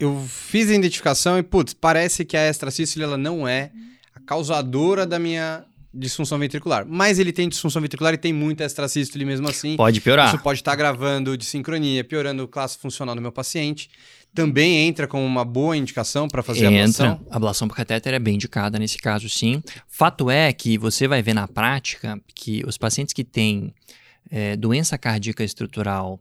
eu 0.00 0.26
fiz 0.26 0.70
a 0.70 0.74
identificação 0.74 1.38
e, 1.38 1.42
putz, 1.42 1.74
parece 1.74 2.24
que 2.24 2.36
a 2.36 2.48
extracístole 2.48 3.04
ela 3.04 3.18
não 3.18 3.46
é 3.46 3.70
a 4.14 4.20
causadora 4.20 5.06
da 5.06 5.18
minha 5.18 5.62
disfunção 5.92 6.38
ventricular. 6.38 6.86
Mas 6.88 7.18
ele 7.18 7.32
tem 7.32 7.48
disfunção 7.48 7.82
ventricular 7.82 8.14
e 8.14 8.16
tem 8.16 8.32
muita 8.32 8.64
extracístole 8.64 9.26
mesmo 9.26 9.46
assim. 9.48 9.76
Pode 9.76 10.00
piorar. 10.00 10.28
Isso 10.28 10.42
pode 10.42 10.60
estar 10.60 10.70
tá 10.70 10.76
gravando 10.76 11.36
de 11.36 11.44
sincronia, 11.44 12.02
piorando 12.02 12.44
o 12.44 12.48
classe 12.48 12.78
funcional 12.78 13.14
do 13.14 13.20
meu 13.20 13.30
paciente. 13.30 13.90
Também 14.34 14.86
entra 14.86 15.06
como 15.06 15.24
uma 15.24 15.44
boa 15.44 15.76
indicação 15.76 16.28
para 16.28 16.42
fazer 16.42 16.66
entra. 16.66 16.78
a 16.78 17.10
ablação? 17.10 17.26
A 17.30 17.36
ablação 17.36 17.68
por 17.68 17.76
catéter 17.76 18.14
é 18.14 18.18
bem 18.18 18.36
indicada 18.36 18.78
nesse 18.78 18.96
caso, 18.96 19.28
sim. 19.28 19.62
Fato 19.86 20.30
é 20.30 20.52
que 20.52 20.78
você 20.78 21.06
vai 21.06 21.20
ver 21.20 21.34
na 21.34 21.46
prática 21.46 22.18
que 22.34 22.62
os 22.66 22.78
pacientes 22.78 23.12
que 23.12 23.24
têm 23.24 23.74
é, 24.30 24.56
doença 24.56 24.96
cardíaca 24.96 25.44
estrutural 25.44 26.20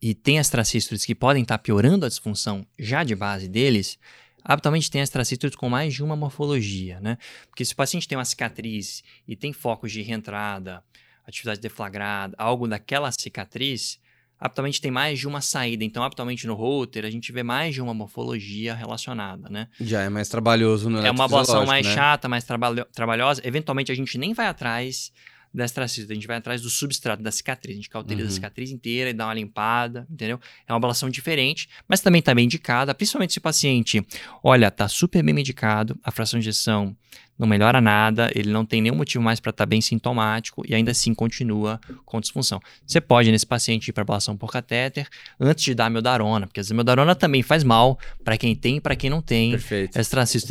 e 0.00 0.14
tem 0.14 0.38
astracístoles 0.38 1.04
que 1.04 1.14
podem 1.14 1.42
estar 1.42 1.58
tá 1.58 1.62
piorando 1.62 2.06
a 2.06 2.08
disfunção 2.08 2.66
já 2.78 3.02
de 3.02 3.14
base 3.14 3.48
deles, 3.48 3.98
habitualmente 4.44 4.90
tem 4.90 5.00
astracístoles 5.00 5.56
com 5.56 5.68
mais 5.68 5.94
de 5.94 6.02
uma 6.02 6.16
morfologia, 6.16 7.00
né? 7.00 7.18
Porque 7.48 7.64
se 7.64 7.72
o 7.72 7.76
paciente 7.76 8.06
tem 8.06 8.16
uma 8.16 8.24
cicatriz 8.24 9.02
e 9.26 9.36
tem 9.36 9.52
focos 9.52 9.92
de 9.92 10.02
reentrada, 10.02 10.82
atividade 11.26 11.60
deflagrada, 11.60 12.34
algo 12.38 12.66
daquela 12.66 13.10
cicatriz, 13.12 14.00
habitualmente 14.38 14.80
tem 14.80 14.90
mais 14.90 15.18
de 15.18 15.26
uma 15.26 15.40
saída. 15.40 15.84
Então, 15.84 16.02
habitualmente 16.02 16.46
no 16.46 16.54
router, 16.54 17.04
a 17.04 17.10
gente 17.10 17.32
vê 17.32 17.42
mais 17.42 17.74
de 17.74 17.82
uma 17.82 17.92
morfologia 17.92 18.74
relacionada, 18.74 19.48
né? 19.50 19.68
Já 19.80 20.02
é 20.02 20.08
mais 20.08 20.28
trabalhoso 20.28 20.88
no 20.88 21.04
É 21.04 21.10
uma 21.10 21.24
ablação 21.24 21.66
mais 21.66 21.86
né? 21.86 21.94
chata, 21.94 22.28
mais 22.28 22.44
trabalho 22.44 22.86
trabalhosa. 22.92 23.42
Eventualmente, 23.44 23.90
a 23.90 23.94
gente 23.94 24.16
nem 24.16 24.32
vai 24.32 24.46
atrás 24.46 25.12
da 25.52 25.64
astracista. 25.64 26.12
A 26.12 26.14
gente 26.14 26.26
vai 26.26 26.36
atrás 26.36 26.62
do 26.62 26.70
substrato 26.70 27.22
da 27.22 27.30
cicatriz. 27.30 27.74
A 27.74 27.76
gente 27.76 27.90
cauteriza 27.90 28.26
uhum. 28.26 28.30
a 28.30 28.34
cicatriz 28.34 28.70
inteira 28.70 29.10
e 29.10 29.12
dá 29.12 29.26
uma 29.26 29.34
limpada, 29.34 30.06
entendeu? 30.10 30.40
É 30.66 30.72
uma 30.72 30.76
ablação 30.76 31.08
diferente, 31.08 31.68
mas 31.86 32.00
também 32.00 32.20
está 32.20 32.34
bem 32.34 32.44
indicada, 32.44 32.94
principalmente 32.94 33.32
se 33.32 33.38
o 33.38 33.42
paciente, 33.42 34.04
olha, 34.42 34.70
tá 34.70 34.88
super 34.88 35.22
bem 35.22 35.34
medicado, 35.34 35.98
a 36.02 36.10
fração 36.10 36.38
de 36.38 36.44
injeção 36.48 36.96
não 37.38 37.46
melhora 37.46 37.80
nada, 37.80 38.30
ele 38.34 38.50
não 38.50 38.66
tem 38.66 38.82
nenhum 38.82 38.96
motivo 38.96 39.22
mais 39.22 39.38
para 39.38 39.50
estar 39.50 39.64
tá 39.64 39.66
bem 39.66 39.80
sintomático 39.80 40.64
e 40.66 40.74
ainda 40.74 40.90
assim 40.90 41.14
continua 41.14 41.80
com 42.04 42.20
disfunção. 42.20 42.60
Você 42.84 43.00
pode, 43.00 43.30
nesse 43.30 43.46
paciente, 43.46 43.88
ir 43.88 43.92
para 43.92 44.02
ablação 44.02 44.36
por 44.36 44.50
catéter 44.50 45.06
antes 45.38 45.64
de 45.64 45.74
dar 45.74 45.86
a 45.86 45.90
meldarona, 45.90 46.48
porque 46.48 46.60
a 46.60 46.74
meldarona 46.74 47.14
também 47.14 47.42
faz 47.42 47.62
mal 47.62 47.98
para 48.24 48.36
quem 48.36 48.56
tem 48.56 48.78
e 48.78 48.80
para 48.80 48.96
quem 48.96 49.08
não 49.08 49.22
tem 49.22 49.56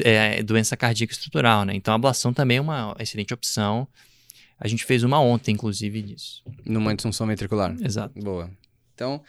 é, 0.06 0.42
doença 0.42 0.78
cardíaca 0.78 1.12
estrutural, 1.12 1.66
né? 1.66 1.76
Então 1.76 1.94
a 1.94 1.96
ablação 1.96 2.32
também 2.32 2.58
é 2.58 2.62
uma 2.62 2.96
excelente 3.00 3.34
opção. 3.34 3.86
A 4.60 4.68
gente 4.68 4.86
fez 4.86 5.04
uma 5.04 5.20
ontem, 5.20 5.52
inclusive, 5.52 6.02
disso. 6.02 6.44
Numa 6.66 6.96
disfunção 6.96 7.28
ventricular. 7.28 7.76
Exato. 7.82 8.20
Boa. 8.20 8.50
Então, 8.94 9.22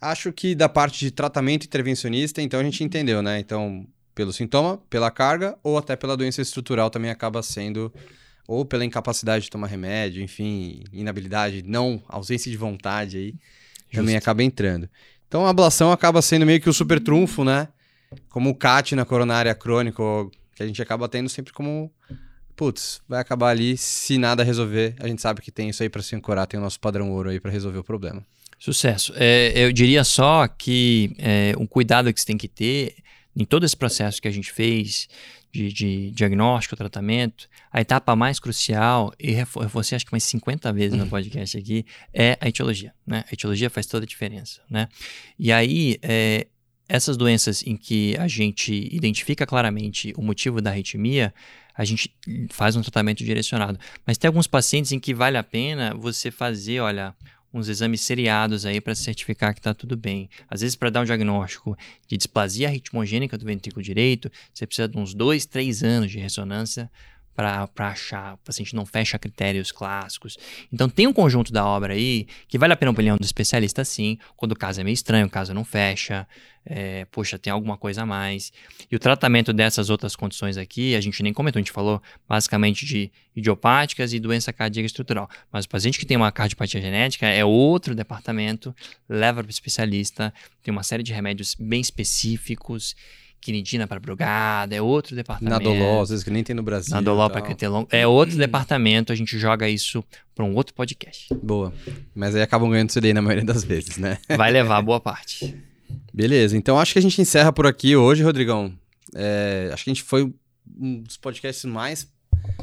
acho 0.00 0.32
que 0.32 0.54
da 0.54 0.68
parte 0.68 0.98
de 1.00 1.10
tratamento 1.10 1.64
intervencionista, 1.64 2.42
então 2.42 2.60
a 2.60 2.64
gente 2.64 2.84
entendeu, 2.84 3.22
né? 3.22 3.38
Então, 3.38 3.86
pelo 4.14 4.32
sintoma, 4.32 4.78
pela 4.90 5.10
carga 5.10 5.58
ou 5.62 5.78
até 5.78 5.96
pela 5.96 6.16
doença 6.16 6.42
estrutural 6.42 6.90
também 6.90 7.10
acaba 7.10 7.42
sendo 7.42 7.92
ou 8.46 8.64
pela 8.64 8.84
incapacidade 8.84 9.44
de 9.44 9.50
tomar 9.50 9.66
remédio, 9.66 10.22
enfim, 10.22 10.84
inabilidade, 10.92 11.62
não, 11.62 12.02
ausência 12.08 12.50
de 12.50 12.56
vontade 12.56 13.16
aí, 13.16 13.30
Justo. 13.32 13.96
também 13.96 14.16
acaba 14.16 14.42
entrando. 14.42 14.88
Então 15.26 15.44
a 15.44 15.50
ablação 15.50 15.90
acaba 15.90 16.22
sendo 16.22 16.46
meio 16.46 16.60
que 16.60 16.68
o 16.68 16.72
super 16.72 17.00
trunfo, 17.00 17.44
né? 17.44 17.68
Como 18.28 18.50
o 18.50 18.54
CAT 18.54 18.94
na 18.94 19.04
coronária 19.04 19.54
crônica, 19.54 20.02
que 20.54 20.62
a 20.62 20.66
gente 20.66 20.80
acaba 20.80 21.08
tendo 21.08 21.28
sempre 21.28 21.52
como 21.52 21.92
putz, 22.56 23.00
vai 23.08 23.20
acabar 23.20 23.50
ali, 23.50 23.76
se 23.76 24.16
nada 24.18 24.42
resolver, 24.42 24.94
a 24.98 25.06
gente 25.06 25.20
sabe 25.20 25.42
que 25.42 25.52
tem 25.52 25.68
isso 25.68 25.82
aí 25.82 25.88
para 25.88 26.02
se 26.02 26.16
ancorar, 26.16 26.46
tem 26.46 26.58
o 26.58 26.62
nosso 26.62 26.80
padrão 26.80 27.10
ouro 27.12 27.30
aí 27.30 27.38
para 27.38 27.50
resolver 27.50 27.78
o 27.78 27.84
problema. 27.84 28.24
Sucesso. 28.58 29.12
É, 29.16 29.52
eu 29.54 29.70
diria 29.70 30.02
só 30.02 30.48
que 30.48 31.14
é, 31.18 31.54
um 31.58 31.66
cuidado 31.66 32.12
que 32.12 32.18
você 32.18 32.26
tem 32.26 32.38
que 32.38 32.48
ter 32.48 32.96
em 33.36 33.44
todo 33.44 33.64
esse 33.64 33.76
processo 33.76 34.20
que 34.20 34.26
a 34.26 34.30
gente 34.30 34.50
fez 34.50 35.08
de, 35.52 35.72
de 35.72 36.10
diagnóstico, 36.10 36.74
tratamento, 36.74 37.48
a 37.70 37.80
etapa 37.80 38.16
mais 38.16 38.40
crucial, 38.40 39.12
e 39.18 39.36
você 39.70 39.94
acho 39.94 40.06
que 40.06 40.12
mais 40.12 40.24
50 40.24 40.72
vezes 40.72 40.98
no 40.98 41.06
podcast 41.06 41.58
aqui, 41.58 41.84
é 42.12 42.38
a 42.40 42.48
etiologia. 42.48 42.94
Né? 43.06 43.24
A 43.30 43.34
etiologia 43.34 43.68
faz 43.68 43.86
toda 43.86 44.04
a 44.04 44.08
diferença. 44.08 44.60
Né? 44.70 44.88
E 45.38 45.52
aí, 45.52 45.98
é, 46.02 46.46
essas 46.88 47.16
doenças 47.16 47.62
em 47.66 47.76
que 47.76 48.16
a 48.18 48.28
gente 48.28 48.72
identifica 48.94 49.46
claramente 49.46 50.12
o 50.16 50.22
motivo 50.22 50.60
da 50.60 50.70
arritmia, 50.70 51.34
a 51.76 51.84
gente 51.84 52.14
faz 52.50 52.74
um 52.76 52.82
tratamento 52.82 53.22
direcionado. 53.22 53.78
Mas 54.06 54.16
tem 54.16 54.28
alguns 54.28 54.46
pacientes 54.46 54.92
em 54.92 54.98
que 54.98 55.12
vale 55.12 55.36
a 55.36 55.42
pena 55.42 55.94
você 55.94 56.30
fazer, 56.30 56.80
olha, 56.80 57.14
uns 57.52 57.68
exames 57.68 58.00
seriados 58.00 58.66
aí 58.66 58.80
para 58.80 58.94
certificar 58.94 59.52
que 59.52 59.60
está 59.60 59.74
tudo 59.74 59.96
bem. 59.96 60.28
Às 60.48 60.60
vezes, 60.60 60.76
para 60.76 60.90
dar 60.90 61.02
um 61.02 61.04
diagnóstico 61.04 61.76
de 62.06 62.16
displasia 62.16 62.68
ritmogênica 62.68 63.36
do 63.36 63.44
ventrículo 63.44 63.82
direito, 63.82 64.30
você 64.52 64.66
precisa 64.66 64.88
de 64.88 64.98
uns 64.98 65.14
dois, 65.14 65.46
três 65.46 65.82
anos 65.82 66.10
de 66.10 66.18
ressonância 66.18 66.90
para 67.36 67.68
achar, 67.78 68.34
o 68.34 68.38
paciente 68.38 68.74
não 68.74 68.86
fecha 68.86 69.18
critérios 69.18 69.70
clássicos. 69.70 70.38
Então 70.72 70.88
tem 70.88 71.06
um 71.06 71.12
conjunto 71.12 71.52
da 71.52 71.64
obra 71.66 71.92
aí 71.92 72.26
que 72.48 72.56
vale 72.56 72.72
a 72.72 72.76
pena 72.76 72.90
a 72.90 72.92
opinião 72.94 73.16
do 73.18 73.24
especialista 73.24 73.84
sim, 73.84 74.18
quando 74.36 74.52
o 74.52 74.56
caso 74.56 74.80
é 74.80 74.84
meio 74.84 74.94
estranho, 74.94 75.26
o 75.26 75.30
caso 75.30 75.52
não 75.52 75.64
fecha, 75.64 76.26
é, 76.64 77.04
poxa, 77.06 77.38
tem 77.38 77.52
alguma 77.52 77.76
coisa 77.76 78.02
a 78.02 78.06
mais. 78.06 78.52
E 78.90 78.96
o 78.96 78.98
tratamento 78.98 79.52
dessas 79.52 79.90
outras 79.90 80.16
condições 80.16 80.56
aqui, 80.56 80.96
a 80.96 81.00
gente 81.00 81.22
nem 81.22 81.32
comentou, 81.32 81.60
a 81.60 81.62
gente 81.62 81.70
falou 81.70 82.02
basicamente 82.28 82.84
de 82.84 83.10
idiopáticas 83.36 84.12
e 84.12 84.18
doença 84.18 84.52
cardíaca 84.52 84.86
estrutural. 84.86 85.28
Mas 85.52 85.66
o 85.66 85.68
paciente 85.68 85.98
que 85.98 86.06
tem 86.06 86.16
uma 86.16 86.32
cardiopatia 86.32 86.80
genética 86.80 87.26
é 87.26 87.44
outro 87.44 87.94
departamento, 87.94 88.74
leva 89.08 89.42
para 89.42 89.48
o 89.48 89.50
especialista, 89.50 90.34
tem 90.62 90.72
uma 90.72 90.82
série 90.82 91.02
de 91.02 91.12
remédios 91.12 91.54
bem 91.54 91.80
específicos 91.80 92.96
quinidina 93.46 93.86
para 93.86 94.00
brugada, 94.00 94.74
é 94.74 94.82
outro 94.82 95.14
departamento. 95.14 95.52
Nadolol, 95.52 96.02
às 96.02 96.08
vezes 96.08 96.24
que 96.24 96.30
nem 96.30 96.42
tem 96.42 96.54
no 96.54 96.64
Brasil. 96.64 96.92
Nadolol 96.92 97.30
para 97.30 97.40
cretelon, 97.40 97.86
é 97.90 98.04
outro 98.04 98.36
departamento, 98.36 99.12
a 99.12 99.16
gente 99.16 99.38
joga 99.38 99.68
isso 99.68 100.02
para 100.34 100.44
um 100.44 100.52
outro 100.56 100.74
podcast. 100.74 101.32
Boa. 101.32 101.72
Mas 102.12 102.34
aí 102.34 102.42
acabam 102.42 102.68
ganhando 102.68 102.90
CD 102.90 103.14
na 103.14 103.22
maioria 103.22 103.44
das 103.44 103.62
vezes, 103.62 103.98
né? 103.98 104.18
Vai 104.36 104.50
levar 104.50 104.82
boa 104.82 104.98
parte. 104.98 105.56
Beleza, 106.12 106.56
então 106.56 106.76
acho 106.76 106.92
que 106.92 106.98
a 106.98 107.02
gente 107.02 107.20
encerra 107.20 107.52
por 107.52 107.68
aqui 107.68 107.94
hoje, 107.94 108.24
Rodrigão. 108.24 108.72
É, 109.14 109.70
acho 109.72 109.84
que 109.84 109.90
a 109.90 109.94
gente 109.94 110.02
foi 110.02 110.24
um 110.76 111.02
dos 111.02 111.16
podcasts 111.16 111.64
mais 111.64 112.08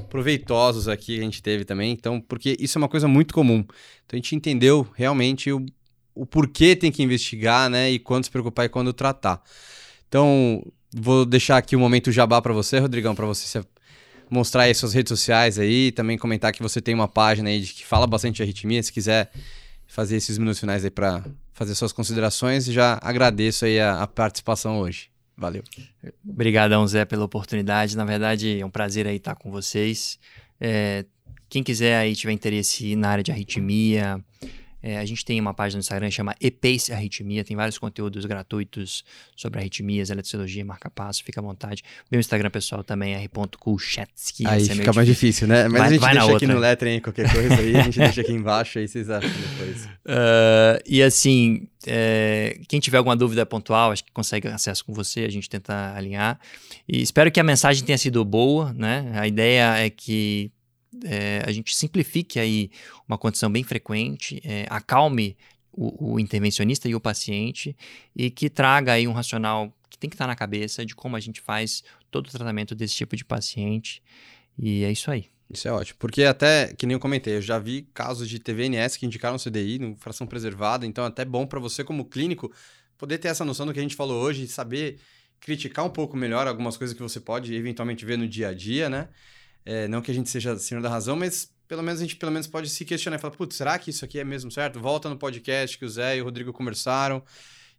proveitosos 0.10 0.90
aqui 0.90 1.16
que 1.16 1.22
a 1.22 1.24
gente 1.24 1.42
teve 1.42 1.64
também, 1.64 1.94
então, 1.94 2.20
porque 2.20 2.58
isso 2.60 2.78
é 2.78 2.80
uma 2.80 2.90
coisa 2.90 3.08
muito 3.08 3.34
comum. 3.34 3.60
Então 4.06 4.12
a 4.12 4.16
gente 4.18 4.36
entendeu 4.36 4.86
realmente 4.94 5.50
o, 5.50 5.66
o 6.14 6.26
porquê 6.26 6.76
tem 6.76 6.92
que 6.92 7.02
investigar, 7.02 7.70
né, 7.70 7.90
e 7.90 8.00
quando 8.00 8.26
se 8.26 8.32
preocupar 8.32 8.66
e 8.66 8.70
quando 8.70 8.92
tratar. 8.92 9.42
Então, 10.14 10.64
vou 10.94 11.26
deixar 11.26 11.58
aqui 11.58 11.76
um 11.76 11.80
momento 11.80 12.12
jabá 12.12 12.40
para 12.40 12.54
você, 12.54 12.78
Rodrigão, 12.78 13.16
para 13.16 13.26
você 13.26 13.48
se 13.48 13.68
mostrar 14.30 14.62
aí 14.64 14.76
suas 14.76 14.94
redes 14.94 15.10
sociais 15.10 15.58
aí, 15.58 15.92
também 15.92 16.20
comentar 16.20 16.54
que 16.54 16.62
você 16.62 16.80
tem 16.80 16.94
uma 16.94 17.08
página 17.08 17.50
aí 17.50 17.62
de, 17.62 17.74
que 17.74 17.84
fala 17.84 18.06
bastante 18.06 18.36
de 18.36 18.44
arritmia, 18.44 18.84
se 18.84 18.94
quiser 18.94 19.32
fazer 19.88 20.16
esses 20.18 20.38
minutos 20.38 20.60
finais 20.60 20.86
aí 20.86 20.92
para 20.92 21.26
fazer 21.52 21.74
suas 21.74 21.92
considerações, 21.92 22.66
já 22.66 23.00
agradeço 23.02 23.66
aí 23.66 23.80
a, 23.80 24.04
a 24.04 24.08
participação 24.08 24.78
hoje. 24.78 25.10
Valeu. 25.36 25.64
Obrigadão, 26.24 26.86
Zé, 26.86 27.06
pela 27.06 27.26
oportunidade. 27.26 27.98
Na 27.98 28.06
verdade, 28.06 28.60
é 28.60 28.64
um 28.64 28.70
prazer 28.70 29.08
aí 29.08 29.16
estar 29.16 29.34
com 29.34 29.50
vocês. 29.50 30.20
É, 30.62 31.06
quem 31.50 31.64
quiser 31.64 31.98
aí 31.98 32.16
tiver 32.16 32.34
interesse 32.34 32.96
na 32.96 33.10
área 33.10 33.24
de 33.24 33.32
arritmia, 33.32 34.24
é, 34.84 34.98
a 35.00 35.06
gente 35.06 35.24
tem 35.24 35.40
uma 35.40 35.54
página 35.54 35.78
no 35.78 35.80
Instagram 35.80 36.10
que 36.10 36.16
chama 36.16 36.36
EPACE 36.42 36.92
Arritmia, 36.92 37.42
tem 37.46 37.56
vários 37.56 37.78
conteúdos 37.78 38.26
gratuitos 38.26 39.06
sobre 39.34 39.62
arritmias, 39.62 40.10
eletrociologia, 40.10 40.66
marca-passo, 40.66 41.24
fica 41.24 41.40
à 41.40 41.44
vontade. 41.44 41.82
Meu 42.12 42.20
Instagram 42.20 42.50
pessoal 42.50 42.84
também 42.84 43.14
é 43.14 43.24
r.kulchetsky. 43.24 44.46
Aí 44.46 44.62
é 44.62 44.76
fica 44.76 44.92
mais 44.92 45.08
difícil, 45.08 45.48
né? 45.48 45.70
Mas 45.70 45.80
vai, 45.80 45.88
a 45.88 45.90
gente 45.92 46.02
deixa 46.02 46.36
aqui 46.36 46.48
no 46.48 46.60
lettering 46.60 47.00
qualquer 47.00 47.32
coisa 47.32 47.56
aí, 47.56 47.78
a 47.78 47.84
gente 47.84 47.98
deixa 47.98 48.20
aqui 48.20 48.34
embaixo 48.34 48.78
aí 48.78 48.86
vocês 48.86 49.10
acham 49.10 49.32
depois. 49.32 49.86
Uh, 49.86 50.84
e 50.86 51.02
assim, 51.02 51.66
é, 51.88 52.60
quem 52.68 52.82
tiver 52.82 52.98
alguma 52.98 53.16
dúvida 53.16 53.46
pontual, 53.46 53.94
acho 53.94 54.04
que 54.04 54.12
consegue 54.12 54.50
acesso 54.50 54.84
com 54.84 54.94
você, 54.94 55.22
a 55.22 55.30
gente 55.30 55.50
tenta 55.50 55.94
alinhar. 55.96 56.38
E 56.90 57.02
espero 57.02 57.32
que 57.32 57.40
a 57.40 57.44
mensagem 57.44 57.86
tenha 57.86 57.98
sido 57.98 58.26
boa, 58.26 58.74
né? 58.74 59.12
A 59.16 59.26
ideia 59.26 59.78
é 59.78 59.90
que 59.90 60.52
é, 61.04 61.44
a 61.46 61.52
gente 61.52 61.76
simplifique 61.76 62.40
aí 62.40 62.72
uma 63.08 63.18
condição 63.18 63.52
bem 63.52 63.64
frequente, 63.64 64.42
é, 64.44 64.66
acalme 64.70 65.38
o, 65.72 66.14
o, 66.14 66.20
intervencionista 66.20 66.88
e 66.88 66.96
o 66.96 67.00
paciente 67.00 67.76
e 68.16 68.30
que 68.30 68.50
traga 68.50 68.94
aí 68.94 69.08
um 69.08 69.14
racional 69.14 69.74
que 69.90 69.98
tem 69.98 70.10
que 70.10 70.16
estar 70.16 70.28
na 70.28 70.36
cabeça 70.36 70.86
de 70.86 70.96
como 70.96 71.16
a 71.16 71.20
gente 71.20 71.42
faz 71.42 71.84
todo 72.12 72.28
o 72.28 72.32
tratamento 72.32 72.76
desse 72.76 72.96
tipo 72.96 73.16
de 73.16 73.26
paciente. 73.26 74.02
E 74.58 74.84
é 74.84 74.92
isso 74.92 75.10
aí. 75.10 75.26
Isso 75.50 75.68
é 75.68 75.72
ótimo. 75.72 75.98
Porque 76.00 76.24
até, 76.24 76.74
que 76.74 76.86
nem 76.86 76.94
eu 76.94 77.00
comentei, 77.00 77.36
eu 77.36 77.42
já 77.42 77.60
vi 77.60 77.88
casos 77.94 78.30
de 78.30 78.40
TVNS 78.40 78.98
que 78.98 79.06
indicaram 79.06 79.38
CDI, 79.38 79.80
no 79.80 79.96
fração 79.96 80.26
preservada, 80.26 80.86
então 80.86 81.04
é 81.04 81.08
até 81.08 81.26
bom 81.26 81.46
para 81.46 81.60
você 81.60 81.84
como 81.84 82.06
clínico 82.06 82.52
poder 82.98 83.18
ter 83.18 83.28
essa 83.28 83.44
noção 83.44 83.66
do 83.66 83.74
que 83.74 83.80
a 83.80 83.82
gente 83.82 83.96
falou 83.96 84.22
hoje, 84.22 84.48
saber 84.48 85.00
criticar 85.40 85.84
um 85.86 85.90
pouco 85.90 86.16
melhor 86.16 86.48
algumas 86.48 86.78
coisas 86.78 86.96
que 86.96 87.04
você 87.04 87.20
pode 87.20 87.54
eventualmente 87.54 88.06
ver 88.06 88.18
no 88.18 88.28
dia 88.28 88.50
a 88.50 88.54
dia, 88.54 88.90
né? 88.90 89.10
É, 89.66 89.88
não 89.88 90.02
que 90.02 90.12
a 90.12 90.14
gente 90.14 90.30
seja 90.30 90.58
senhor 90.58 90.82
da 90.82 90.90
razão, 90.90 91.16
mas 91.16 91.52
pelo 91.68 91.82
menos 91.82 92.00
a 92.00 92.04
gente 92.04 92.18
pelo 92.18 92.32
menos 92.32 92.48
pode 92.48 92.70
se 92.70 92.84
questionar 92.86 93.18
e 93.18 93.20
falar, 93.20 93.36
putz, 93.36 93.56
será 93.56 93.80
que 93.80 93.90
isso 93.90 94.04
aqui 94.04 94.20
é 94.20 94.24
mesmo 94.24 94.52
certo? 94.52 94.80
Volta 94.80 95.10
no 95.10 95.18
podcast 95.18 95.78
que 95.78 95.86
o 95.86 95.90
Zé 95.90 96.18
e 96.18 96.22
o 96.22 96.26
Rodrigo 96.26 96.52
conversaram 96.52 97.24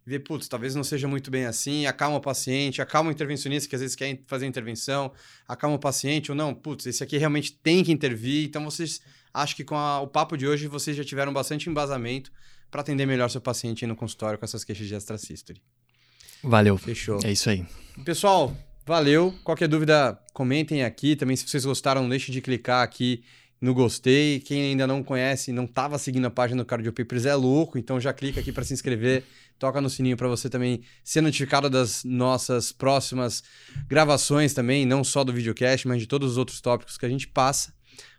e 0.05 0.09
ver, 0.09 0.19
putz, 0.19 0.47
talvez 0.47 0.75
não 0.75 0.83
seja 0.83 1.07
muito 1.07 1.31
bem 1.31 1.45
assim, 1.45 1.85
acalma 1.85 2.17
o 2.17 2.21
paciente, 2.21 2.81
acalma 2.81 3.09
o 3.09 3.13
intervencionista 3.13 3.69
que 3.69 3.75
às 3.75 3.81
vezes 3.81 3.95
quer 3.95 4.19
fazer 4.27 4.45
intervenção, 4.45 5.11
acalma 5.47 5.75
o 5.75 5.79
paciente 5.79 6.31
ou 6.31 6.35
não, 6.35 6.53
putz, 6.53 6.85
esse 6.85 7.03
aqui 7.03 7.17
realmente 7.17 7.53
tem 7.53 7.83
que 7.83 7.91
intervir. 7.91 8.45
Então 8.45 8.63
vocês, 8.63 9.01
acho 9.33 9.55
que 9.55 9.63
com 9.63 9.75
a, 9.75 10.01
o 10.01 10.07
papo 10.07 10.35
de 10.37 10.47
hoje 10.47 10.67
vocês 10.67 10.97
já 10.97 11.03
tiveram 11.03 11.31
bastante 11.31 11.69
embasamento 11.69 12.31
para 12.69 12.81
atender 12.81 13.05
melhor 13.05 13.29
seu 13.29 13.41
paciente 13.41 13.85
no 13.87 13.95
consultório 13.95 14.37
com 14.37 14.45
essas 14.45 14.63
queixas 14.63 14.87
de 14.87 14.95
extrasístole. 14.95 15.61
Valeu. 16.43 16.77
Fechou. 16.77 17.19
É 17.23 17.31
isso 17.31 17.49
aí. 17.49 17.65
Pessoal, 18.03 18.55
Valeu. 18.85 19.33
Qualquer 19.43 19.67
dúvida, 19.67 20.19
comentem 20.31 20.83
aqui. 20.83 21.15
Também, 21.15 21.35
se 21.35 21.47
vocês 21.47 21.65
gostaram, 21.65 22.03
não 22.03 22.09
deixe 22.09 22.31
de 22.31 22.39
clicar 22.39 22.83
aqui 22.83 23.23
no 23.59 23.73
gostei. 23.73 24.39
Quem 24.39 24.61
ainda 24.61 24.85
não 24.85 25.03
conhece, 25.03 25.51
não 25.51 25.65
estava 25.65 25.97
seguindo 25.97 26.25
a 26.25 26.29
página 26.29 26.63
do 26.63 26.67
Cardio 26.67 26.93
Papers, 26.93 27.25
é 27.25 27.33
louco. 27.33 27.79
Então 27.79 27.99
já 27.99 28.13
clica 28.13 28.39
aqui 28.39 28.51
para 28.51 28.63
se 28.63 28.73
inscrever. 28.73 29.23
Toca 29.57 29.81
no 29.81 29.89
sininho 29.89 30.15
para 30.15 30.27
você 30.27 30.49
também 30.49 30.81
ser 31.03 31.21
notificado 31.21 31.67
das 31.67 32.03
nossas 32.03 32.71
próximas 32.71 33.43
gravações 33.87 34.53
também, 34.53 34.85
não 34.85 35.03
só 35.03 35.23
do 35.23 35.33
videocast, 35.33 35.87
mas 35.87 35.99
de 35.99 36.07
todos 36.07 36.31
os 36.31 36.37
outros 36.37 36.61
tópicos 36.61 36.97
que 36.97 37.05
a 37.05 37.09
gente 37.09 37.27
passa. 37.27 37.73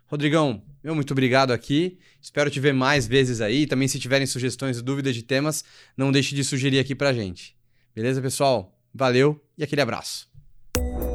Rodrigão, 0.07 0.63
meu 0.83 0.95
muito 0.95 1.11
obrigado 1.11 1.51
aqui. 1.51 1.97
Espero 2.21 2.49
te 2.49 2.59
ver 2.59 2.73
mais 2.73 3.07
vezes 3.07 3.39
aí. 3.39 3.65
Também, 3.67 3.87
se 3.87 3.99
tiverem 3.99 4.27
sugestões 4.27 4.79
e 4.79 4.81
dúvidas 4.81 5.15
de 5.15 5.23
temas, 5.23 5.63
não 5.95 6.11
deixe 6.11 6.35
de 6.35 6.43
sugerir 6.43 6.79
aqui 6.79 6.95
pra 6.95 7.13
gente. 7.13 7.55
Beleza, 7.95 8.21
pessoal? 8.21 8.77
Valeu 8.93 9.39
e 9.57 9.63
aquele 9.63 9.81
abraço. 9.81 10.36
Thank 10.77 11.01
you. 11.01 11.06